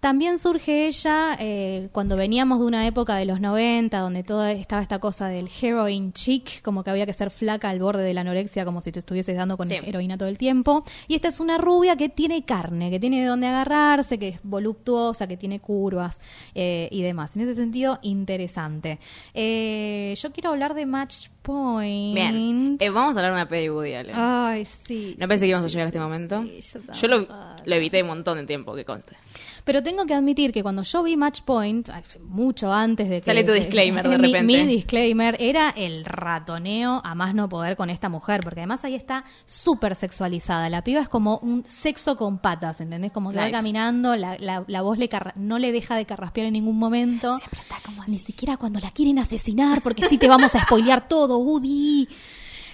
También 0.06 0.38
surge 0.38 0.86
ella 0.86 1.36
eh, 1.40 1.88
cuando 1.90 2.16
veníamos 2.16 2.60
de 2.60 2.66
una 2.66 2.86
época 2.86 3.16
de 3.16 3.24
los 3.24 3.40
90, 3.40 3.98
donde 3.98 4.22
toda 4.22 4.52
estaba 4.52 4.80
esta 4.80 5.00
cosa 5.00 5.26
del 5.26 5.48
heroin 5.60 6.12
chic, 6.12 6.62
como 6.62 6.84
que 6.84 6.90
había 6.90 7.06
que 7.06 7.12
ser 7.12 7.32
flaca 7.32 7.70
al 7.70 7.80
borde 7.80 8.04
de 8.04 8.14
la 8.14 8.20
anorexia, 8.20 8.64
como 8.64 8.80
si 8.80 8.92
te 8.92 9.00
estuvieses 9.00 9.36
dando 9.36 9.56
con 9.56 9.66
Sí. 9.66 9.74
heroína 9.84 10.16
todo 10.16 10.28
el 10.28 10.38
tiempo. 10.38 10.84
Y 11.08 11.16
esta 11.16 11.26
es 11.26 11.40
una 11.40 11.58
rubia 11.58 11.96
que 11.96 12.08
tiene 12.08 12.44
carne, 12.44 12.88
que 12.88 13.00
tiene 13.00 13.20
de 13.20 13.26
dónde 13.26 13.48
agarrarse, 13.48 14.16
que 14.16 14.28
es 14.28 14.38
voluptuosa, 14.44 15.26
que 15.26 15.36
tiene 15.36 15.58
curvas 15.58 16.20
eh, 16.54 16.86
y 16.92 17.02
demás. 17.02 17.34
En 17.34 17.42
ese 17.42 17.56
sentido, 17.56 17.98
interesante. 18.02 19.00
Eh, 19.34 20.14
yo 20.22 20.30
quiero 20.30 20.50
hablar 20.50 20.74
de 20.74 20.86
Match 20.86 21.30
Point. 21.46 22.14
Bien, 22.14 22.76
eh, 22.80 22.90
vamos 22.90 23.16
a 23.16 23.20
hablar 23.20 23.32
de 23.32 23.36
una 23.40 23.48
peli 23.48 23.62
de 23.62 23.70
Woody 23.70 23.94
Allen. 23.94 24.14
Ay, 24.16 24.64
sí. 24.64 25.14
no 25.18 25.24
sí, 25.24 25.28
pensé 25.28 25.44
que 25.44 25.50
íbamos 25.50 25.66
a 25.66 25.68
llegar 25.68 25.86
a 25.86 25.90
sí, 25.90 25.96
este 25.96 26.00
momento. 26.00 26.42
yo 26.44 26.92
yo 27.00 27.08
lo, 27.08 27.28
lo 27.64 27.74
evité 27.74 28.02
un 28.02 28.08
montón 28.08 28.38
de 28.38 28.46
tiempo, 28.46 28.74
que 28.74 28.84
conste. 28.84 29.16
Pero 29.64 29.82
tengo 29.82 30.06
que 30.06 30.14
admitir 30.14 30.52
que 30.52 30.62
cuando 30.62 30.82
yo 30.82 31.02
vi 31.02 31.16
Match 31.16 31.40
Point, 31.42 31.88
mucho 32.22 32.72
antes 32.72 33.08
de 33.08 33.20
que... 33.20 33.26
Sale 33.26 33.42
tu 33.42 33.52
disclaimer 33.52 34.08
de 34.08 34.16
repente. 34.16 34.42
Mi, 34.42 34.64
disclaimer 34.64 35.36
era 35.40 35.70
el 35.70 36.04
ratoneo 36.04 37.00
a 37.04 37.14
más 37.16 37.34
no 37.34 37.48
poder 37.48 37.76
con 37.76 37.90
esta 37.90 38.08
mujer, 38.08 38.42
porque 38.42 38.60
además 38.60 38.84
ahí 38.84 38.94
está 38.94 39.24
súper 39.44 39.96
sexualizada. 39.96 40.68
La 40.70 40.84
piba 40.84 41.00
es 41.00 41.08
como 41.08 41.38
un 41.38 41.64
sexo 41.68 42.16
con 42.16 42.38
patas, 42.38 42.80
¿entendés? 42.80 43.10
Como 43.10 43.32
que 43.32 43.38
va 43.38 43.50
caminando, 43.50 44.14
la, 44.14 44.36
la, 44.38 44.64
la 44.66 44.82
voz 44.82 44.98
le 44.98 45.08
carra- 45.08 45.34
no 45.36 45.58
le 45.58 45.72
deja 45.72 45.96
de 45.96 46.06
carraspear 46.06 46.46
en 46.46 46.52
ningún 46.52 46.78
momento. 46.78 47.36
Siempre 47.38 47.60
está 47.60 47.76
como 47.84 48.04
Ni 48.06 48.18
siquiera 48.18 48.56
cuando 48.56 48.78
la 48.78 48.92
quieren 48.92 49.18
asesinar, 49.18 49.82
porque 49.82 50.06
sí 50.08 50.16
te 50.16 50.28
vamos 50.28 50.54
a 50.54 50.62
spoilear 50.64 51.08
todo, 51.08 51.35
Woody. 51.38 52.08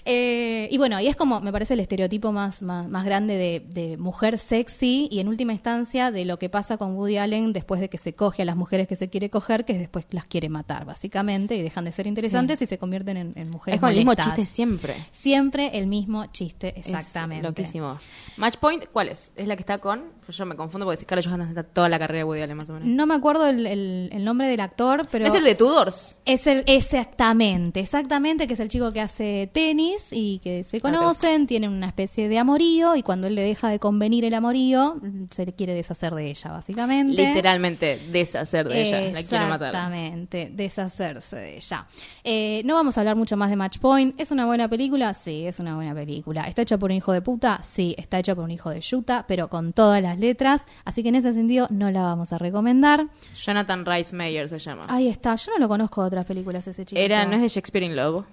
Eh, 0.05 0.69
y 0.71 0.79
bueno, 0.79 0.99
y 1.01 1.07
es 1.07 1.15
como, 1.17 1.41
me 1.41 1.53
parece 1.53 1.75
el 1.75 1.81
estereotipo 1.81 2.33
más, 2.33 2.61
más, 2.62 2.88
más 2.88 3.05
grande 3.05 3.37
de, 3.37 3.65
de 3.69 3.97
mujer 3.97 4.38
sexy 4.38 5.09
y 5.11 5.21
en 5.21 5.29
última 5.29 5.53
instancia 5.53 6.11
de 6.11 6.25
lo 6.25 6.38
que 6.38 6.49
pasa 6.49 6.77
con 6.77 6.97
Woody 6.97 7.19
Allen 7.19 7.53
después 7.53 7.81
de 7.81 7.88
que 7.88 7.99
se 7.99 8.12
coge 8.15 8.43
a 8.43 8.45
las 8.45 8.57
mujeres 8.57 8.88
que 8.88 8.97
se 8.97 9.09
quiere 9.11 9.31
coger, 9.31 9.65
que 9.65 9.75
después 9.79 10.05
las 10.11 10.25
quiere 10.27 10.49
matar, 10.49 10.85
básicamente, 10.85 11.55
y 11.57 11.62
dejan 11.62 11.85
de 11.85 11.93
ser 11.93 12.07
interesantes 12.07 12.61
y 12.62 12.67
se 12.67 12.79
convierten 12.79 13.17
en, 13.17 13.33
en 13.37 13.51
mujeres 13.51 13.77
Es 13.77 13.81
con 13.81 13.91
el 13.91 13.97
mismo 13.97 14.11
molestas. 14.12 14.35
chiste 14.37 14.53
siempre. 14.55 14.95
Siempre 15.12 15.79
el 15.79 15.87
mismo 15.87 16.27
chiste, 16.27 16.75
Es 16.81 16.87
exactamente. 16.88 17.47
loquísimo. 17.47 17.97
Match 18.38 18.57
Point, 18.57 18.87
¿cuál 18.93 19.09
es? 19.09 19.31
¿Es 19.37 19.47
la 19.47 19.55
que 19.57 19.62
está 19.62 19.79
con? 19.79 20.03
Pues 20.27 20.37
yo 20.37 20.47
me 20.47 20.57
confundo 20.57 20.85
porque 20.87 21.01
Scarlett 21.03 21.27
Johansson 21.27 21.49
está 21.51 21.62
toda 21.62 21.88
la 21.88 21.99
carrera 21.99 22.19
de 22.19 22.25
Woody 22.25 22.41
Allen, 22.43 22.57
más 22.57 22.71
o 22.71 22.75
menos. 22.75 22.88
No 22.88 23.07
me 23.07 23.15
acuerdo 23.15 23.47
el, 23.47 23.67
el- 23.67 24.11
el 24.12 24.25
nombre 24.25 24.49
del 24.49 24.61
actor, 24.61 25.07
pero... 25.11 25.27
¿Es 25.27 25.35
el 25.35 25.45
de 25.45 25.55
Tudors? 25.55 26.19
Es 26.25 26.47
el, 26.47 26.65
exactamente, 26.67 27.81
exactamente, 27.81 28.47
que 28.47 28.55
es 28.55 28.61
el 28.61 28.69
chico 28.69 28.93
que 28.93 29.01
hace 29.01 29.51
tenis 29.53 29.91
y 30.11 30.38
que 30.38 30.64
se 30.64 30.81
conocen, 30.81 31.46
tienen 31.46 31.70
una 31.70 31.87
especie 31.87 32.28
de 32.28 32.38
amorío 32.38 32.96
y 32.96 33.02
cuando 33.02 33.26
él 33.26 33.35
le 33.35 33.42
deja 33.42 33.68
de 33.68 33.78
convenir 33.78 34.24
el 34.24 34.35
amorío, 34.35 34.96
se 35.31 35.46
le 35.46 35.52
quiere 35.52 35.74
deshacer 35.74 36.14
de 36.14 36.31
ella, 36.31 36.50
básicamente. 36.50 37.26
Literalmente 37.26 38.00
deshacer 38.11 38.68
de 38.68 38.83
ella. 38.83 39.00
La 39.12 39.22
quiere 39.22 39.46
matar. 39.46 39.68
Exactamente, 39.68 40.50
deshacerse 40.52 41.37
de 41.37 41.57
ella. 41.57 41.87
Eh, 42.24 42.62
no 42.64 42.74
vamos 42.74 42.96
a 42.96 43.00
hablar 43.00 43.16
mucho 43.16 43.37
más 43.37 43.50
de 43.50 43.57
Match 43.57 43.78
Point. 43.78 44.20
¿Es 44.20 44.31
una 44.31 44.46
buena 44.46 44.68
película? 44.68 45.14
Sí, 45.14 45.46
es 45.46 45.61
una 45.61 45.74
buena 45.74 45.94
película. 45.94 46.42
¿Está 46.42 46.62
hecha 46.62 46.78
por 46.78 46.90
un 46.90 46.96
hijo 46.96 47.12
de 47.12 47.22
puta? 47.22 47.61
Sí, 47.62 47.94
está 47.98 48.18
hecha 48.18 48.35
por 48.35 48.44
un 48.44 48.50
hijo 48.50 48.70
de 48.70 48.81
yuta, 48.81 49.24
pero 49.26 49.48
con 49.48 49.72
todas 49.72 50.02
las 50.02 50.18
letras. 50.18 50.66
Así 50.85 51.02
que 51.02 51.11
en 51.11 51.16
ese 51.16 51.33
sentido 51.33 51.66
no 51.70 51.90
la 51.90 52.02
vamos 52.02 52.33
a 52.33 52.38
recomendar. 52.38 53.07
Jonathan 53.35 53.85
Rice 53.87 54.14
Meyer 54.14 54.48
se 54.48 54.59
llama. 54.59 54.85
Ahí 54.88 55.09
está, 55.09 55.37
yo 55.37 55.52
no 55.52 55.59
lo 55.59 55.68
conozco 55.68 56.02
de 56.02 56.07
otras 56.09 56.26
películas 56.26 56.66
ese 56.66 56.85
chico. 56.85 57.00
Era, 57.00 57.24
¿no 57.26 57.35
es 57.35 57.42
de 57.42 57.48
Shakespeare 57.48 57.85
in 57.85 57.96
Love? 57.96 58.24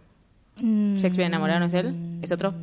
Mm, 0.61 0.97
Shakespeare 0.97 1.27
enamorado, 1.27 1.59
¿no 1.59 1.65
es 1.67 1.73
él? 1.73 2.19
¿Es 2.21 2.31
otro? 2.31 2.53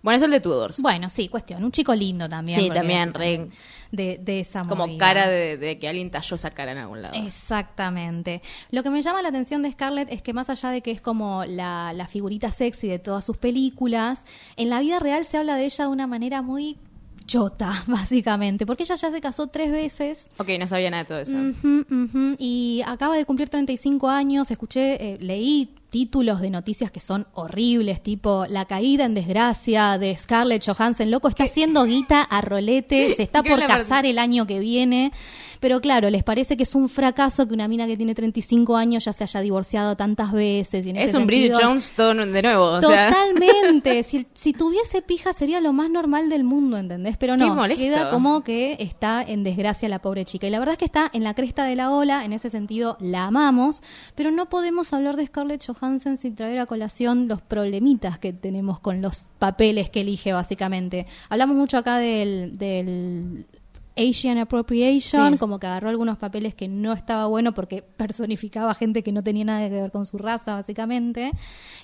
Bueno, 0.00 0.16
es 0.16 0.22
el 0.22 0.30
de 0.30 0.40
Tudors. 0.40 0.80
Bueno, 0.80 1.10
sí, 1.10 1.28
cuestión. 1.28 1.62
Un 1.64 1.72
chico 1.72 1.92
lindo 1.94 2.28
también. 2.28 2.60
Sí, 2.60 2.70
también, 2.70 3.12
re- 3.12 3.48
De, 3.90 4.20
de 4.22 4.40
esa 4.40 4.62
Como 4.62 4.86
movida. 4.86 4.98
cara 4.98 5.28
de, 5.28 5.56
de 5.56 5.78
que 5.80 5.88
alguien 5.88 6.08
talló 6.10 6.36
esa 6.36 6.50
cara 6.52 6.70
en 6.72 6.78
algún 6.78 7.02
lado. 7.02 7.14
Exactamente. 7.26 8.42
Lo 8.70 8.82
que 8.84 8.90
me 8.90 9.02
llama 9.02 9.22
la 9.22 9.30
atención 9.30 9.62
de 9.62 9.72
Scarlett 9.72 10.12
es 10.12 10.22
que 10.22 10.32
más 10.32 10.50
allá 10.50 10.70
de 10.70 10.82
que 10.82 10.92
es 10.92 11.00
como 11.00 11.44
la, 11.44 11.92
la 11.94 12.06
figurita 12.06 12.52
sexy 12.52 12.86
de 12.86 12.98
todas 13.00 13.24
sus 13.24 13.36
películas, 13.38 14.24
en 14.56 14.70
la 14.70 14.78
vida 14.80 15.00
real 15.00 15.24
se 15.24 15.36
habla 15.36 15.56
de 15.56 15.64
ella 15.64 15.84
de 15.86 15.90
una 15.90 16.06
manera 16.06 16.42
muy 16.42 16.76
chota, 17.28 17.84
básicamente, 17.86 18.66
porque 18.66 18.82
ella 18.82 18.96
ya 18.96 19.12
se 19.12 19.20
casó 19.20 19.46
tres 19.46 19.70
veces. 19.70 20.30
Ok, 20.38 20.48
no 20.58 20.66
sabía 20.66 20.90
nada 20.90 21.04
de 21.04 21.08
todo 21.08 21.18
eso. 21.20 22.34
Y 22.40 22.82
acaba 22.84 23.16
de 23.16 23.24
cumplir 23.24 23.48
35 23.48 24.08
años. 24.08 24.50
Escuché, 24.50 24.94
eh, 25.12 25.18
leí 25.20 25.70
títulos 25.90 26.40
de 26.40 26.50
noticias 26.50 26.90
que 26.90 27.00
son 27.00 27.26
horribles, 27.34 28.02
tipo 28.02 28.46
La 28.48 28.64
caída 28.64 29.04
en 29.04 29.14
desgracia 29.14 29.98
de 29.98 30.16
Scarlett 30.16 30.64
Johansson. 30.66 31.10
Loco, 31.10 31.28
está 31.28 31.44
haciendo 31.44 31.84
guita 31.84 32.22
a 32.22 32.40
rolete, 32.40 33.14
se 33.14 33.22
está 33.22 33.42
¿Qué 33.44 33.50
por 33.50 33.64
casar 33.66 34.04
el 34.06 34.18
año 34.18 34.46
que 34.46 34.58
viene. 34.58 35.12
Pero 35.60 35.80
claro, 35.80 36.10
les 36.10 36.24
parece 36.24 36.56
que 36.56 36.62
es 36.62 36.74
un 36.74 36.88
fracaso 36.88 37.46
que 37.46 37.54
una 37.54 37.68
mina 37.68 37.86
que 37.86 37.96
tiene 37.96 38.14
35 38.14 38.76
años 38.76 39.04
ya 39.04 39.12
se 39.12 39.24
haya 39.24 39.40
divorciado 39.40 39.96
tantas 39.96 40.32
veces. 40.32 40.86
y 40.86 40.90
en 40.90 40.96
Es 40.96 41.10
ese 41.10 41.18
un 41.18 41.26
Bridget 41.26 41.54
Jones 41.60 41.92
de 41.96 42.42
nuevo. 42.42 42.64
O 42.64 42.80
sea, 42.80 43.08
Totalmente. 43.08 44.02
si, 44.04 44.26
si 44.32 44.52
tuviese 44.52 45.02
pija 45.02 45.32
sería 45.32 45.60
lo 45.60 45.72
más 45.72 45.90
normal 45.90 46.28
del 46.28 46.44
mundo, 46.44 46.76
¿entendés? 46.76 47.16
Pero 47.16 47.36
no, 47.36 47.56
queda 47.68 48.10
como 48.10 48.42
que 48.42 48.76
está 48.78 49.22
en 49.22 49.44
desgracia 49.44 49.88
la 49.88 50.00
pobre 50.00 50.24
chica. 50.24 50.46
Y 50.46 50.50
la 50.50 50.58
verdad 50.58 50.74
es 50.74 50.78
que 50.78 50.84
está 50.84 51.10
en 51.12 51.24
la 51.24 51.34
cresta 51.34 51.64
de 51.64 51.76
la 51.76 51.90
ola, 51.90 52.24
en 52.24 52.32
ese 52.32 52.50
sentido 52.50 52.96
la 53.00 53.24
amamos, 53.24 53.82
pero 54.14 54.30
no 54.30 54.48
podemos 54.48 54.92
hablar 54.92 55.16
de 55.16 55.26
Scarlett 55.26 55.64
Johansson 55.66 56.18
sin 56.18 56.34
traer 56.34 56.58
a 56.58 56.66
colación 56.66 57.28
los 57.28 57.42
problemitas 57.42 58.18
que 58.18 58.32
tenemos 58.32 58.80
con 58.80 59.02
los 59.02 59.26
papeles 59.38 59.90
que 59.90 60.00
elige, 60.00 60.32
básicamente. 60.32 61.06
Hablamos 61.28 61.56
mucho 61.56 61.78
acá 61.78 61.98
del... 61.98 62.56
del 62.58 63.46
Asian 63.98 64.38
Appropriation, 64.38 65.32
Sí. 65.32 65.38
como 65.38 65.58
que 65.58 65.66
agarró 65.66 65.88
algunos 65.88 66.18
papeles 66.18 66.54
que 66.54 66.68
no 66.68 66.92
estaba 66.92 67.26
bueno 67.26 67.52
porque 67.52 67.82
personificaba 67.82 68.74
gente 68.74 69.02
que 69.02 69.12
no 69.12 69.22
tenía 69.22 69.44
nada 69.44 69.68
que 69.68 69.74
ver 69.74 69.90
con 69.90 70.06
su 70.06 70.18
raza, 70.18 70.54
básicamente. 70.54 71.32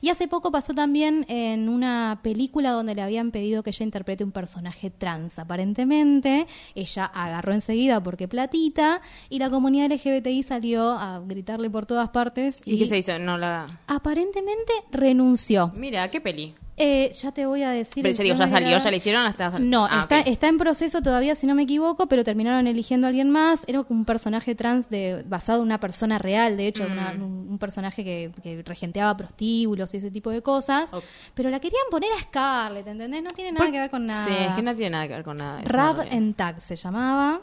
Y 0.00 0.10
hace 0.10 0.28
poco 0.28 0.52
pasó 0.52 0.74
también 0.74 1.26
en 1.28 1.68
una 1.68 2.20
película 2.22 2.70
donde 2.70 2.94
le 2.94 3.02
habían 3.02 3.30
pedido 3.30 3.62
que 3.62 3.70
ella 3.70 3.84
interprete 3.84 4.24
un 4.24 4.32
personaje 4.32 4.90
trans, 4.90 5.38
aparentemente. 5.38 6.46
Ella 6.74 7.04
agarró 7.06 7.52
enseguida 7.52 8.02
porque 8.02 8.28
platita 8.28 9.00
y 9.28 9.38
la 9.38 9.50
comunidad 9.50 9.90
LGBTI 9.92 10.42
salió 10.42 10.90
a 10.90 11.20
gritarle 11.20 11.70
por 11.70 11.86
todas 11.86 12.10
partes. 12.10 12.60
¿Y 12.64 12.78
qué 12.78 12.86
se 12.86 12.98
hizo? 12.98 13.18
No 13.18 13.38
la... 13.38 13.66
Aparentemente 13.86 14.72
renunció. 14.90 15.72
Mira, 15.76 16.10
qué 16.10 16.20
peli. 16.20 16.54
Eh, 16.76 17.12
ya 17.12 17.30
te 17.30 17.46
voy 17.46 17.62
a 17.62 17.70
decir. 17.70 18.02
Pero 18.02 18.08
el 18.08 18.36
ya 18.36 18.48
salió, 18.48 18.76
ya 18.78 18.90
la 18.90 18.96
hicieron 18.96 19.24
hasta. 19.26 19.58
No, 19.60 19.86
Ah, 19.88 20.00
está, 20.02 20.20
está 20.22 20.48
en 20.48 20.58
proceso 20.58 21.02
todavía, 21.02 21.36
si 21.36 21.46
no 21.46 21.54
me 21.54 21.62
equivoco, 21.62 22.08
pero 22.08 22.24
terminaron 22.24 22.66
eligiendo 22.66 23.06
a 23.06 23.08
alguien 23.10 23.30
más. 23.30 23.62
Era 23.68 23.84
un 23.88 24.04
personaje 24.04 24.56
trans 24.56 24.90
de, 24.90 25.22
basado 25.28 25.60
en 25.60 25.66
una 25.66 25.78
persona 25.78 26.18
real, 26.18 26.56
de 26.56 26.66
hecho, 26.66 26.84
una- 26.84 27.12
Mm. 27.14 27.22
un, 27.22 27.46
un 27.50 27.58
personaje 27.58 28.02
que, 28.02 28.32
que 28.42 28.62
regenteaba 28.66 29.16
prostíbulos 29.16 29.94
y 29.94 29.98
ese 29.98 30.10
tipo 30.10 30.30
de 30.30 30.42
cosas. 30.42 30.90
Pero 31.34 31.48
la 31.50 31.60
querían 31.60 31.84
poner 31.92 32.10
a 32.12 32.20
Scarlett, 32.22 32.88
¿entendés? 32.88 33.22
No 33.22 33.30
tiene 33.30 33.52
nada 33.52 33.64
Por- 33.66 33.72
que 33.72 33.78
ver 33.78 33.90
con 33.90 34.06
nada. 34.06 34.26
Sí, 34.26 34.32
es 34.36 34.52
que 34.56 34.62
no 34.62 34.74
tiene 34.74 34.90
nada 34.90 35.06
que 35.06 35.14
ver 35.14 35.24
con 35.24 35.36
nada. 35.36 35.60
Rab 35.64 36.00
and 36.10 36.34
Tag 36.34 36.60
se 36.60 36.74
llamaba 36.74 37.40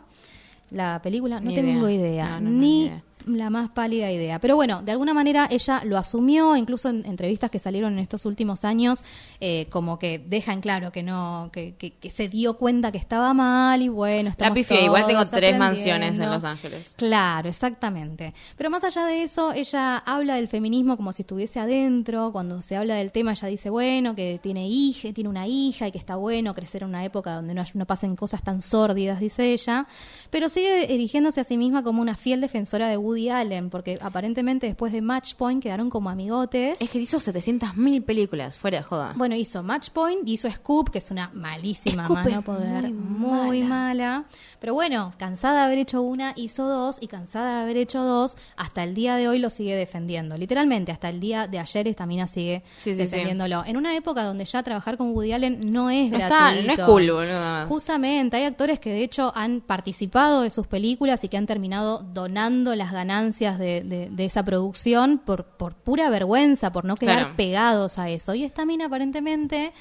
la 0.72 1.00
película. 1.02 1.40
No 1.40 1.50
Ni 1.50 1.56
tengo 1.56 1.88
idea. 1.90 2.10
idea, 2.10 2.30
No, 2.40 2.40
no, 2.42 2.50
ni 2.50 2.58
ni 2.60 2.86
idea. 2.88 3.04
La 3.26 3.50
más 3.50 3.70
pálida 3.70 4.12
idea. 4.12 4.40
Pero 4.40 4.56
bueno, 4.56 4.82
de 4.82 4.92
alguna 4.92 5.14
manera 5.14 5.48
ella 5.52 5.82
lo 5.86 5.98
asumió, 5.98 6.56
incluso 6.56 6.90
en 6.90 7.06
entrevistas 7.06 7.52
que 7.52 7.60
salieron 7.60 7.94
en 7.94 8.00
estos 8.00 8.26
últimos 8.26 8.64
años, 8.66 9.04
eh, 9.40 9.68
como 9.70 10.00
que 10.00 10.20
deja 10.20 10.54
en 10.54 10.62
claro 10.62 10.92
que 10.92 11.04
no, 11.04 11.50
que, 11.54 11.76
que- 11.78 11.92
que 11.92 12.10
se 12.10 12.28
dio 12.30 12.58
cuenta 12.58 12.92
que 12.92 12.98
estaba 12.98 13.34
mal 13.34 13.82
y 13.82 13.90
bueno, 13.90 14.24
La 14.24 14.30
estamos 14.32 14.56
pifié, 14.56 14.84
igual 14.86 15.06
tengo 15.08 15.26
tres 15.26 15.58
mansiones 15.58 16.18
en 16.20 16.30
Los 16.30 16.44
Ángeles. 16.44 16.94
Claro, 16.98 17.50
exactamente. 17.50 18.34
Pero 18.58 18.70
más 18.70 18.84
allá 18.84 19.06
de 19.06 19.24
eso, 19.24 19.54
ella 19.54 19.98
habla 19.98 20.36
del 20.36 20.48
feminismo 20.48 20.98
como 20.98 21.12
si 21.12 21.22
estuviese 21.24 21.60
adentro. 21.60 22.32
Cuando 22.32 22.62
se 22.62 22.76
habla 22.76 22.96
del 22.96 23.12
tema, 23.12 23.32
ella 23.32 23.48
dice, 23.48 23.70
bueno, 23.70 24.16
que 24.16 24.40
tiene 24.42 24.68
hija, 24.68 25.12
tiene 25.14 25.30
una 25.30 25.48
hija 25.48 25.88
y 25.88 25.92
que 25.92 25.98
está 25.98 26.16
bueno 26.16 26.54
crecer 26.54 26.84
en 26.84 26.90
una 26.90 27.06
época 27.06 27.34
donde 27.36 27.54
no, 27.54 27.64
no 27.74 27.86
pasen 27.86 28.16
cosas 28.16 28.44
tan 28.44 28.62
sórdidas, 28.62 29.20
dice 29.20 29.52
ella. 29.54 29.88
Pero 30.30 30.50
sigue 30.50 30.94
erigiéndose 30.94 31.42
a 31.42 31.44
sí 31.44 31.58
misma 31.58 31.84
como 31.84 32.02
una 32.02 32.16
fiel 32.16 32.42
defensora 32.42 32.88
de 32.88 32.98
Woody 33.12 33.30
Allen, 33.30 33.70
porque 33.70 33.98
aparentemente 34.02 34.68
después 34.68 34.92
de 34.94 35.02
Match 35.02 35.36
Point 35.36 35.62
quedaron 35.62 35.90
como 35.90 36.10
amigotes. 36.10 36.80
Es 36.82 36.90
que 36.90 37.00
hizo 37.00 37.18
700.000 37.20 38.04
películas, 38.06 38.58
fuera 38.58 38.78
de 38.78 38.84
joda. 38.84 39.14
Bueno, 39.16 39.36
hizo 39.36 39.62
Match 39.64 39.90
Point 39.90 40.28
y 40.28 40.34
hizo 40.34 40.50
Scoop, 40.50 40.90
que 40.90 41.00
es 41.00 41.12
una 41.12 41.30
malísima 41.34 42.06
Scoop 42.06 42.18
más 42.18 42.26
no 42.32 42.40
es 42.40 42.46
poder, 42.46 42.92
muy 42.92 43.42
muy 43.42 43.64
mala. 43.64 44.24
Pero 44.60 44.74
bueno, 44.74 45.12
cansada 45.18 45.60
de 45.60 45.66
haber 45.66 45.78
hecho 45.80 46.02
una, 46.02 46.34
hizo 46.36 46.68
dos 46.68 46.98
y 47.02 47.08
cansada 47.08 47.58
de 47.58 47.62
haber 47.64 47.78
hecho 47.78 48.02
dos, 48.04 48.38
hasta 48.56 48.84
el 48.84 48.94
día 48.94 49.16
de 49.16 49.28
hoy 49.28 49.40
lo 49.40 49.50
sigue 49.50 49.76
defendiendo. 49.76 50.38
Literalmente, 50.38 50.92
hasta 50.92 51.10
el 51.10 51.20
día 51.20 51.48
de 51.48 51.60
ayer 51.60 51.88
esta 51.88 52.06
mina 52.06 52.28
sigue 52.28 52.64
Sí, 52.78 52.92
sí, 52.92 52.94
sí. 52.96 53.02
defendiéndolo. 53.02 53.64
En 53.66 53.78
una 53.78 53.96
época 53.96 54.24
donde 54.24 54.46
ya 54.46 54.64
trabajar 54.64 54.98
con 54.98 55.12
Woody 55.16 55.34
Allen 55.34 55.72
no 55.74 55.90
es 55.90 56.12
No 56.12 56.18
está- 56.18 56.52
gratuito. 56.54 56.68
no 56.68 56.74
es 56.74 56.80
cool, 56.90 57.26
nada 57.28 57.60
más. 57.64 57.68
Justamente, 57.70 58.38
hay 58.38 58.44
actores 58.46 58.80
que 58.80 58.92
de 58.92 59.04
hecho 59.04 59.32
han 59.36 59.62
participado 59.62 60.42
de 60.44 60.50
sus 60.50 60.68
películas 60.68 61.24
y 61.24 61.28
que 61.30 61.38
han 61.38 61.46
terminado 61.48 62.00
donando 62.14 62.76
las 62.76 62.92
ganancias 63.02 63.58
de, 63.60 63.82
de- 63.82 64.10
de 64.10 64.26
esa 64.26 64.44
producción 64.44 65.18
por, 65.18 65.44
por 65.46 65.74
pura 65.74 66.10
vergüenza, 66.10 66.72
por 66.72 66.86
no 66.86 66.96
quedar 66.96 67.18
Claro. 67.20 67.36
pegados 67.36 67.98
a 68.00 68.10
eso. 68.10 68.34
Y 68.36 68.44
esta 68.44 68.64
mina 68.66 68.86
aparentemente, 68.86 69.74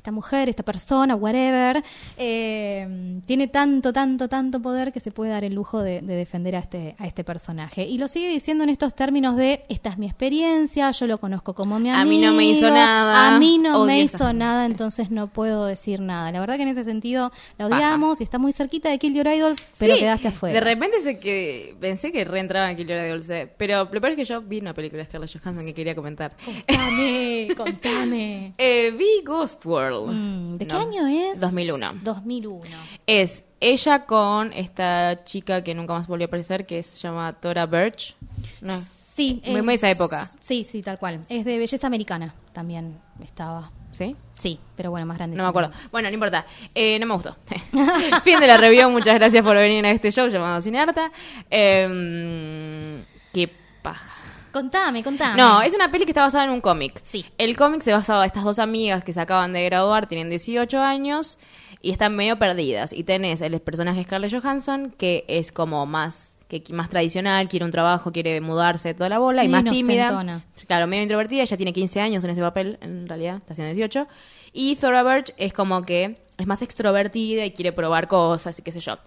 esta 0.00 0.12
mujer, 0.12 0.48
esta 0.48 0.62
persona, 0.62 1.14
whatever, 1.14 1.82
eh, 2.16 3.20
tiene 3.26 3.48
tanto, 3.48 3.92
tanto, 3.92 4.28
tanto 4.28 4.60
poder 4.60 4.92
que 4.92 5.00
se 5.00 5.12
puede 5.12 5.30
dar 5.30 5.44
el 5.44 5.54
lujo 5.54 5.82
de, 5.82 6.00
de 6.00 6.14
defender 6.14 6.56
a 6.56 6.60
este, 6.60 6.96
a 6.98 7.06
este 7.06 7.22
personaje. 7.22 7.82
Y 7.82 7.98
lo 7.98 8.08
sigue 8.08 8.28
diciendo 8.28 8.64
en 8.64 8.70
estos 8.70 8.94
términos 8.94 9.36
de, 9.36 9.62
esta 9.68 9.90
es 9.90 9.98
mi 9.98 10.06
experiencia, 10.06 10.90
yo 10.90 11.06
lo 11.06 11.18
conozco 11.18 11.54
como 11.54 11.78
mi 11.78 11.90
amigo. 11.90 12.00
A 12.00 12.04
mí 12.04 12.18
no 12.18 12.32
me 12.32 12.44
hizo 12.44 12.70
nada. 12.70 13.34
A 13.34 13.38
mí 13.38 13.58
no 13.58 13.84
me 13.84 14.00
hizo 14.00 14.26
gente. 14.26 14.34
nada, 14.34 14.66
entonces 14.66 15.10
no 15.10 15.28
puedo 15.28 15.66
decir 15.66 16.00
nada. 16.00 16.32
La 16.32 16.40
verdad 16.40 16.56
que 16.56 16.62
en 16.62 16.68
ese 16.68 16.84
sentido 16.84 17.30
la 17.58 17.66
odiamos 17.66 18.20
y 18.20 18.24
está 18.24 18.38
muy 18.38 18.52
cerquita 18.52 18.88
de 18.88 18.98
Kill 18.98 19.14
Your 19.14 19.26
Idols, 19.26 19.62
pero 19.78 19.94
Sí, 19.94 20.00
quedaste 20.00 20.28
afuera. 20.28 20.54
De 20.54 20.60
repente 20.60 21.00
sé 21.00 21.18
que 21.18 21.76
pensé 21.78 22.10
que 22.10 22.24
reentraba 22.24 22.70
en 22.70 22.76
Killer 22.76 23.02
de 23.02 23.10
Dulce. 23.10 23.52
Pero 23.56 23.84
lo 23.84 24.00
peor 24.00 24.12
es 24.12 24.16
que 24.16 24.24
yo 24.24 24.40
vi 24.40 24.60
una 24.60 24.72
película 24.72 25.02
de 25.02 25.08
Scarlett 25.08 25.30
Johansson 25.30 25.64
que 25.64 25.74
quería 25.74 25.94
comentar. 25.94 26.36
Contame, 26.44 27.48
contame. 27.56 28.54
Eh, 28.62 28.90
vi 28.96 29.22
Ghost 29.24 29.64
World. 29.64 29.89
Mm, 29.98 30.56
¿De 30.56 30.66
qué 30.66 30.74
No, 30.74 30.80
año 30.80 31.06
es? 31.06 31.40
2001. 31.40 31.94
2001. 32.02 32.76
Es 33.06 33.44
ella 33.60 34.06
con 34.06 34.52
esta 34.52 35.22
chica 35.24 35.62
que 35.62 35.74
nunca 35.74 35.92
más 35.94 36.06
volvió 36.06 36.24
a 36.26 36.28
aparecer, 36.28 36.66
que 36.66 36.82
se 36.82 36.98
llama 36.98 37.32
Tora 37.40 37.66
Birch. 37.66 38.16
No. 38.60 38.82
Sí. 39.14 39.40
Es- 39.44 39.62
muy 39.64 39.74
esa 39.74 39.90
época. 39.90 40.28
Sí, 40.40 40.64
sí, 40.64 40.80
tal 40.82 40.98
cual. 40.98 41.20
Es 41.28 41.44
de 41.44 41.58
belleza 41.58 41.86
americana 41.86 42.34
también 42.52 42.98
estaba. 43.22 43.70
¿Sí? 43.92 44.14
Sí, 44.34 44.58
pero 44.76 44.90
bueno, 44.90 45.04
más 45.04 45.18
grande. 45.18 45.36
No 45.36 45.42
me 45.42 45.48
acuerdo. 45.48 45.72
Bueno, 45.90 46.08
no 46.08 46.14
importa. 46.14 46.46
Eh, 46.74 46.98
no 47.00 47.06
me 47.06 47.14
gustó. 47.14 47.36
fin 48.24 48.38
de 48.40 48.46
la 48.46 48.56
review. 48.56 48.88
Muchas 48.88 49.14
gracias 49.16 49.44
por 49.44 49.56
venir 49.56 49.84
a 49.84 49.90
este 49.90 50.10
show 50.12 50.28
llamado 50.28 50.62
Cinearta. 50.62 51.10
Eh, 51.50 53.04
qué 53.34 53.50
paja. 53.82 54.16
Contame, 54.52 55.02
contame. 55.02 55.40
No, 55.40 55.62
es 55.62 55.74
una 55.74 55.90
peli 55.90 56.04
que 56.04 56.10
está 56.10 56.22
basada 56.22 56.44
en 56.44 56.50
un 56.50 56.60
cómic. 56.60 57.02
Sí. 57.04 57.24
El 57.38 57.56
cómic 57.56 57.82
se 57.82 57.92
basaba 57.92 58.24
en 58.24 58.26
estas 58.26 58.44
dos 58.44 58.58
amigas 58.58 59.04
que 59.04 59.12
se 59.12 59.20
acaban 59.20 59.52
de 59.52 59.64
graduar, 59.64 60.06
tienen 60.08 60.28
18 60.30 60.80
años 60.80 61.38
y 61.82 61.92
están 61.92 62.16
medio 62.16 62.38
perdidas. 62.38 62.92
Y 62.92 63.04
tenés 63.04 63.40
el 63.40 63.60
personaje 63.60 64.04
Scarlett 64.04 64.32
Johansson, 64.32 64.94
que 64.96 65.24
es 65.28 65.52
como 65.52 65.86
más 65.86 66.30
que 66.50 66.64
más 66.72 66.90
tradicional, 66.90 67.48
quiere 67.48 67.64
un 67.64 67.70
trabajo, 67.70 68.10
quiere 68.10 68.40
mudarse, 68.40 68.92
toda 68.92 69.08
la 69.08 69.20
bola, 69.20 69.44
y 69.44 69.48
más 69.48 69.62
tímida. 69.64 70.42
Claro, 70.66 70.88
medio 70.88 71.04
introvertida, 71.04 71.42
ella 71.42 71.56
tiene 71.56 71.72
15 71.72 72.00
años 72.00 72.24
en 72.24 72.30
ese 72.30 72.40
papel, 72.40 72.76
en 72.80 73.06
realidad, 73.06 73.36
está 73.36 73.52
haciendo 73.52 73.72
18. 73.72 74.08
Y 74.52 74.74
Thora 74.74 75.04
Birch 75.04 75.32
es 75.36 75.52
como 75.52 75.82
que 75.82 76.18
es 76.36 76.46
más 76.48 76.60
extrovertida 76.62 77.44
y 77.44 77.52
quiere 77.52 77.72
probar 77.72 78.08
cosas 78.08 78.58
y 78.58 78.62
qué 78.62 78.72
sé 78.72 78.80
yo. 78.80 78.98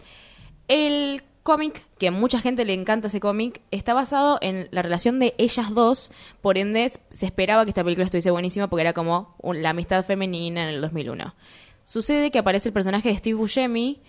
El 0.70 1.22
cómic, 1.44 1.86
que 2.00 2.08
a 2.08 2.12
mucha 2.12 2.40
gente 2.40 2.64
le 2.66 2.74
encanta 2.74 3.08
ese 3.08 3.20
cómic, 3.20 3.62
está 3.70 3.94
basado 3.94 4.40
en 4.42 4.68
la 4.72 4.82
relación 4.82 5.20
de 5.20 5.36
ellas 5.38 5.74
dos, 5.74 6.12
por 6.42 6.58
ende 6.58 6.90
se 7.12 7.26
esperaba 7.26 7.66
que 7.66 7.70
esta 7.72 7.84
película 7.84 8.06
estuviese 8.06 8.32
buenísima 8.32 8.70
porque 8.70 8.82
era 8.82 8.94
como 8.94 9.36
un- 9.42 9.62
la 9.62 9.72
amistad 9.72 10.06
femenina 10.06 10.64
en 10.64 10.70
el 10.76 10.82
2001. 10.82 11.36
Sucede 11.84 12.32
que 12.32 12.40
aparece 12.40 12.70
el 12.70 12.74
personaje 12.74 13.10
de 13.10 13.18
Steve 13.18 13.36
Buscemi, 13.36 14.00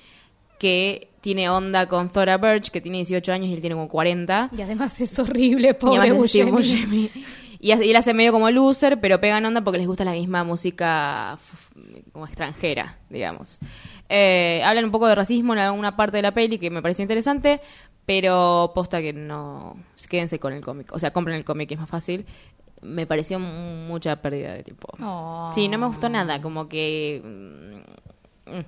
que 0.58 1.10
tiene 1.20 1.48
onda 1.50 1.88
con 1.88 2.08
Thora 2.08 2.38
Birch, 2.38 2.70
que 2.70 2.80
tiene 2.80 2.98
18 2.98 3.32
años 3.32 3.48
y 3.48 3.54
él 3.54 3.60
tiene 3.60 3.74
como 3.74 3.88
40. 3.88 4.50
Y 4.56 4.62
además 4.62 5.00
es 5.00 5.18
horrible, 5.18 5.70
Y 5.70 5.74
pobre 5.74 5.98
además 5.98 6.24
es 6.26 6.30
Steve 6.30 6.50
Buscemi. 6.52 7.10
Y, 7.64 7.72
hace- 7.72 7.86
y 7.86 7.90
él 7.90 7.96
hace 7.96 8.12
medio 8.12 8.30
como 8.30 8.50
loser, 8.50 9.00
pero 9.00 9.18
pegan 9.20 9.44
onda 9.46 9.62
porque 9.64 9.78
les 9.78 9.86
gusta 9.86 10.04
la 10.04 10.12
misma 10.12 10.44
música 10.44 11.32
f- 11.40 11.72
como 12.12 12.26
extranjera, 12.26 12.98
digamos. 13.08 13.58
Eh, 14.10 14.60
hablan 14.64 14.84
un 14.84 14.90
poco 14.90 15.06
de 15.06 15.14
racismo 15.14 15.54
en 15.54 15.60
alguna 15.60 15.96
parte 15.96 16.18
de 16.18 16.22
la 16.22 16.34
peli 16.34 16.58
que 16.58 16.68
me 16.68 16.82
pareció 16.82 17.02
interesante, 17.02 17.62
pero 18.04 18.72
posta 18.74 19.00
que 19.00 19.14
no... 19.14 19.78
Quédense 20.10 20.38
con 20.38 20.52
el 20.52 20.60
cómic. 20.60 20.92
O 20.92 20.98
sea, 20.98 21.10
compren 21.12 21.36
el 21.38 21.44
cómic, 21.46 21.68
que 21.68 21.74
es 21.74 21.80
más 21.80 21.88
fácil. 21.88 22.26
Me 22.82 23.06
pareció 23.06 23.38
m- 23.38 23.86
mucha 23.88 24.16
pérdida 24.20 24.52
de 24.52 24.62
tiempo. 24.62 24.88
Oh. 25.00 25.50
Sí, 25.54 25.66
no 25.68 25.78
me 25.78 25.86
gustó 25.86 26.10
nada, 26.10 26.42
como 26.42 26.68
que... 26.68 27.22
mm, 27.24 28.56
mm. 28.58 28.64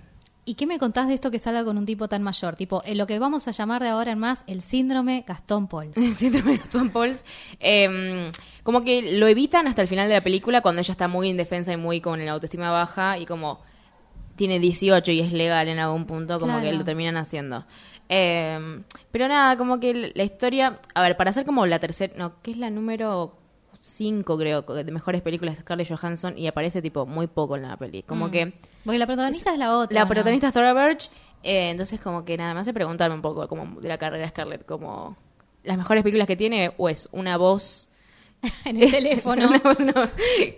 ¿Y 0.49 0.55
qué 0.55 0.66
me 0.66 0.78
contás 0.78 1.09
de 1.09 1.14
esto 1.14 1.30
que 1.32 1.38
salga 1.40 1.64
con 1.64 1.76
un 1.76 1.84
tipo 1.84 2.09
tan 2.09 2.22
mayor? 2.22 2.55
Tipo, 2.57 2.80
en 2.86 2.97
lo 2.99 3.07
que 3.07 3.18
vamos 3.18 3.49
a 3.49 3.51
llamar 3.51 3.82
de 3.82 3.88
ahora 3.88 4.12
en 4.12 4.18
más 4.20 4.44
el 4.47 4.62
síndrome 4.62 5.24
Gastón 5.26 5.66
Pauls. 5.66 5.97
El 5.97 6.14
síndrome 6.16 6.57
Gastón 6.57 6.90
Pauls. 6.90 7.24
eh, 7.61 8.30
como 8.62 8.82
que 8.84 9.18
lo 9.18 9.26
evitan 9.26 9.66
hasta 9.66 9.82
el 9.82 9.88
final 9.88 10.09
de 10.09 10.14
la 10.14 10.20
película 10.22 10.61
cuando 10.62 10.80
ella 10.80 10.92
está 10.92 11.09
muy 11.09 11.28
indefensa 11.28 11.72
y 11.72 11.76
muy 11.76 12.01
con 12.01 12.24
la 12.24 12.32
autoestima 12.32 12.70
baja 12.70 13.18
y 13.18 13.26
como 13.26 13.61
tiene 14.36 14.59
18 14.61 15.11
y 15.12 15.20
es 15.20 15.32
legal 15.32 15.66
en 15.68 15.78
algún 15.78 16.05
punto, 16.07 16.38
como 16.38 16.53
Claro. 16.55 16.68
que 16.70 16.76
lo 16.76 16.84
terminan 16.84 17.16
haciendo. 17.16 17.64
Eh, 18.09 18.82
pero 19.11 19.26
nada, 19.28 19.57
como 19.57 19.80
que 19.80 20.12
la 20.14 20.22
historia, 20.22 20.80
a 20.94 21.03
ver, 21.03 21.16
para 21.16 21.30
hacer 21.30 21.44
como 21.44 21.66
la 21.66 21.78
tercera, 21.80 22.14
no, 22.16 22.40
que 22.42 22.53
es 22.53 22.57
la 22.57 22.70
número 22.70 23.36
5 23.87 24.37
creo, 24.39 24.62
de 24.62 24.91
mejores 24.93 25.22
películas 25.22 25.57
de 25.57 25.62
Scarlett 25.62 25.89
Johansson 25.89 26.37
y 26.37 26.47
aparece 26.49 26.82
tipo 26.82 27.07
muy 27.07 27.26
poco 27.28 27.57
en 27.57 27.62
la 27.62 27.76
peli. 27.76 28.03
Como 28.03 28.28
Mm. 28.28 28.30
que 28.30 28.53
Porque 28.84 28.99
la 28.99 29.07
protagonista 29.07 29.53
es 29.53 29.59
la 29.59 29.76
otra. 29.78 29.95
la 29.95 30.03
¿no? 30.05 30.09
protagonista 30.09 30.49
es 30.49 30.53
Thora 30.55 30.74
Birch, 30.74 31.11
eh, 31.43 31.70
entonces 31.70 32.01
como 32.01 32.24
que 32.24 32.37
nada, 32.37 32.53
me 32.55 32.61
hace 32.61 32.72
preguntarme 32.74 33.14
un 33.14 33.22
poco 33.22 33.47
como 33.49 33.80
de 33.80 33.89
la 33.89 33.99
carrera 33.99 34.24
de 34.24 34.30
Scarlett, 34.30 34.66
como 34.66 35.16
las 35.62 35.76
mejores 35.78 36.03
películas 36.03 36.26
que 36.26 36.37
tiene 36.37 36.72
o 36.76 36.89
es 36.89 37.09
una 37.12 37.37
voz 37.37 37.89
en 38.64 38.82
el 38.82 38.91
teléfono. 38.91 39.47
una 39.49 39.59
voz, 39.61 39.78
no, 39.80 39.93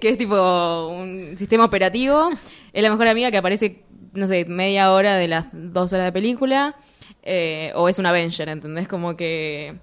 que 0.00 0.08
es 0.08 0.18
tipo 0.18 0.88
un 0.88 1.36
sistema 1.38 1.64
operativo, 1.66 2.30
es 2.72 2.82
la 2.82 2.90
mejor 2.90 3.08
amiga 3.08 3.30
que 3.30 3.38
aparece, 3.38 3.84
no 4.14 4.26
sé, 4.26 4.44
media 4.46 4.92
hora 4.92 5.16
de 5.16 5.28
las 5.28 5.46
dos 5.52 5.92
horas 5.92 6.06
de 6.06 6.12
película, 6.12 6.76
eh, 7.22 7.72
o 7.74 7.88
es 7.90 7.98
un 7.98 8.06
Avenger, 8.06 8.48
¿entendés? 8.48 8.88
Como 8.88 9.16
que 9.16 9.78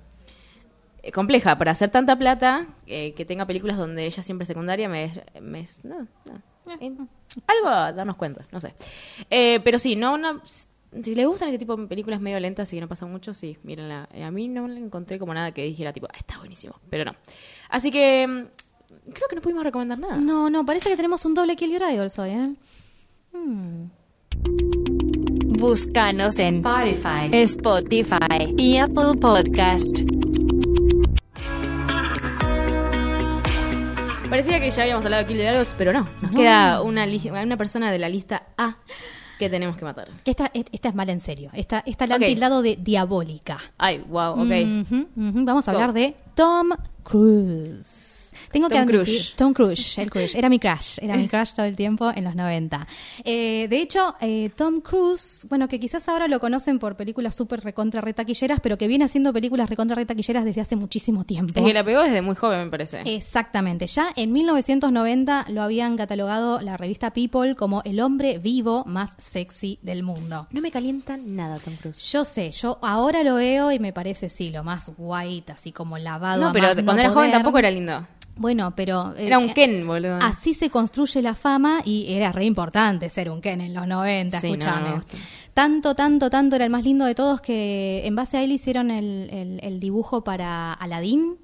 compleja 1.14 1.56
para 1.58 1.72
hacer 1.72 1.90
tanta 1.90 2.18
plata 2.18 2.68
eh, 2.88 3.14
que 3.14 3.26
tenga 3.26 3.46
películas 3.46 3.78
donde 3.78 4.06
ella 4.06 4.24
siempre 4.24 4.44
es 4.44 4.48
secundaria 4.48 4.90
me, 4.90 5.12
me 5.42 5.62
es- 5.62 5.84
no, 5.86 6.00
no. 6.26 6.42
En- 6.80 7.08
algo 7.48 7.68
a 7.70 7.92
darnos 7.94 8.16
cuenta 8.16 8.46
no 8.52 8.60
sé 8.60 8.74
Eh, 9.30 9.60
pero 9.64 9.78
sí 9.80 9.96
no 9.96 10.14
una 10.14 10.42
si 10.46 11.14
les 11.14 11.28
gustan 11.28 11.50
este 11.50 11.60
tipo 11.60 11.76
de 11.76 11.88
películas 11.88 12.22
medio 12.22 12.40
lentas 12.40 12.72
y 12.72 12.78
que 12.78 12.82
no 12.82 12.88
pasa 12.88 13.06
mucho 13.06 13.34
sí 13.34 13.58
mírenla 13.64 14.08
Eh, 14.14 14.24
a 14.24 14.32
mí 14.32 14.48
no 14.48 14.68
le 14.68 14.80
encontré 14.80 15.20
como 15.20 15.34
nada 15.34 15.52
que 15.52 15.64
dijera 15.64 15.94
tipo 15.94 16.08
"Ah, 16.12 16.16
está 16.18 16.38
buenísimo 16.40 16.76
pero 16.90 17.06
no 17.06 17.16
así 17.70 17.92
que 17.92 18.26
mm, 18.28 19.12
creo 19.14 19.28
que 19.30 19.36
no 19.36 19.42
pudimos 19.42 19.64
recomendar 19.64 20.00
nada 20.00 20.16
No, 20.18 20.50
no, 20.50 20.66
parece 20.66 20.90
que 20.90 20.96
tenemos 20.96 21.24
un 21.26 21.34
doble 21.36 21.56
Kill 21.56 21.72
Your 21.72 21.84
Idols 21.92 22.18
hoy, 22.18 22.30
¿eh? 22.32 22.54
Mm. 23.34 23.90
Búscanos 25.60 26.38
en 26.40 26.48
Spotify, 26.48 27.30
Spotify 27.32 28.54
y 28.58 28.78
Apple 28.78 29.18
Podcast. 29.20 30.00
Parecía 34.36 34.60
que 34.60 34.70
ya 34.70 34.82
habíamos 34.82 35.06
hablado 35.06 35.24
de 35.24 35.28
Kill 35.30 35.38
the 35.38 35.66
pero 35.78 35.94
no. 35.94 36.10
Nos 36.22 36.32
queda 36.32 36.82
una, 36.82 37.06
una 37.42 37.56
persona 37.56 37.90
de 37.90 37.98
la 37.98 38.10
lista 38.10 38.44
A 38.58 38.76
que 39.40 39.50
tenemos 39.50 39.78
que 39.78 39.86
matar. 39.86 40.10
Que 40.26 40.32
esta, 40.32 40.52
esta 40.54 40.90
es 40.90 40.94
mala 40.94 41.14
en 41.14 41.22
serio. 41.22 41.52
Esta, 41.54 41.82
esta 41.86 42.06
la 42.06 42.16
han 42.16 42.22
Ok. 42.22 42.28
tildado 42.28 42.62
de 42.62 42.76
diabólica. 42.76 43.58
Ay, 43.78 44.04
wow, 44.10 44.34
ok. 44.34 44.52
Vamos 45.16 45.70
a 45.70 45.72
Go. 45.72 45.78
hablar 45.78 45.94
de 45.94 46.18
Tom 46.36 46.72
Cruise. 47.04 48.15
Tengo 48.56 48.70
que 48.70 48.76
Tom 48.76 48.84
admitir- 48.88 49.04
Cruise. 49.04 49.34
Tom 49.36 49.54
Cruise, 49.54 49.98
el 49.98 50.10
Cruise. 50.10 50.34
Era 50.34 50.48
mi 50.48 50.60
crush. 50.60 50.98
Era 51.02 51.18
mi 51.18 51.28
crush 51.28 51.52
todo 51.54 51.66
el 51.66 51.76
tiempo 51.76 52.10
en 52.16 52.24
los 52.24 52.36
90. 52.36 52.88
Eh, 53.26 53.68
de 53.70 53.82
hecho, 53.82 54.16
eh, 54.22 54.50
Tom 54.56 54.80
Cruise, 54.80 55.46
bueno, 55.50 55.68
que 55.68 55.78
quizás 55.78 56.08
ahora 56.08 56.30
lo 56.30 56.40
conocen 56.40 56.80
por 56.80 56.96
películas 56.96 57.36
súper 57.36 57.60
recontra 57.60 58.00
retaquilleras, 58.00 58.62
pero 58.62 58.78
que 58.78 58.88
viene 58.88 59.04
haciendo 59.04 59.34
películas 59.34 59.70
recontra 59.70 59.96
retaquilleras 59.98 60.46
desde 60.46 60.62
hace 60.62 60.78
muchísimo 60.78 61.26
tiempo. 61.26 61.54
Es 61.60 61.66
que 61.66 61.74
la 61.74 61.84
pegó 61.84 62.02
desde 62.02 62.22
muy 62.22 62.36
joven, 62.36 62.64
me 62.64 62.72
parece. 62.72 63.02
Exactamente. 63.06 63.88
Ya 63.88 64.08
en 64.16 64.32
1990 64.32 65.48
lo 65.50 65.62
habían 65.62 65.98
catalogado 65.98 66.62
la 66.62 66.78
revista 66.78 67.12
People 67.12 67.56
como 67.56 67.82
el 67.84 68.00
hombre 68.00 68.38
vivo 68.38 68.84
más 68.86 69.16
sexy 69.18 69.80
del 69.82 70.04
mundo. 70.04 70.48
No 70.52 70.62
me 70.62 70.72
calienta 70.72 71.18
nada 71.18 71.60
Tom 71.60 71.76
Cruise. 71.76 71.98
Yo 72.12 72.24
sé, 72.24 72.52
yo 72.52 72.80
ahora 72.82 73.24
lo 73.24 73.36
veo 73.36 73.72
y 73.74 73.80
me 73.80 73.92
parece 73.92 74.30
sí, 74.30 74.50
lo 74.50 74.64
más 74.64 74.92
white, 74.98 75.52
así 75.52 75.72
como 75.74 75.98
lavado. 75.98 76.42
No, 76.42 76.50
a 76.50 76.54
pero 76.54 76.68
más 76.68 76.76
cuando 76.76 76.94
no 76.94 77.00
era 77.00 77.10
joven 77.10 77.32
tampoco 77.32 77.58
era 77.60 77.70
lindo. 77.72 78.08
Bueno, 78.38 78.74
pero. 78.76 79.14
eh, 79.18 79.28
Era 79.28 79.40
un 79.40 79.50
eh, 79.50 79.54
Ken, 79.54 79.88
boludo. 79.88 80.20
Así 80.22 80.54
se 80.54 80.70
construye 80.70 81.22
la 81.22 81.36
fama 81.36 81.82
y 81.86 82.06
era 82.14 82.32
re 82.32 82.46
importante 82.46 83.10
ser 83.10 83.30
un 83.30 83.40
Ken 83.42 83.62
en 83.62 83.74
los 83.74 83.88
90, 83.88 84.42
Sí, 84.42 84.48
no, 84.50 84.54
escúchame. 84.56 84.82
no 84.82 84.88
me 84.90 84.96
gusta. 84.96 85.18
tanto, 85.54 85.96
tanto, 85.96 86.30
tanto 86.30 86.56
era 86.58 86.66
el 86.66 86.72
más 86.72 86.84
lindo 86.84 87.06
de 87.06 87.16
todos 87.16 87.40
que 87.40 88.02
en 88.06 88.14
base 88.16 88.38
a 88.38 88.44
él 88.44 88.52
hicieron 88.52 88.92
el, 88.92 89.30
el- 89.32 89.60
el 89.64 89.80
dibujo 89.80 90.24
para 90.24 90.74
Aladdin. 90.74 91.38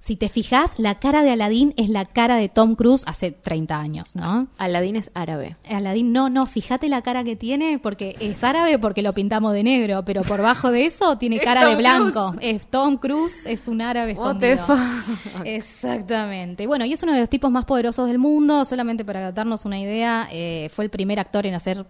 Si 0.00 0.16
te 0.16 0.28
fijas, 0.28 0.72
la 0.78 0.98
cara 1.00 1.22
de 1.22 1.30
Aladdin 1.30 1.74
es 1.76 1.88
la 1.88 2.04
cara 2.04 2.36
de 2.36 2.48
Tom 2.48 2.76
Cruise 2.76 3.02
hace 3.06 3.32
30 3.32 3.78
años, 3.78 4.16
¿no? 4.16 4.48
Aladdin 4.56 4.96
es 4.96 5.10
árabe. 5.14 5.56
Aladdin, 5.68 6.12
no, 6.12 6.30
no, 6.30 6.46
fíjate 6.46 6.88
la 6.88 7.02
cara 7.02 7.24
que 7.24 7.36
tiene, 7.36 7.78
porque 7.78 8.16
es 8.20 8.42
árabe 8.44 8.78
porque 8.78 9.02
lo 9.02 9.12
pintamos 9.12 9.52
de 9.52 9.64
negro, 9.64 10.04
pero 10.04 10.22
por 10.22 10.40
bajo 10.40 10.70
de 10.70 10.86
eso 10.86 11.18
tiene 11.18 11.40
cara 11.40 11.66
de 11.66 11.76
blanco. 11.76 12.32
Cruise. 12.32 12.38
Es 12.40 12.66
Tom 12.68 12.96
Cruise, 12.96 13.44
es 13.44 13.66
un 13.66 13.82
árabe 13.82 14.12
escondido. 14.12 14.64
Exactamente. 15.44 16.66
Bueno, 16.66 16.84
y 16.84 16.92
es 16.92 17.02
uno 17.02 17.12
de 17.12 17.20
los 17.20 17.28
tipos 17.28 17.50
más 17.50 17.64
poderosos 17.64 18.06
del 18.06 18.18
mundo, 18.18 18.64
solamente 18.64 19.04
para 19.04 19.32
darnos 19.32 19.64
una 19.64 19.78
idea, 19.78 20.28
eh, 20.30 20.70
fue 20.72 20.84
el 20.84 20.90
primer 20.90 21.18
actor 21.18 21.46
en 21.46 21.54
hacer 21.54 21.86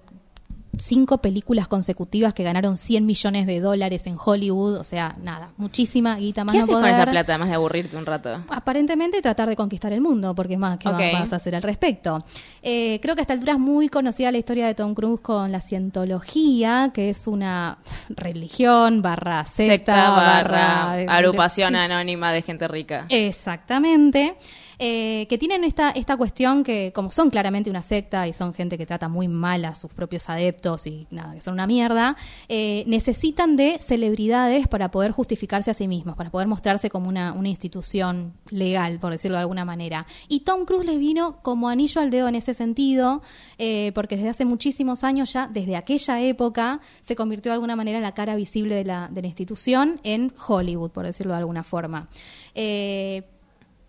cinco 0.78 1.18
películas 1.18 1.68
consecutivas 1.68 2.34
que 2.34 2.42
ganaron 2.44 2.76
100 2.76 3.04
millones 3.06 3.46
de 3.46 3.60
dólares 3.60 4.06
en 4.06 4.16
Hollywood, 4.22 4.76
o 4.78 4.84
sea, 4.84 5.16
nada, 5.22 5.50
muchísima 5.56 6.16
guita 6.16 6.44
más 6.44 6.52
¿Qué 6.52 6.58
no 6.58 6.64
haces 6.64 6.74
con 6.76 6.84
esa 6.86 7.04
plata, 7.06 7.32
además 7.34 7.48
de 7.48 7.54
aburrirte 7.54 7.96
un 7.96 8.06
rato? 8.06 8.42
Aparentemente 8.48 9.20
tratar 9.22 9.48
de 9.48 9.56
conquistar 9.56 9.92
el 9.92 10.00
mundo, 10.00 10.34
porque 10.34 10.56
más, 10.56 10.78
¿qué 10.78 10.88
más 10.88 10.98
vas 11.12 11.32
a 11.32 11.36
hacer 11.36 11.54
al 11.54 11.62
respecto? 11.62 12.18
Eh, 12.62 12.98
creo 13.02 13.14
que 13.14 13.20
a 13.20 13.24
esta 13.24 13.34
altura 13.34 13.52
es 13.54 13.58
muy 13.58 13.88
conocida 13.88 14.30
la 14.32 14.38
historia 14.38 14.66
de 14.66 14.74
Tom 14.74 14.94
Cruise 14.94 15.20
con 15.20 15.50
la 15.52 15.60
cientología, 15.60 16.90
que 16.94 17.10
es 17.10 17.26
una 17.26 17.78
religión 18.08 19.02
barra 19.02 19.44
secta, 19.44 19.72
Secta 19.74 20.10
barra 20.10 20.84
barra- 20.94 21.16
agrupación 21.16 21.76
anónima 21.76 22.32
de 22.32 22.42
gente 22.42 22.68
rica. 22.68 23.06
Exactamente. 23.08 24.36
Eh, 24.80 25.26
que 25.28 25.38
tienen 25.38 25.64
esta, 25.64 25.90
esta 25.90 26.16
cuestión 26.16 26.62
que, 26.62 26.92
como 26.94 27.10
son 27.10 27.30
claramente 27.30 27.68
una 27.68 27.82
secta 27.82 28.28
y 28.28 28.32
son 28.32 28.54
gente 28.54 28.78
que 28.78 28.86
trata 28.86 29.08
muy 29.08 29.26
mal 29.26 29.64
a 29.64 29.74
sus 29.74 29.92
propios 29.92 30.28
adeptos 30.28 30.86
y 30.86 31.08
nada, 31.10 31.34
que 31.34 31.40
son 31.40 31.54
una 31.54 31.66
mierda, 31.66 32.16
eh, 32.48 32.84
necesitan 32.86 33.56
de 33.56 33.78
celebridades 33.80 34.68
para 34.68 34.92
poder 34.92 35.10
justificarse 35.10 35.72
a 35.72 35.74
sí 35.74 35.88
mismos, 35.88 36.14
para 36.14 36.30
poder 36.30 36.46
mostrarse 36.46 36.90
como 36.90 37.08
una, 37.08 37.32
una 37.32 37.48
institución 37.48 38.34
legal, 38.50 39.00
por 39.00 39.10
decirlo 39.10 39.36
de 39.36 39.42
alguna 39.42 39.64
manera. 39.64 40.06
Y 40.28 40.40
Tom 40.40 40.64
Cruise 40.64 40.86
le 40.86 40.96
vino 40.96 41.42
como 41.42 41.68
anillo 41.68 42.00
al 42.00 42.10
dedo 42.10 42.28
en 42.28 42.36
ese 42.36 42.54
sentido, 42.54 43.22
eh, 43.58 43.90
porque 43.96 44.14
desde 44.16 44.28
hace 44.28 44.44
muchísimos 44.44 45.02
años 45.02 45.32
ya, 45.32 45.48
desde 45.48 45.74
aquella 45.74 46.20
época, 46.20 46.80
se 47.00 47.16
convirtió 47.16 47.50
de 47.50 47.54
alguna 47.54 47.74
manera 47.74 47.98
en 47.98 48.04
la 48.04 48.14
cara 48.14 48.36
visible 48.36 48.76
de 48.76 48.84
la, 48.84 49.08
de 49.10 49.22
la 49.22 49.26
institución 49.26 50.00
en 50.04 50.32
Hollywood, 50.46 50.92
por 50.92 51.04
decirlo 51.04 51.32
de 51.32 51.38
alguna 51.40 51.64
forma. 51.64 52.08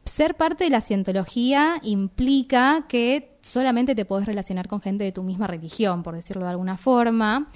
Ser 0.09 0.35
parte 0.35 0.65
de 0.65 0.69
la 0.69 0.81
cientología 0.81 1.79
implica 1.83 2.85
que 2.89 3.37
solamente 3.41 3.95
te 3.95 4.05
podés 4.05 4.25
relacionar 4.27 4.67
con 4.67 4.81
gente 4.81 5.03
de 5.03 5.11
tu 5.11 5.23
misma 5.23 5.47
religión, 5.47 6.03
por 6.03 6.15
decirlo 6.15 6.43
de 6.45 6.51
alguna 6.51 6.77
forma. 6.77 7.47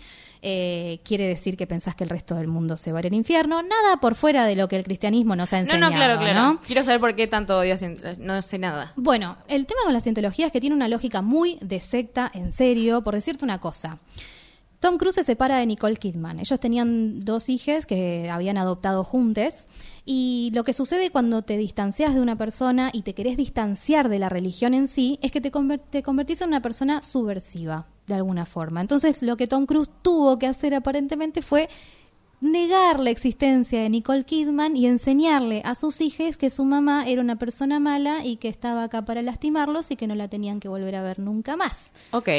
Eh, 0.46 1.00
quiere 1.06 1.26
decir 1.26 1.56
que 1.56 1.66
pensás 1.68 1.96
que 1.96 2.04
el 2.04 2.10
resto 2.10 2.36
del 2.36 2.48
mundo 2.48 2.76
se 2.76 2.92
va 2.92 3.00
a 3.00 3.02
ir 3.02 3.08
al 3.08 3.14
infierno. 3.14 3.62
Nada 3.64 3.98
por 4.02 4.14
fuera 4.16 4.46
de 4.46 4.58
lo 4.58 4.68
que 4.68 4.76
el 4.76 4.84
cristianismo 4.84 5.38
nos 5.38 5.54
ha 5.54 5.58
No, 5.58 5.62
enseñado. 5.68 5.92
no, 5.92 5.96
claro, 5.96 6.20
claro. 6.20 6.54
¿no? 6.54 6.60
Quiero 6.60 6.84
saber 6.84 7.00
por 7.00 7.16
qué 7.16 7.28
tanto 7.28 7.58
odio 7.58 7.76
No 8.18 8.42
sé 8.42 8.58
nada. 8.58 8.92
Bueno, 8.98 9.38
el 9.48 9.66
tema 9.66 9.82
con 9.86 9.94
la 9.94 10.02
cientología 10.02 10.48
es 10.48 10.52
que 10.52 10.60
tiene 10.60 10.76
una 10.76 10.90
lógica 10.90 11.22
muy 11.22 11.58
de 11.62 11.80
secta, 11.80 12.30
en 12.34 12.52
serio. 12.52 13.04
Por 13.04 13.14
decirte 13.14 13.46
una 13.46 13.60
cosa. 13.62 14.00
Tom 14.82 14.98
Cruise 14.98 15.16
se 15.16 15.24
separa 15.24 15.60
de 15.60 15.66
Nicole 15.66 15.96
Kidman. 15.96 16.40
Ellos 16.42 16.60
tenían 16.60 17.22
dos 17.22 17.48
hijas 17.48 17.86
que 17.86 18.30
habían 18.30 18.58
adoptado 18.58 19.06
juntos. 19.06 19.68
Y 20.06 20.52
lo 20.54 20.64
que 20.64 20.74
sucede 20.74 21.12
cuando 21.12 21.44
te 21.44 21.58
distancias 21.58 22.14
de 22.14 22.22
una 22.22 22.38
persona 22.38 22.90
y 22.92 23.04
te 23.04 23.14
querés 23.14 23.38
distanciar 23.38 24.10
de 24.10 24.20
la 24.20 24.28
religión 24.28 24.74
en 24.74 24.88
sí 24.88 25.18
es 25.22 25.32
que 25.32 25.40
te, 25.40 25.52
te 25.90 26.04
convertís 26.04 26.42
en 26.42 26.50
una 26.50 26.62
persona 26.62 27.02
subversiva, 27.04 27.88
de 28.08 28.16
alguna 28.16 28.46
forma. 28.46 28.82
Entonces, 28.82 29.22
lo 29.22 29.38
que 29.38 29.48
Tom 29.48 29.66
Cruise 29.66 29.90
tuvo 30.02 30.38
que 30.40 30.48
hacer 30.48 30.76
aparentemente 30.76 31.42
fue 31.42 31.70
negar 32.44 33.00
la 33.00 33.10
existencia 33.10 33.82
de 33.82 33.90
Nicole 33.90 34.24
Kidman 34.24 34.76
y 34.76 34.88
enseñarle 34.88 35.62
a 35.66 35.76
sus 35.76 36.02
hijos 36.02 36.38
que 36.38 36.50
su 36.50 36.66
mamá 36.66 37.06
era 37.08 37.22
una 37.22 37.38
persona 37.38 37.80
mala 37.80 38.26
y 38.26 38.38
que 38.38 38.48
estaba 38.48 38.84
acá 38.84 39.06
para 39.06 39.22
lastimarlos 39.22 39.92
y 39.92 39.96
que 39.96 40.08
no 40.08 40.16
la 40.16 40.28
tenían 40.28 40.60
que 40.60 40.68
volver 40.68 40.96
a 40.96 41.02
ver 41.02 41.20
nunca 41.20 41.56
más. 41.56 41.92
Ok. 42.12 42.30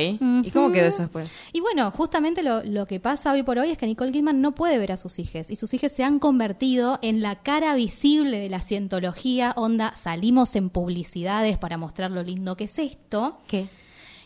¿Y 0.43 0.51
cómo 0.53 0.73
quedó 0.73 0.87
eso 0.87 1.03
después? 1.03 1.37
Y 1.53 1.61
bueno, 1.61 1.91
justamente 1.91 2.43
lo, 2.43 2.63
lo 2.65 2.87
que 2.87 3.01
pasa 3.01 3.33
hoy 3.33 3.43
por 3.43 3.59
hoy 3.59 3.71
es 3.71 3.79
que 3.79 3.87
Nicole 3.87 4.13
Kidman 4.13 4.41
no 4.41 4.55
puede 4.55 4.79
ver 4.79 4.93
a 4.93 4.97
sus 4.97 5.19
hijos 5.19 5.51
y 5.51 5.57
sus 5.57 5.73
hijos 5.75 5.93
se 5.93 6.05
han 6.05 6.19
convertido 6.19 6.99
en 7.03 7.23
la 7.23 7.43
cara 7.43 7.75
visible 7.75 8.39
de 8.39 8.49
la 8.49 8.61
cientología, 8.61 9.53
onda, 9.57 9.97
salimos 9.97 10.57
en 10.57 10.71
publicidades 10.71 11.59
para 11.59 11.79
mostrar 11.79 12.11
lo 12.11 12.23
lindo 12.23 12.57
que 12.57 12.65
es 12.65 12.79
esto. 12.79 13.39
¿Qué? 13.47 13.69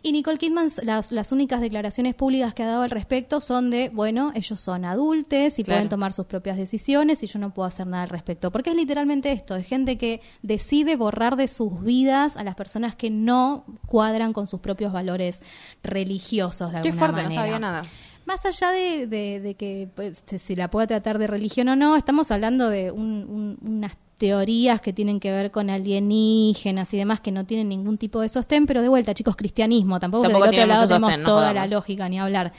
Y 0.03 0.13
Nicole 0.13 0.39
Kidman, 0.39 0.69
las, 0.83 1.11
las 1.13 1.33
únicas 1.33 1.61
declaraciones 1.61 2.15
públicas 2.15 2.55
que 2.55 2.63
ha 2.63 2.67
dado 2.67 2.83
al 2.83 2.91
respecto 2.91 3.41
son 3.41 3.71
de, 3.71 3.89
bueno, 3.91 4.31
ellos 4.35 4.61
son 4.61 4.85
adultos 4.85 5.59
y 5.59 5.65
Claro. 5.65 5.79
pueden 5.79 5.89
tomar 5.89 6.13
sus 6.13 6.27
propias 6.27 6.57
decisiones 6.57 7.23
y 7.23 7.27
yo 7.27 7.39
no 7.39 7.53
puedo 7.53 7.67
hacer 7.67 7.87
nada 7.87 8.05
al 8.05 8.09
respecto. 8.09 8.51
Porque 8.53 8.71
es 8.71 8.77
literalmente 8.77 9.33
esto, 9.33 9.57
es 9.57 9.67
gente 9.67 9.99
que 9.99 10.21
decide 10.43 10.97
borrar 10.97 11.37
de 11.37 11.49
sus 11.49 11.83
vidas 11.83 12.37
a 12.37 12.45
las 12.45 12.55
personas 12.55 12.95
que 12.95 13.11
no 13.11 13.65
cuadran 13.87 14.33
con 14.33 14.47
sus 14.47 14.61
propios 14.61 14.93
valores 14.93 15.43
religiosos 15.83 16.73
de 16.73 16.81
Qué 16.81 16.89
alguna 16.91 16.99
fuerte, 17.07 17.23
no 17.23 17.29
manera. 17.29 17.43
sabía 17.43 17.59
nada. 17.59 17.83
Más 18.25 18.45
allá 18.45 18.71
de, 18.73 19.07
de- 19.07 19.41
de 19.41 19.55
que 19.55 19.89
pues, 19.95 20.23
se- 20.27 20.39
si 20.39 20.55
la 20.55 20.69
puede 20.71 20.87
tratar 20.87 21.19
de 21.19 21.27
religión 21.27 21.69
o 21.71 21.77
no, 21.77 21.97
estamos 21.97 22.31
hablando 22.31 22.69
de 22.69 22.91
un- 22.93 23.27
un- 23.29 23.59
unas 23.67 23.93
teorías 24.19 24.81
que 24.81 24.93
tienen 24.93 25.21
que 25.21 25.31
ver 25.31 25.51
con 25.51 25.71
alienígenas 25.71 26.93
y 26.93 26.99
demás 26.99 27.21
que 27.21 27.33
no 27.33 27.47
tienen 27.47 27.69
ningún 27.69 27.99
tipo 27.99 28.21
de 28.21 28.29
sostén, 28.29 28.67
pero 28.67 28.83
de 28.83 28.89
vuelta, 28.89 29.15
chicos, 29.15 29.37
cristianismo, 29.37 30.01
tampoco, 30.01 30.23
que 30.23 30.29
Tampoco 30.29 30.45
del 30.45 30.51
tiene 30.51 30.65
otro 30.65 30.75
lado 30.75 30.89
tenemos 30.89 31.19
no 31.19 31.25
toda 31.25 31.55
la 31.55 31.67
lógica 31.67 32.09
ni 32.09 32.19
hablar. 32.19 32.53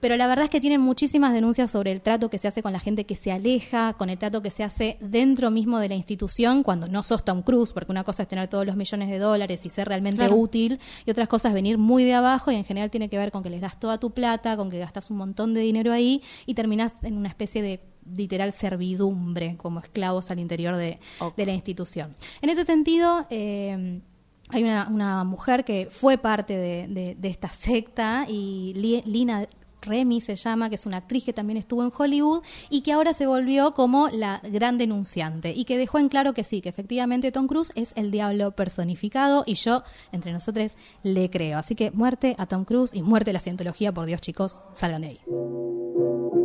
Pero 0.00 0.16
la 0.16 0.26
verdad 0.26 0.46
es 0.46 0.50
que 0.50 0.60
tienen 0.60 0.80
muchísimas 0.80 1.32
denuncias 1.32 1.70
sobre 1.70 1.92
el 1.92 2.00
trato 2.00 2.28
que 2.28 2.36
se 2.38 2.48
hace 2.48 2.60
con 2.60 2.72
la 2.72 2.80
gente 2.80 3.04
que 3.06 3.14
se 3.14 3.30
aleja, 3.30 3.92
con 3.92 4.10
el 4.10 4.18
trato 4.18 4.42
que 4.42 4.50
se 4.50 4.64
hace 4.64 4.96
dentro 5.00 5.52
mismo 5.52 5.78
de 5.78 5.88
la 5.88 5.94
institución 5.94 6.64
cuando 6.64 6.88
no 6.88 7.04
sos 7.04 7.24
Tom 7.24 7.42
Cruise, 7.42 7.72
porque 7.72 7.92
una 7.92 8.02
cosa 8.02 8.24
es 8.24 8.28
tener 8.28 8.48
todos 8.48 8.66
los 8.66 8.74
millones 8.74 9.10
de 9.10 9.20
dólares 9.20 9.64
y 9.64 9.70
ser 9.70 9.86
realmente 9.86 10.16
Claro. 10.18 10.34
útil, 10.34 10.80
y 11.06 11.10
otras 11.12 11.28
cosas 11.28 11.50
es 11.50 11.54
venir 11.54 11.78
muy 11.78 12.02
de 12.02 12.14
abajo 12.14 12.50
y 12.50 12.56
en 12.56 12.64
general 12.64 12.90
tiene 12.90 13.08
que 13.08 13.16
ver 13.16 13.30
con 13.30 13.44
que 13.44 13.50
les 13.50 13.60
das 13.60 13.78
toda 13.78 13.98
tu 13.98 14.10
plata, 14.10 14.56
con 14.56 14.70
que 14.70 14.78
gastas 14.80 15.08
un 15.12 15.18
montón 15.18 15.54
de 15.54 15.60
dinero 15.60 15.92
ahí 15.92 16.20
y 16.46 16.54
terminas 16.54 16.92
en 17.02 17.16
una 17.16 17.28
especie 17.28 17.62
de 17.62 17.78
literal 18.16 18.52
servidumbre 18.52 19.56
como 19.56 19.80
esclavos 19.80 20.30
al 20.30 20.38
interior 20.38 20.76
de, 20.76 20.98
la 21.36 21.52
institución. 21.52 22.14
En 22.40 22.50
ese 22.50 22.64
sentido, 22.64 23.26
eh, 23.30 24.00
hay 24.48 24.64
una, 24.64 24.88
una 24.88 25.24
mujer 25.24 25.64
que 25.64 25.88
fue 25.90 26.18
parte 26.18 26.56
de, 26.56 26.86
de- 26.88 27.14
de 27.14 27.28
esta 27.28 27.48
secta 27.48 28.26
y 28.28 28.74
Li- 28.74 29.02
Lina 29.06 29.46
Remy 29.84 30.20
se 30.20 30.36
llama, 30.36 30.68
que 30.68 30.76
es 30.76 30.86
una 30.86 30.98
actriz 30.98 31.24
que 31.24 31.32
también 31.32 31.56
estuvo 31.56 31.82
en 31.82 31.90
Hollywood 31.96 32.42
y 32.70 32.82
que 32.82 32.92
ahora 32.92 33.14
se 33.14 33.26
volvió 33.26 33.74
como 33.74 34.08
la 34.10 34.40
gran 34.44 34.78
denunciante 34.78 35.52
y 35.56 35.64
que 35.64 35.76
dejó 35.76 35.98
en 35.98 36.08
claro 36.08 36.34
que 36.34 36.44
sí, 36.44 36.60
que 36.60 36.68
efectivamente 36.68 37.32
Tom 37.32 37.48
Cruise 37.48 37.72
es 37.74 37.92
el 37.96 38.12
diablo 38.12 38.52
personificado 38.52 39.42
y 39.44 39.54
yo, 39.54 39.82
entre 40.12 40.32
nosotros, 40.32 40.76
le 41.02 41.30
creo. 41.30 41.58
Así 41.58 41.74
que 41.74 41.90
muerte 41.90 42.36
a 42.38 42.46
Tom 42.46 42.64
Cruise 42.64 42.94
y 42.94 43.02
muerte 43.02 43.30
a 43.30 43.32
la 43.32 43.40
cientología, 43.40 43.90
por 43.92 44.06
Dios 44.06 44.20
chicos, 44.20 44.60
salgan 44.72 45.02
de 45.02 45.08
ahí. 45.08 46.41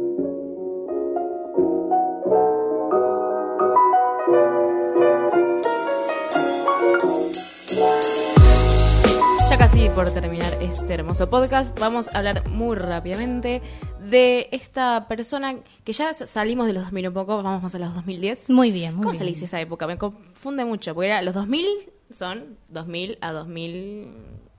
Por 9.96 10.12
terminar 10.12 10.54
este 10.62 10.94
hermoso 10.94 11.28
podcast, 11.30 11.80
vamos 11.80 12.08
a 12.14 12.18
hablar 12.20 12.48
muy 12.50 12.76
rápidamente 12.78 13.62
de 14.00 14.48
esta 14.52 15.08
persona 15.08 15.56
que 15.84 15.94
ya 15.94 16.14
salimos 16.14 16.68
de 16.68 16.74
los 16.74 16.84
2000 16.84 17.08
un 17.08 17.14
poco, 17.14 17.42
vamos 17.42 17.74
a 17.74 17.80
los 17.80 17.94
2010. 17.96 18.50
Muy 18.52 18.72
bien, 18.72 18.94
muy 18.96 19.04
¿Cómo 19.04 19.12
bien. 19.12 19.20
se 19.20 19.24
le 19.26 19.32
dice 19.32 19.46
esa 19.46 19.60
época? 19.62 19.88
Me 19.88 19.98
confunde 19.98 20.66
mucho, 20.66 20.94
porque 20.94 21.08
era 21.08 21.22
los 21.24 21.34
2000 21.34 21.66
son 22.12 22.58
2000 22.70 23.18
a 23.22 23.32
2000... 23.32 24.08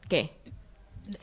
¿Qué? 0.09 0.33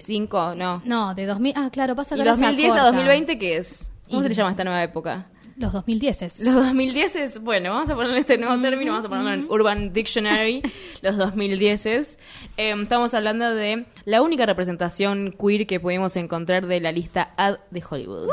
¿Cinco? 0.03 0.55
No. 0.55 0.81
No, 0.85 1.13
de 1.13 1.25
2000. 1.25 1.53
Ah, 1.57 1.69
claro, 1.71 1.95
pasa 1.95 2.15
¿Y 2.15 2.17
que 2.17 2.21
ahora 2.23 2.35
se 2.35 2.41
2010 2.41 2.69
a 2.71 2.73
acorta. 2.75 2.91
2020 2.97 3.37
qué 3.39 3.57
es? 3.57 3.91
¿Cómo 4.07 4.19
Y- 4.19 4.23
se 4.23 4.29
le 4.29 4.35
llama 4.35 4.51
esta 4.51 4.63
nueva 4.63 4.83
época? 4.83 5.25
Los 5.58 5.72
2010 5.72 6.41
Los 6.41 6.53
2010 6.53 7.16
es, 7.16 7.39
bueno, 7.39 7.72
vamos 7.72 7.89
a 7.89 7.95
poner 7.95 8.18
este 8.18 8.38
nuevo 8.38 8.62
término, 8.62 8.91
vamos 8.91 9.06
a 9.06 9.10
ponerlo 9.10 9.32
en 9.32 9.45
Urban 9.49 9.93
Dictionary, 9.93 10.62
los 11.01 11.16
2010 11.16 11.86
es. 11.86 12.20
estamos 12.58 13.14
hablando 13.14 13.56
de 13.56 13.86
la 14.03 14.22
única 14.22 14.45
representación 14.45 15.34
queer 15.39 15.66
que 15.66 15.80
pudimos 15.80 16.18
encontrar 16.18 16.68
de 16.68 16.82
la 16.82 16.91
lista 16.91 17.34
ad 17.38 17.60
de 17.72 17.84
Hollywood. 17.89 18.30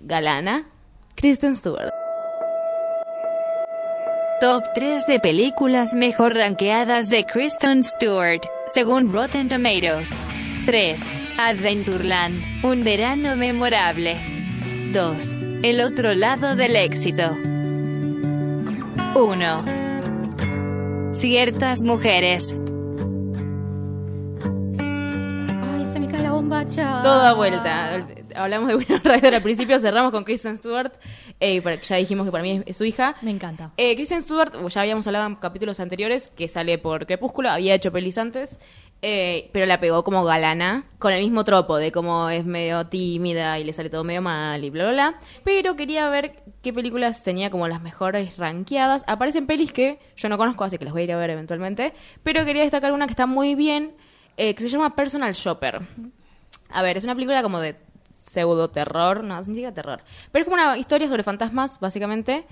Galana, 0.00 0.68
Kristen 1.16 1.56
Stewart. 1.56 1.90
Top 4.40 4.62
3 4.74 5.06
de 5.08 5.18
películas 5.18 5.92
mejor 5.92 6.34
rankeadas 6.34 7.08
de 7.08 7.24
Kristen 7.24 7.82
Stewart, 7.82 8.42
según 8.66 9.12
Rotten 9.12 9.48
Tomatoes. 9.48 10.14
3. 10.66 11.02
Adventureland, 11.38 12.64
un 12.64 12.84
verano 12.84 13.34
memorable. 13.34 14.16
2. 14.92 15.55
El 15.62 15.80
otro 15.80 16.14
lado 16.14 16.54
del 16.56 16.76
éxito. 16.76 17.36
1. 19.14 21.12
Ciertas 21.12 21.82
mujeres. 21.82 22.54
Ay, 24.78 25.86
se 25.92 25.98
me 26.00 26.06
cae 26.08 26.22
la 26.22 26.32
bombacha. 26.32 27.00
Toda 27.02 27.32
vuelta. 27.34 28.06
Hablamos 28.34 28.68
de 28.68 28.76
Winona 28.76 29.00
Ryder 29.02 29.34
al 29.36 29.42
principio, 29.42 29.80
cerramos 29.80 30.12
con 30.12 30.22
Kristen 30.24 30.58
Stewart. 30.58 30.92
eh, 31.40 31.62
ya 31.82 31.96
dijimos 31.96 32.26
que 32.26 32.32
para 32.32 32.42
mí 32.44 32.62
es 32.66 32.76
su 32.76 32.84
hija. 32.84 33.14
Me 33.22 33.30
encanta. 33.30 33.72
Eh, 33.78 33.96
Kristen 33.96 34.20
Stewart, 34.20 34.52
ya 34.68 34.80
habíamos 34.82 35.06
hablado 35.06 35.26
en 35.26 35.36
capítulos 35.36 35.80
anteriores, 35.80 36.30
que 36.36 36.46
sale 36.46 36.76
por 36.78 37.06
Crepúsculo, 37.06 37.48
había 37.48 37.74
hecho 37.74 37.90
pelis 37.92 38.18
antes, 38.18 38.60
eh, 39.02 39.50
pero 39.52 39.66
la 39.66 39.78
pegó 39.78 40.02
como 40.04 40.24
galana, 40.24 40.84
con 40.98 41.12
el 41.12 41.22
mismo 41.22 41.44
tropo 41.44 41.76
de 41.76 41.92
cómo 41.92 42.30
es 42.30 42.44
medio 42.44 42.86
tímida 42.86 43.58
y 43.58 43.64
le 43.64 43.72
sale 43.72 43.90
todo 43.90 44.04
medio 44.04 44.22
mal 44.22 44.64
y 44.64 44.70
bla, 44.70 44.84
bla, 44.84 44.92
bla. 44.92 45.20
Pero 45.44 45.76
quería 45.76 46.08
ver 46.08 46.42
qué 46.62 46.72
películas 46.72 47.22
tenía 47.22 47.50
como 47.50 47.68
las 47.68 47.82
mejores 47.82 48.38
rankeadas. 48.38 49.04
Aparecen 49.06 49.46
pelis 49.46 49.72
que 49.72 49.98
yo 50.16 50.28
no 50.28 50.38
conozco, 50.38 50.64
así 50.64 50.78
que 50.78 50.84
las 50.84 50.92
voy 50.92 51.02
a 51.02 51.04
ir 51.04 51.12
a 51.12 51.18
ver 51.18 51.30
eventualmente, 51.30 51.92
pero 52.22 52.44
quería 52.44 52.62
destacar 52.62 52.92
una 52.92 53.06
que 53.06 53.12
está 53.12 53.26
muy 53.26 53.54
bien, 53.54 53.94
eh, 54.36 54.54
que 54.54 54.62
se 54.62 54.68
llama 54.68 54.96
Personal 54.96 55.32
Shopper. 55.34 55.82
A 56.70 56.82
ver, 56.82 56.96
es 56.96 57.04
una 57.04 57.14
película 57.14 57.42
como 57.42 57.60
de 57.60 57.76
pseudo 58.22 58.70
terror, 58.70 59.22
no, 59.22 59.38
ni 59.40 59.46
siquiera 59.46 59.72
terror. 59.72 60.00
Pero 60.32 60.42
es 60.42 60.44
como 60.44 60.54
una 60.54 60.76
historia 60.76 61.06
sobre 61.08 61.22
fantasmas, 61.22 61.78
básicamente. 61.80 62.46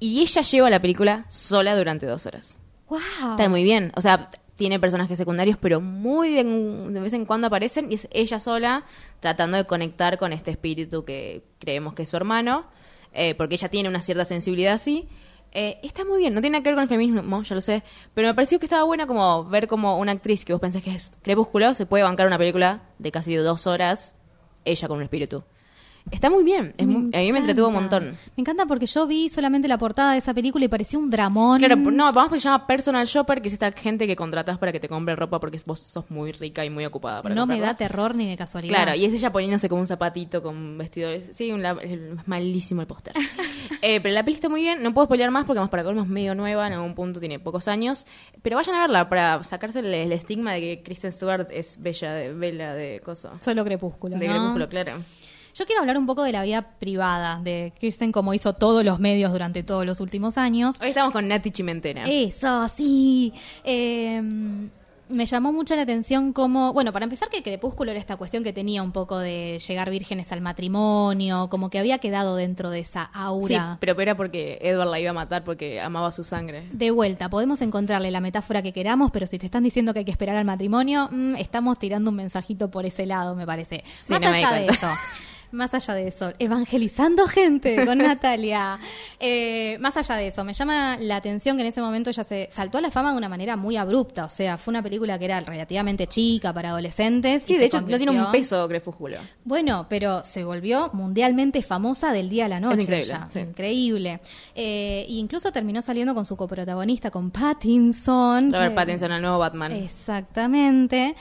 Y 0.00 0.20
ella 0.20 0.42
lleva 0.42 0.70
la 0.70 0.80
película 0.80 1.24
sola 1.28 1.76
durante 1.76 2.04
dos 2.04 2.26
horas. 2.26 2.58
Wow. 2.88 3.00
Está 3.30 3.48
muy 3.48 3.62
bien. 3.62 3.92
O 3.96 4.00
sea, 4.00 4.28
tiene 4.56 4.78
personajes 4.78 5.18
secundarios, 5.18 5.58
pero 5.60 5.80
muy 5.80 6.32
de, 6.32 6.44
de 6.44 7.00
vez 7.00 7.12
en 7.12 7.24
cuando 7.26 7.46
aparecen. 7.48 7.90
Y 7.90 7.94
es 7.94 8.08
ella 8.10 8.40
sola 8.40 8.84
tratando 9.20 9.56
de 9.56 9.66
conectar 9.66 10.18
con 10.18 10.32
este 10.32 10.50
espíritu 10.52 11.04
que 11.04 11.44
creemos 11.58 11.94
que 11.94 12.02
es 12.02 12.08
su 12.08 12.16
hermano. 12.16 12.66
eh, 13.14 13.34
porque 13.36 13.54
ella 13.54 13.68
tiene 13.68 13.88
una 13.88 14.00
cierta 14.00 14.24
sensibilidad 14.24 14.74
así. 14.74 15.08
Eh, 15.52 15.78
está 15.84 16.04
muy 16.04 16.18
bien, 16.18 16.34
no 16.34 16.40
tiene 16.40 16.54
nada 16.54 16.64
que 16.64 16.70
ver 16.70 16.74
con 16.74 16.82
el 16.82 16.88
feminismo, 16.88 17.42
ya 17.44 17.54
lo 17.54 17.60
sé. 17.60 17.84
Pero 18.12 18.26
me 18.28 18.34
pareció 18.34 18.58
que 18.58 18.66
estaba 18.66 18.82
buena 18.82 19.06
como 19.06 19.44
ver 19.44 19.68
como 19.68 19.98
una 19.98 20.10
actriz 20.12 20.44
que 20.44 20.52
vos 20.52 20.60
pensás 20.60 20.82
que 20.82 20.92
es 20.92 21.12
crepúsculo 21.22 21.74
se 21.74 21.86
puede 21.86 22.02
bancar 22.02 22.26
una 22.26 22.38
película 22.38 22.82
de 22.98 23.12
casi 23.12 23.34
dos 23.36 23.68
horas, 23.68 24.16
ella 24.64 24.88
con 24.88 24.96
un 24.98 25.04
espíritu. 25.04 25.44
Está 26.10 26.28
muy 26.28 26.44
bien, 26.44 26.74
es 26.76 26.86
muy- 26.86 27.10
a 27.14 27.18
mí 27.18 27.32
me 27.32 27.38
entretuvo 27.38 27.68
un 27.68 27.74
montón. 27.74 28.16
Me 28.36 28.40
encanta 28.42 28.66
porque 28.66 28.86
yo 28.86 29.06
vi 29.06 29.28
solamente 29.30 29.68
la 29.68 29.78
portada 29.78 30.12
de 30.12 30.18
esa 30.18 30.34
película 30.34 30.64
y 30.64 30.68
parecía 30.68 30.98
un 30.98 31.08
dramón. 31.08 31.58
Claro, 31.58 31.76
no, 31.76 32.12
vamos 32.12 32.32
que 32.32 32.38
se 32.38 32.44
llama 32.44 32.66
personal 32.66 33.06
shopper, 33.06 33.40
que 33.40 33.48
es 33.48 33.54
esta 33.54 33.72
gente 33.72 34.06
que 34.06 34.14
contratas 34.14 34.58
para 34.58 34.70
que 34.70 34.80
te 34.80 34.88
compre 34.88 35.16
ropa 35.16 35.40
porque 35.40 35.60
vos 35.64 35.80
sos 35.80 36.10
muy 36.10 36.32
rica 36.32 36.64
y 36.64 36.70
muy 36.70 36.84
ocupada 36.84 37.22
para 37.22 37.34
no 37.34 37.46
me 37.46 37.58
da 37.58 37.76
terror 37.76 38.14
ni 38.14 38.28
de 38.28 38.36
casualidad. 38.36 38.74
Claro, 38.74 38.94
y 38.94 39.04
es 39.06 39.14
ella 39.14 39.32
poniéndose 39.32 39.68
como 39.68 39.80
un 39.80 39.86
zapatito 39.86 40.42
con 40.42 40.76
vestidores. 40.76 41.30
Sí, 41.32 41.50
un, 41.52 41.64
es 41.64 41.98
malísimo 42.26 42.80
el 42.82 42.86
póster. 42.86 43.14
Eh, 43.80 44.00
pero 44.00 44.14
la 44.14 44.22
peli 44.24 44.34
está 44.34 44.48
muy 44.48 44.62
bien, 44.62 44.82
no 44.82 44.94
puedo 44.94 45.06
spoilear 45.06 45.30
más 45.30 45.44
porque 45.44 45.60
más 45.60 45.68
para 45.68 45.84
colmo 45.84 46.02
es 46.02 46.08
medio 46.08 46.34
nueva, 46.34 46.66
en 46.66 46.72
algún 46.74 46.94
punto 46.94 47.20
tiene 47.20 47.38
pocos 47.38 47.68
años. 47.68 48.06
Pero 48.42 48.56
vayan 48.56 48.76
a 48.76 48.80
verla 48.80 49.08
para 49.10 49.42
sacarse 49.44 49.80
el, 49.80 49.92
el 49.92 50.12
estigma 50.12 50.52
de 50.52 50.60
que 50.60 50.82
Kristen 50.82 51.12
Stewart 51.12 51.48
es 51.50 51.80
bella 51.82 52.12
de 52.12 52.32
bella 52.32 52.72
de 52.74 53.00
coso. 53.04 53.30
Solo 53.40 53.62
crepúsculo. 53.64 54.16
De 54.16 54.26
¿no? 54.26 54.32
crepúsculo, 54.34 54.68
claro. 54.70 54.92
Yo 55.54 55.66
quiero 55.66 55.82
hablar 55.82 55.96
un 55.96 56.06
poco 56.06 56.24
de 56.24 56.32
la 56.32 56.42
vida 56.42 56.62
privada 56.80 57.40
de 57.40 57.72
Kirsten, 57.78 58.10
como 58.10 58.34
hizo 58.34 58.54
todos 58.54 58.84
los 58.84 58.98
medios 58.98 59.30
durante 59.30 59.62
todos 59.62 59.86
los 59.86 60.00
últimos 60.00 60.36
años. 60.36 60.76
Hoy 60.80 60.88
estamos 60.88 61.12
con 61.12 61.28
Nati 61.28 61.52
Chimentena. 61.52 62.04
Eso, 62.06 62.68
sí. 62.76 63.32
Eh, 63.62 64.20
me 65.08 65.26
llamó 65.26 65.52
mucho 65.52 65.76
la 65.76 65.82
atención 65.82 66.32
como, 66.32 66.72
bueno, 66.72 66.92
para 66.92 67.04
empezar 67.04 67.28
que 67.28 67.42
Crepúsculo 67.44 67.92
era 67.92 68.00
esta 68.00 68.16
cuestión 68.16 68.42
que 68.42 68.52
tenía 68.52 68.82
un 68.82 68.90
poco 68.90 69.18
de 69.18 69.60
llegar 69.64 69.90
vírgenes 69.90 70.32
al 70.32 70.40
matrimonio, 70.40 71.48
como 71.50 71.70
que 71.70 71.78
había 71.78 71.98
quedado 71.98 72.34
dentro 72.34 72.70
de 72.70 72.80
esa 72.80 73.04
sí, 73.04 73.10
aura. 73.14 73.76
pero 73.78 74.00
era 74.00 74.16
porque 74.16 74.58
Edward 74.60 74.88
la 74.88 74.98
iba 74.98 75.10
a 75.10 75.14
matar 75.14 75.44
porque 75.44 75.80
amaba 75.80 76.10
su 76.10 76.24
sangre. 76.24 76.66
De 76.72 76.90
vuelta, 76.90 77.28
podemos 77.28 77.62
encontrarle 77.62 78.10
la 78.10 78.20
metáfora 78.20 78.60
que 78.60 78.72
queramos, 78.72 79.12
pero 79.12 79.28
si 79.28 79.38
te 79.38 79.46
están 79.46 79.62
diciendo 79.62 79.92
que 79.92 80.00
hay 80.00 80.04
que 80.04 80.10
esperar 80.10 80.34
al 80.34 80.46
matrimonio, 80.46 81.08
mm, 81.12 81.36
estamos 81.36 81.78
tirando 81.78 82.10
un 82.10 82.16
mensajito 82.16 82.70
por 82.72 82.86
ese 82.86 83.06
lado, 83.06 83.36
me 83.36 83.46
parece. 83.46 83.84
Sí, 84.02 84.14
Más 84.14 84.20
no 84.20 84.30
me 84.30 84.36
allá 84.38 84.52
de 84.52 84.66
cuenta. 84.66 84.92
eso. 84.92 85.00
Más 85.54 85.72
allá 85.72 85.94
de 85.94 86.08
eso, 86.08 86.32
evangelizando 86.38 87.26
gente 87.28 87.86
con 87.86 87.98
Natalia. 87.98 88.78
Eh, 89.20 89.78
más 89.80 89.96
allá 89.96 90.16
de 90.16 90.26
eso, 90.28 90.44
me 90.44 90.52
llama 90.52 90.96
la 91.00 91.16
atención 91.16 91.56
que 91.56 91.62
en 91.62 91.68
ese 91.68 91.80
momento 91.80 92.10
ella 92.10 92.24
se 92.24 92.48
saltó 92.50 92.78
a 92.78 92.80
la 92.80 92.90
fama 92.90 93.12
de 93.12 93.18
una 93.18 93.28
manera 93.28 93.56
muy 93.56 93.76
abrupta. 93.76 94.24
O 94.24 94.28
sea, 94.28 94.58
fue 94.58 94.72
una 94.72 94.82
película 94.82 95.18
que 95.18 95.26
era 95.26 95.40
relativamente 95.40 96.06
chica 96.08 96.52
para 96.52 96.70
adolescentes. 96.70 97.42
Sí, 97.44 97.54
y 97.54 97.56
de 97.56 97.66
hecho 97.66 97.80
no 97.80 97.96
tiene 97.96 98.10
un 98.10 98.32
peso 98.32 98.66
Crepúsculo. 98.68 99.16
bueno, 99.44 99.86
pero 99.88 100.24
se 100.24 100.42
volvió 100.44 100.90
mundialmente 100.92 101.62
famosa 101.62 102.12
del 102.12 102.28
día 102.28 102.46
a 102.46 102.48
la 102.48 102.60
noche. 102.60 102.78
Es 102.78 102.82
increíble, 102.84 103.12
ella. 103.14 103.28
sí. 103.32 103.38
Increíble. 103.40 104.20
Eh, 104.54 105.06
e 105.08 105.12
incluso 105.12 105.52
terminó 105.52 105.80
saliendo 105.82 106.14
con 106.14 106.24
su 106.24 106.36
coprotagonista, 106.36 107.10
con 107.10 107.30
Pattinson. 107.30 108.52
Robert 108.52 108.70
que- 108.70 108.74
Pattinson, 108.74 109.12
el 109.12 109.22
nuevo 109.22 109.38
Batman. 109.38 109.72
Exactamente. 109.72 111.14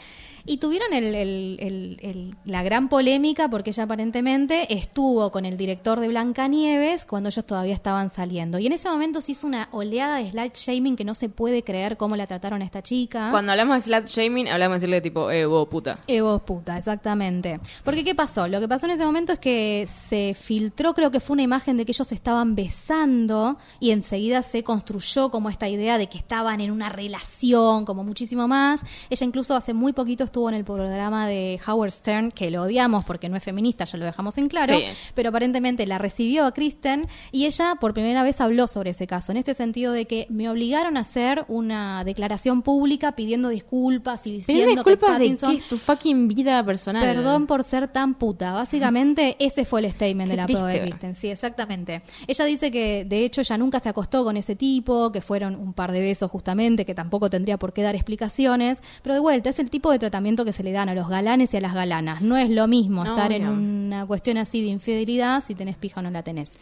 Y 0.46 0.58
tuvieron 0.58 0.92
el- 0.94 1.16
el- 1.16 1.58
el- 1.62 1.98
el- 2.02 2.36
la 2.46 2.64
gran 2.64 2.90
polémica 2.90 3.48
porque 3.50 3.70
ella 3.70 3.84
aparentemente 3.84 4.74
estuvo 4.74 5.32
con 5.32 5.46
el 5.46 5.56
director 5.56 6.00
de 6.02 6.10
Blancanieves 6.10 7.06
cuando 7.06 7.30
ellos 7.30 7.46
todavía 7.46 7.74
estaban 7.74 8.10
saliendo. 8.10 8.60
Y 8.60 8.68
en 8.68 8.74
ese 8.74 8.90
momento 8.90 9.22
se 9.22 9.32
hizo 9.32 9.48
una 9.48 9.70
oleada 9.72 10.18
de 10.18 10.32
slut 10.32 10.56
shaming 10.56 10.96
que 10.98 11.06
no 11.06 11.16
se 11.16 11.30
puede 11.30 11.64
creer 11.64 11.96
cómo 11.96 12.18
la 12.18 12.28
trataron 12.28 12.62
a 12.62 12.66
esta 12.66 12.82
chica. 12.82 13.30
Cuando 13.32 13.54
hablamos 13.54 13.78
de 13.78 13.82
slut 13.84 14.08
shaming, 14.08 14.50
hablamos 14.50 14.76
de 14.76 14.88
decirle 14.88 15.02
tipo, 15.02 15.32
eh, 15.32 15.46
vos 15.46 15.68
puta. 15.70 16.00
Evo 16.08 16.40
puta, 16.40 16.78
exactamente. 16.78 17.62
Porque 17.86 18.04
¿qué 18.04 18.14
pasó? 18.14 18.48
Lo 18.50 18.60
que 18.60 18.68
pasó 18.68 18.86
en 18.86 18.92
ese 18.94 19.06
momento 19.06 19.32
es 19.32 19.40
que 19.40 19.88
se 20.10 20.36
filtró, 20.38 20.94
creo 20.94 21.10
que 21.10 21.22
fue 21.22 21.36
una 21.36 21.44
imagen 21.44 21.78
de 21.78 21.86
que 21.86 21.94
ellos 21.94 22.12
estaban 22.12 22.54
besando 22.56 23.58
y 23.80 23.92
enseguida 23.92 24.44
se 24.44 24.64
construyó 24.64 25.30
como 25.32 25.50
esta 25.50 25.70
idea 25.70 25.98
de 25.98 26.08
que 26.08 26.18
estaban 26.18 26.60
en 26.60 26.72
una 26.72 26.90
relación, 26.90 27.86
como 27.86 28.04
muchísimo 28.04 28.48
más. 28.50 28.84
Ella 29.10 29.26
incluso 29.26 29.56
hace 29.56 29.74
muy 29.74 29.94
poquito 29.94 30.24
estuvo 30.34 30.50
en 30.50 30.56
el 30.56 30.64
programa 30.64 31.28
de 31.28 31.60
Howard 31.68 31.92
Stern, 31.92 32.32
que 32.32 32.50
lo 32.50 32.64
odiamos 32.64 33.06
porque 33.06 33.30
no 33.30 33.38
es 33.38 33.44
feminista, 33.44 33.86
ya 33.86 34.00
lo 34.00 34.06
dejamos 34.06 34.36
en 34.40 34.48
claro, 34.50 34.76
Sí. 34.76 34.86
pero 35.14 35.30
aparentemente 35.30 35.86
la 35.86 36.00
recibió 36.00 36.48
a 36.48 36.54
Kristen 36.54 37.08
y 37.32 37.46
ella 37.46 37.76
por 37.80 37.94
primera 37.94 38.24
vez 38.24 38.42
habló 38.42 38.68
sobre 38.68 38.90
ese 38.90 39.06
caso, 39.06 39.32
en 39.32 39.38
este 39.38 39.54
sentido 39.54 39.94
de 39.94 40.06
que 40.08 40.26
me 40.32 40.50
obligaron 40.50 40.98
a 40.98 41.02
hacer 41.02 41.46
una 41.50 42.04
declaración 42.04 42.64
pública 42.64 43.12
pidiendo 43.12 43.50
disculpas 43.50 44.26
y 44.26 44.38
diciendo 44.38 44.64
que 44.66 44.72
disculpas 44.72 45.12
de 45.12 45.16
Pattinson 45.18 45.52
qué 45.52 45.58
es 45.58 45.68
tu 45.68 45.78
fucking 45.78 46.28
vida 46.28 46.66
personal. 46.66 47.04
Perdón 47.04 47.46
por 47.46 47.64
ser 47.64 47.88
tan 47.88 48.16
puta. 48.16 48.54
Básicamente, 48.54 49.36
ese 49.38 49.66
fue 49.66 49.82
el 49.82 49.92
statement 49.92 50.32
Qué 50.32 50.36
de 50.36 50.42
la 50.42 50.48
pro 50.48 50.66
de. 50.66 50.82
Kristen. 50.82 51.16
Sí, 51.16 51.28
exactamente. 51.28 52.02
Ella 52.26 52.46
dice 52.46 52.72
que, 52.72 53.06
de 53.06 53.24
hecho, 53.24 53.42
ella 53.42 53.56
nunca 53.60 53.80
se 53.80 53.90
acostó 53.90 54.24
con 54.24 54.36
ese 54.36 54.56
tipo, 54.56 55.12
que 55.12 55.22
fueron 55.22 55.56
un 55.56 55.74
par 55.74 55.92
de 55.92 56.00
besos 56.00 56.32
justamente, 56.32 56.86
que 56.86 56.96
tampoco 56.96 57.30
tendría 57.30 57.60
por 57.60 57.72
qué 57.72 57.84
dar 57.84 57.94
explicaciones. 57.94 58.82
Pero 59.04 59.14
de 59.14 59.20
vuelta, 59.22 59.52
es 59.52 59.60
el 59.60 59.70
tipo 59.70 59.92
de 59.92 60.00
tratamiento 60.00 60.23
que 60.24 60.54
se 60.54 60.64
le 60.64 60.72
dan 60.72 60.90
a 60.90 60.96
los 60.96 61.08
galanes 61.08 61.54
y 61.54 61.58
a 61.58 61.62
las 61.62 61.74
galanas. 61.74 62.22
No 62.22 62.38
es 62.38 62.50
lo 62.50 62.68
mismo 62.68 63.04
No, 63.04 63.12
estar 63.12 63.32
en 63.32 63.48
una 63.48 64.06
cuestión 64.06 64.38
así 64.38 64.62
de 64.62 64.68
infidelidad 64.68 65.44
si 65.44 65.56
tenés 65.56 65.78
pija 65.78 66.00
o 66.00 66.04
no 66.04 66.12
la 66.12 66.24
tenés. 66.24 66.58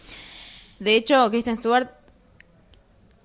De 0.79 0.95
hecho, 0.95 1.29
Kristen 1.29 1.57
Stewart, 1.57 1.89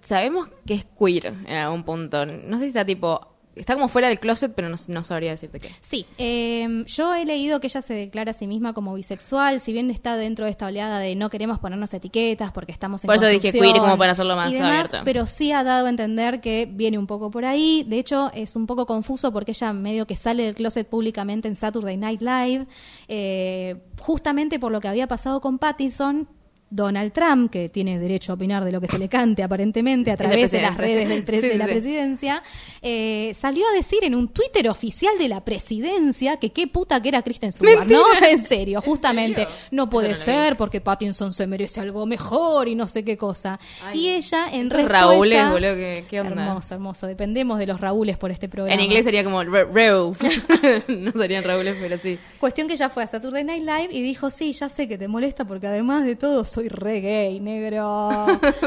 sabemos 0.01 0.49
que 0.67 0.75
es 0.75 0.87
queer 0.99 1.27
en 1.27 1.57
algún 1.57 1.85
punto. 1.85 2.25
No 2.27 2.59
sé 2.59 2.65
si 2.65 2.69
está 2.69 2.85
tipo. 2.85 3.36
Está 3.57 3.75
como 3.75 3.89
fuera 3.89 4.09
del 4.09 4.21
closet, 4.21 4.53
pero 4.55 4.69
no, 4.69 4.77
no 4.89 5.05
sabría 5.05 5.31
decirte 5.31 5.59
qué. 5.59 5.71
Sí, 5.81 6.07
eh, 6.19 6.85
yo 6.87 7.15
he 7.15 7.25
leído 7.25 7.59
que 7.59 7.67
ella 7.67 7.83
se 7.83 7.95
declara 7.95 8.31
a 8.31 8.35
sí 8.35 8.47
misma 8.47 8.75
como 8.75 8.95
bisexual, 8.95 9.61
si 9.61 9.73
bien 9.73 9.91
está 9.91 10.17
dentro 10.17 10.45
de 10.45 10.51
esta 10.51 10.67
oleada 10.67 10.99
de 10.99 11.15
no 11.17 11.31
queremos 11.31 11.59
ponernos 11.59 11.93
etiquetas 11.95 12.53
porque 12.53 12.73
estamos 12.73 13.03
en 13.03 13.09
Por 13.09 13.17
eso 13.17 13.27
dije 13.27 13.53
queer, 13.53 13.79
como 13.79 13.97
para 13.97 14.13
hacerlo 14.13 14.37
más 14.37 14.53
demás, 14.53 14.69
abierto. 14.69 14.99
Pero 15.05 15.27
sí 15.27 15.53
ha 15.53 15.65
dado 15.65 15.87
a 15.87 15.89
entender 15.89 16.41
que 16.41 16.69
viene 16.71 16.99
un 16.99 17.07
poco 17.07 17.31
por 17.31 17.45
ahí. 17.45 17.85
De 17.89 17.99
hecho, 17.99 18.31
es 18.35 18.57
un 18.57 18.67
poco 18.67 18.87
confuso 18.87 19.33
porque 19.33 19.53
ella 19.53 19.73
medio 19.73 20.07
que 20.07 20.17
sale 20.17 20.45
del 20.45 20.55
closet 20.55 20.87
públicamente 20.87 21.49
en 21.49 21.57
Saturday 21.57 21.97
Night 21.97 22.21
Live, 22.21 22.67
eh, 23.09 23.77
justamente 24.01 24.59
por 24.59 24.71
lo 24.71 24.81
que 24.81 24.89
había 24.89 25.07
pasado 25.07 25.41
con 25.41 25.59
Pattinson 25.59 26.29
Donald 26.77 27.13
Trump, 27.13 27.51
que 27.51 27.69
tiene 27.69 27.99
derecho 27.99 28.33
a 28.33 28.35
opinar 28.37 28.65
de 28.65 28.71
lo 28.71 28.81
que 28.81 28.87
se 28.89 28.99
le 28.99 29.09
cante 29.09 29.43
aparentemente 29.43 30.11
a 30.13 30.17
través 30.17 30.51
de 30.51 30.61
las 30.63 30.77
redes 30.77 31.09
del 31.09 31.25
Sí, 31.41 31.49
de 31.49 31.57
la 31.59 31.65
sí. 31.67 31.71
presidencia, 31.73 32.43
eh, 32.83 33.33
salió 33.35 33.67
a 33.67 33.73
decir 33.73 34.05
en 34.05 34.15
un 34.15 34.29
Twitter 34.29 34.69
oficial 34.69 35.17
de 35.19 35.29
la 35.29 35.45
presidencia 35.45 36.37
que 36.37 36.51
qué 36.53 36.67
puta 36.67 37.01
que 37.01 37.09
era 37.09 37.23
Kristen 37.23 37.51
Stewart, 37.53 37.87
¿no? 37.89 38.03
En 38.31 38.43
serio, 38.43 38.81
justamente. 38.83 39.43
serio? 39.45 39.55
No 39.71 39.89
puede 39.91 40.11
no 40.11 40.15
ser 40.15 40.57
porque 40.57 40.81
Pattinson 40.81 41.33
se 41.33 41.47
merece 41.47 41.81
algo 41.81 42.07
mejor 42.07 42.69
y 42.69 42.75
no 42.75 42.87
sé 42.87 43.05
qué 43.05 43.17
cosa. 43.17 43.59
Ay, 43.85 44.01
y 44.01 44.09
ella 44.11 44.47
en 44.53 44.71
respuesta... 44.71 45.01
Raúles, 45.07 45.51
boludo, 45.51 45.75
¿qué- 45.75 46.05
qué 46.09 46.21
onda? 46.21 46.47
Hermoso, 46.47 46.75
hermoso. 46.75 47.07
Dependemos 47.07 47.59
de 47.59 47.67
los 47.67 47.81
Raúles 47.81 48.19
por 48.19 48.31
este 48.31 48.49
programa. 48.49 48.75
En 48.75 48.81
inglés 48.85 49.05
sería 49.05 49.25
como 49.25 49.43
Ra- 49.43 49.65
Raúls. 49.65 50.19
no 50.89 51.13
serían 51.13 51.43
Raúles, 51.45 51.77
pero 51.81 51.97
sí. 51.99 52.19
Cuestión 52.39 52.69
que 52.69 52.75
ella 52.75 52.89
fue 52.89 53.03
a 53.03 53.07
Saturday 53.07 53.45
Night 53.45 53.63
Live 53.63 53.89
y 53.91 54.03
dijo, 54.03 54.31
sí, 54.31 54.53
ya 54.53 54.69
sé 54.69 54.87
que 54.89 54.99
te 54.99 55.09
molesta 55.09 55.45
porque 55.47 55.67
además 55.67 56.05
de 56.05 56.17
todo 56.17 56.45
soy 56.45 56.66
re 56.69 57.01
gay, 57.01 57.41
negro. 57.41 58.27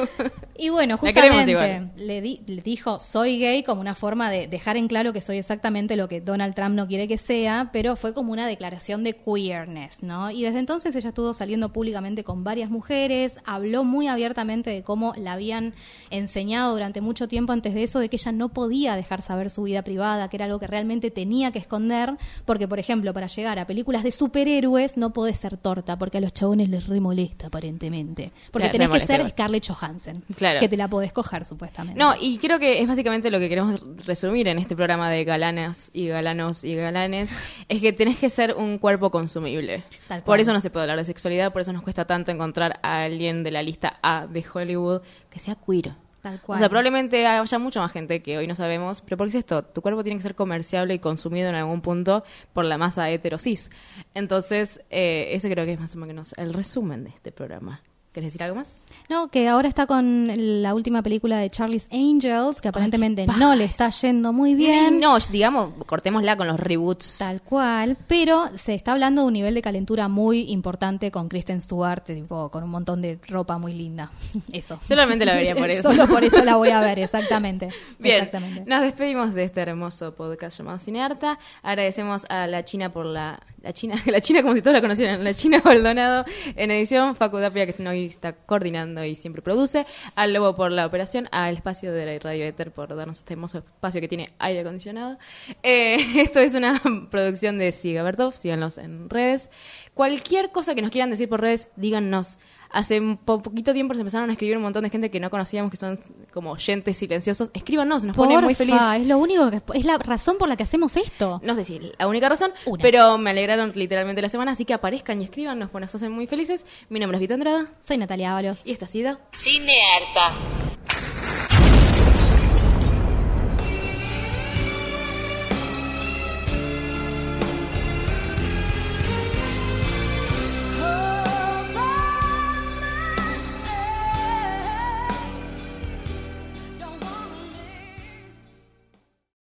y 0.58 0.70
bueno, 0.70 0.98
justamente 0.98 1.82
le, 1.98 2.22
di- 2.22 2.42
le 2.48 2.62
dijo, 2.62 3.00
soy 3.00 3.40
gay 3.40 3.64
como 3.64 3.82
una 3.82 3.96
forma 3.96 4.30
de 4.30 4.48
dejar 4.48 4.78
en 4.78 4.88
claro 4.88 5.14
que 5.14 5.22
soy 5.22 5.38
exactamente 5.38 5.96
lo 5.96 6.08
que 6.08 6.22
Donald 6.22 6.56
Trump 6.56 6.76
no 6.76 6.88
quiere 6.88 7.08
que 7.08 7.18
sea, 7.18 7.70
pero 7.72 7.96
fue 7.96 8.14
como 8.14 8.32
una 8.32 8.48
declaración 8.48 9.04
de 9.04 9.14
queerness, 9.16 10.04
¿no? 10.04 10.32
Y 10.32 10.44
desde 10.44 10.60
entonces 10.60 10.96
ella 10.96 11.10
estuvo 11.10 11.34
saliendo 11.34 11.72
públicamente 11.72 12.24
con 12.24 12.44
varias 12.44 12.70
mujeres, 12.70 13.40
habló 13.46 13.84
muy 13.84 14.08
abiertamente 14.08 14.70
de 14.70 14.84
cómo 14.84 15.14
la 15.18 15.34
habían 15.34 15.74
enseñado 16.10 16.74
durante 16.74 17.02
mucho 17.02 17.28
tiempo 17.28 17.54
antes 17.54 17.74
de 17.74 17.84
eso, 17.84 18.00
de 18.00 18.10
que 18.10 18.16
ella 18.18 18.32
no 18.32 18.50
podía 18.50 18.96
dejar 18.96 19.22
saber 19.22 19.50
su 19.50 19.64
vida 19.64 19.84
privada, 19.84 20.30
que 20.30 20.38
era 20.38 20.46
algo 20.46 20.60
que 20.60 20.68
realmente 20.68 21.12
tenía 21.12 21.52
que 21.52 21.60
esconder, 21.60 22.18
porque, 22.46 22.68
por 22.68 22.80
ejemplo, 22.80 23.14
para 23.14 23.28
llegar 23.28 23.60
a 23.60 23.68
películas 23.68 24.04
de 24.04 24.12
superhéroes 24.12 24.98
no 24.98 25.14
podés 25.14 25.40
ser 25.40 25.58
torta, 25.58 25.98
porque 25.98 26.18
a 26.18 26.22
los 26.22 26.34
chabones 26.34 26.70
les 26.70 26.88
re 26.88 27.00
molesta, 27.00 27.50
aparentemente. 27.80 28.32
Porque 28.52 28.68
Le- 28.68 28.72
tenés 28.72 28.90
que 28.90 29.00
ser 29.06 29.16
igual. 29.20 29.32
Scarlett 29.32 29.68
Johansson, 29.68 30.24
Claro. 30.36 30.60
que 30.60 30.70
te 30.70 30.78
la 30.78 30.88
podés 30.88 31.14
coger, 31.14 31.46
supuestamente. 31.46 32.00
No, 32.00 32.14
y 32.20 32.38
creo 32.38 32.60
que 32.60 32.82
es 32.82 32.88
básicamente 32.88 33.32
lo 33.32 33.40
que 33.40 33.50
queremos 33.50 33.80
resumir 34.06 34.48
en 34.48 34.60
este 34.60 34.76
programa 34.76 35.10
de 35.10 35.24
galanas 35.24 35.90
y 35.94 36.08
galanos 36.08 36.64
y 36.64 36.76
galanes, 36.76 37.32
es 37.70 37.82
que 37.82 37.94
tenés 37.94 38.20
que 38.20 38.30
ser 38.30 38.56
un 38.56 38.78
cuerpo 38.78 39.10
consumible. 39.12 39.84
Tal 40.08 40.24
Por 40.24 40.40
eso 40.40 40.54
no 40.54 40.60
se 40.62 40.70
puede 40.70 40.84
hablar 40.84 40.98
de 40.98 41.06
sexualidad, 41.06 41.52
por 41.54 41.62
eso 41.62 41.74
nos 41.74 41.82
cuesta 41.82 42.06
tanto 42.06 42.32
encontrar 42.32 42.80
a 42.84 43.04
alguien 43.04 43.44
de 43.44 43.52
la 43.52 43.64
lista 43.64 44.00
A 44.02 44.28
de 44.28 44.44
Hollywood 44.54 45.02
que 45.30 45.40
sea 45.40 45.56
queer. 45.56 45.94
Tal 46.22 46.42
cual. 46.42 46.58
O 46.58 46.60
sea, 46.60 46.70
probablemente 46.70 47.26
haya 47.26 47.60
mucha 47.60 47.80
más 47.80 47.92
gente 47.92 48.22
que 48.22 48.38
hoy 48.38 48.48
no 48.48 48.56
sabemos, 48.56 49.02
pero 49.02 49.18
¿por 49.18 49.28
qué 49.28 49.30
es 49.30 49.36
esto? 49.36 49.64
Tu 49.64 49.82
cuerpo 49.82 50.04
tiene 50.04 50.18
que 50.18 50.24
ser 50.24 50.36
comerciable 50.36 50.94
y 50.94 51.00
consumido 51.00 51.50
en 51.50 51.56
algún 51.56 51.82
punto 51.82 52.24
por 52.54 52.66
la 52.66 52.78
masa 52.78 53.10
heterosis. 53.10 53.70
Entonces, 54.14 54.82
eh, 54.90 55.30
ese 55.32 55.50
creo 55.50 55.66
que 55.66 55.74
es 55.74 55.80
más 55.80 55.96
o 55.96 56.00
menos 56.00 56.34
el 56.38 56.54
resumen 56.54 57.04
de 57.06 57.12
este 57.12 57.32
programa. 57.32 57.82
¿Querés 58.12 58.30
decir 58.30 58.42
algo 58.42 58.56
más? 58.56 58.82
No, 59.08 59.28
que 59.28 59.48
ahora 59.48 59.68
está 59.68 59.86
con 59.86 60.32
la 60.64 60.74
última 60.74 61.04
película 61.04 61.38
de 61.38 61.50
Charlie's 61.52 61.88
Angels, 61.92 62.60
que 62.60 62.68
aparentemente 62.68 63.28
no 63.38 63.54
le 63.56 63.66
está 63.66 63.92
yendo 63.92 64.34
muy 64.34 64.56
bien. 64.56 65.00
No, 65.00 65.18
digamos, 65.32 65.74
cortémosla 65.86 66.36
con 66.36 66.48
los 66.48 66.60
reboots. 66.60 67.20
Tal 67.20 67.42
cual, 67.44 67.98
pero 68.08 68.50
se 68.58 68.74
está 68.74 68.94
hablando 68.94 69.22
de 69.22 69.28
un 69.28 69.34
nivel 69.34 69.54
de 69.54 69.62
calentura 69.62 70.08
muy 70.08 70.50
importante 70.52 71.12
con 71.12 71.30
Kristen 71.30 71.62
Stewart, 71.62 72.04
tipo, 72.04 72.50
con 72.50 72.64
un 72.64 72.72
montón 72.72 73.02
de 73.04 73.20
ropa 73.28 73.60
muy 73.60 73.74
linda. 73.74 74.10
Eso. 74.52 74.80
Solamente 74.88 75.24
la 75.26 75.36
vería 75.36 75.56
por 75.56 75.70
eso. 75.70 75.90
Solo 75.92 76.08
por 76.08 76.24
eso 76.24 76.44
la 76.44 76.56
voy 76.56 76.70
a 76.70 76.82
ver, 76.82 76.98
exactamente. 77.00 77.70
Bien, 78.00 78.24
Exactamente. 78.24 78.64
nos 78.68 78.82
despedimos 78.82 79.36
de 79.36 79.44
este 79.44 79.62
hermoso 79.62 80.16
podcast 80.16 80.58
llamado 80.58 80.80
Cinearta. 80.80 81.38
Agradecemos 81.62 82.26
a 82.30 82.48
la 82.48 82.66
China 82.66 82.92
por 82.92 83.06
la... 83.06 83.40
La 83.62 83.74
China, 83.74 84.02
la 84.06 84.22
China 84.22 84.42
como 84.42 84.56
si 84.56 84.62
todos 84.62 84.74
la 84.74 84.82
conocieran. 84.82 85.24
La 85.24 85.34
China 85.34 85.62
Baldonado 85.64 86.26
en 86.56 86.72
edición. 86.72 87.16
Facu 87.16 87.40
Tapia 87.40 87.66
que 87.66 87.88
hoy 87.88 88.06
está 88.06 88.34
coordinando 88.34 89.04
y 89.04 89.16
siempre 89.16 89.42
produce. 89.42 89.86
Al 90.16 90.34
Lobo 90.34 90.56
por 90.56 90.72
la 90.72 90.86
operación. 90.86 91.28
Al 91.32 91.56
espacio 91.56 91.92
de 91.92 92.06
la 92.06 92.20
Radio 92.20 92.46
Éter 92.46 92.72
por 92.72 92.96
darnos 92.96 93.20
este 93.20 93.34
hermoso 93.34 93.60
espacio 93.60 94.02
que 94.02 94.08
tiene 94.08 94.34
aire 94.40 94.62
acondicionado. 94.62 95.18
Eh, 95.64 95.98
esto 96.22 96.40
es 96.40 96.56
una 96.56 96.82
producción 97.10 97.58
de 97.58 97.72
Siga 97.72 98.04
Bertov. 98.04 98.34
Síganos 98.34 98.78
en 98.78 99.10
redes. 99.10 99.50
Cualquier 99.94 100.52
cosa 100.52 100.76
que 100.76 100.82
nos 100.82 100.92
quieran 100.92 101.10
decir 101.10 101.28
por 101.28 101.42
redes, 101.42 101.68
díganos. 101.76 102.40
Hace 102.72 103.00
un 103.00 103.18
po- 103.18 103.42
poquito 103.42 103.74
tiempo 103.74 103.94
se 103.96 104.02
empezaron 104.02 104.30
a 104.30 104.34
escribir 104.34 104.56
un 104.58 104.64
montón 104.64 104.84
de 104.84 104.90
gente 104.90 105.10
que 105.10 105.20
no 105.20 105.30
conocíamos, 105.30 105.72
que 105.72 105.78
son 105.78 106.00
como 106.32 106.52
oyentes 106.52 106.98
silenciosos. 106.98 107.50
Escríbanos, 107.54 108.04
nos 108.04 108.16
ponen 108.16 108.44
muy 108.44 108.54
feliz. 108.56 108.76
Es 108.96 109.08
lo 109.08 109.18
único 109.18 109.50
que 109.50 109.62
es 109.74 109.86
la 109.86 109.98
razón 109.98 110.38
por 110.38 110.48
la 110.50 110.56
que 110.56 110.64
hacemos 110.64 110.96
esto. 110.98 111.40
No 111.44 111.56
sé 111.56 111.64
si 111.64 111.80
la 111.98 112.08
única 112.08 112.30
razón, 112.30 112.52
Una. 112.66 112.82
pero 112.82 113.18
me 113.18 113.32
alegraron 113.32 113.72
literalmente 113.76 114.22
la 114.22 114.30
semana, 114.30 114.52
así 114.52 114.66
que 114.66 114.74
aparezcan 114.74 115.20
y 115.22 115.24
escriban, 115.26 115.58
nos, 115.58 115.74
nos 115.74 115.96
hacen 115.96 116.12
muy 116.12 116.28
felices. 116.28 116.64
Mi 116.90 117.00
nombre 117.00 117.18
es 117.18 117.22
Vito 117.22 117.34
Andrada 117.34 117.72
Soy 117.82 117.98
Natalia 117.98 118.32
Ábalos. 118.32 118.68
y 118.68 118.72
esta 118.72 118.86
ha 118.86 118.90
sido 118.90 119.20
Cinearta. 119.32 120.36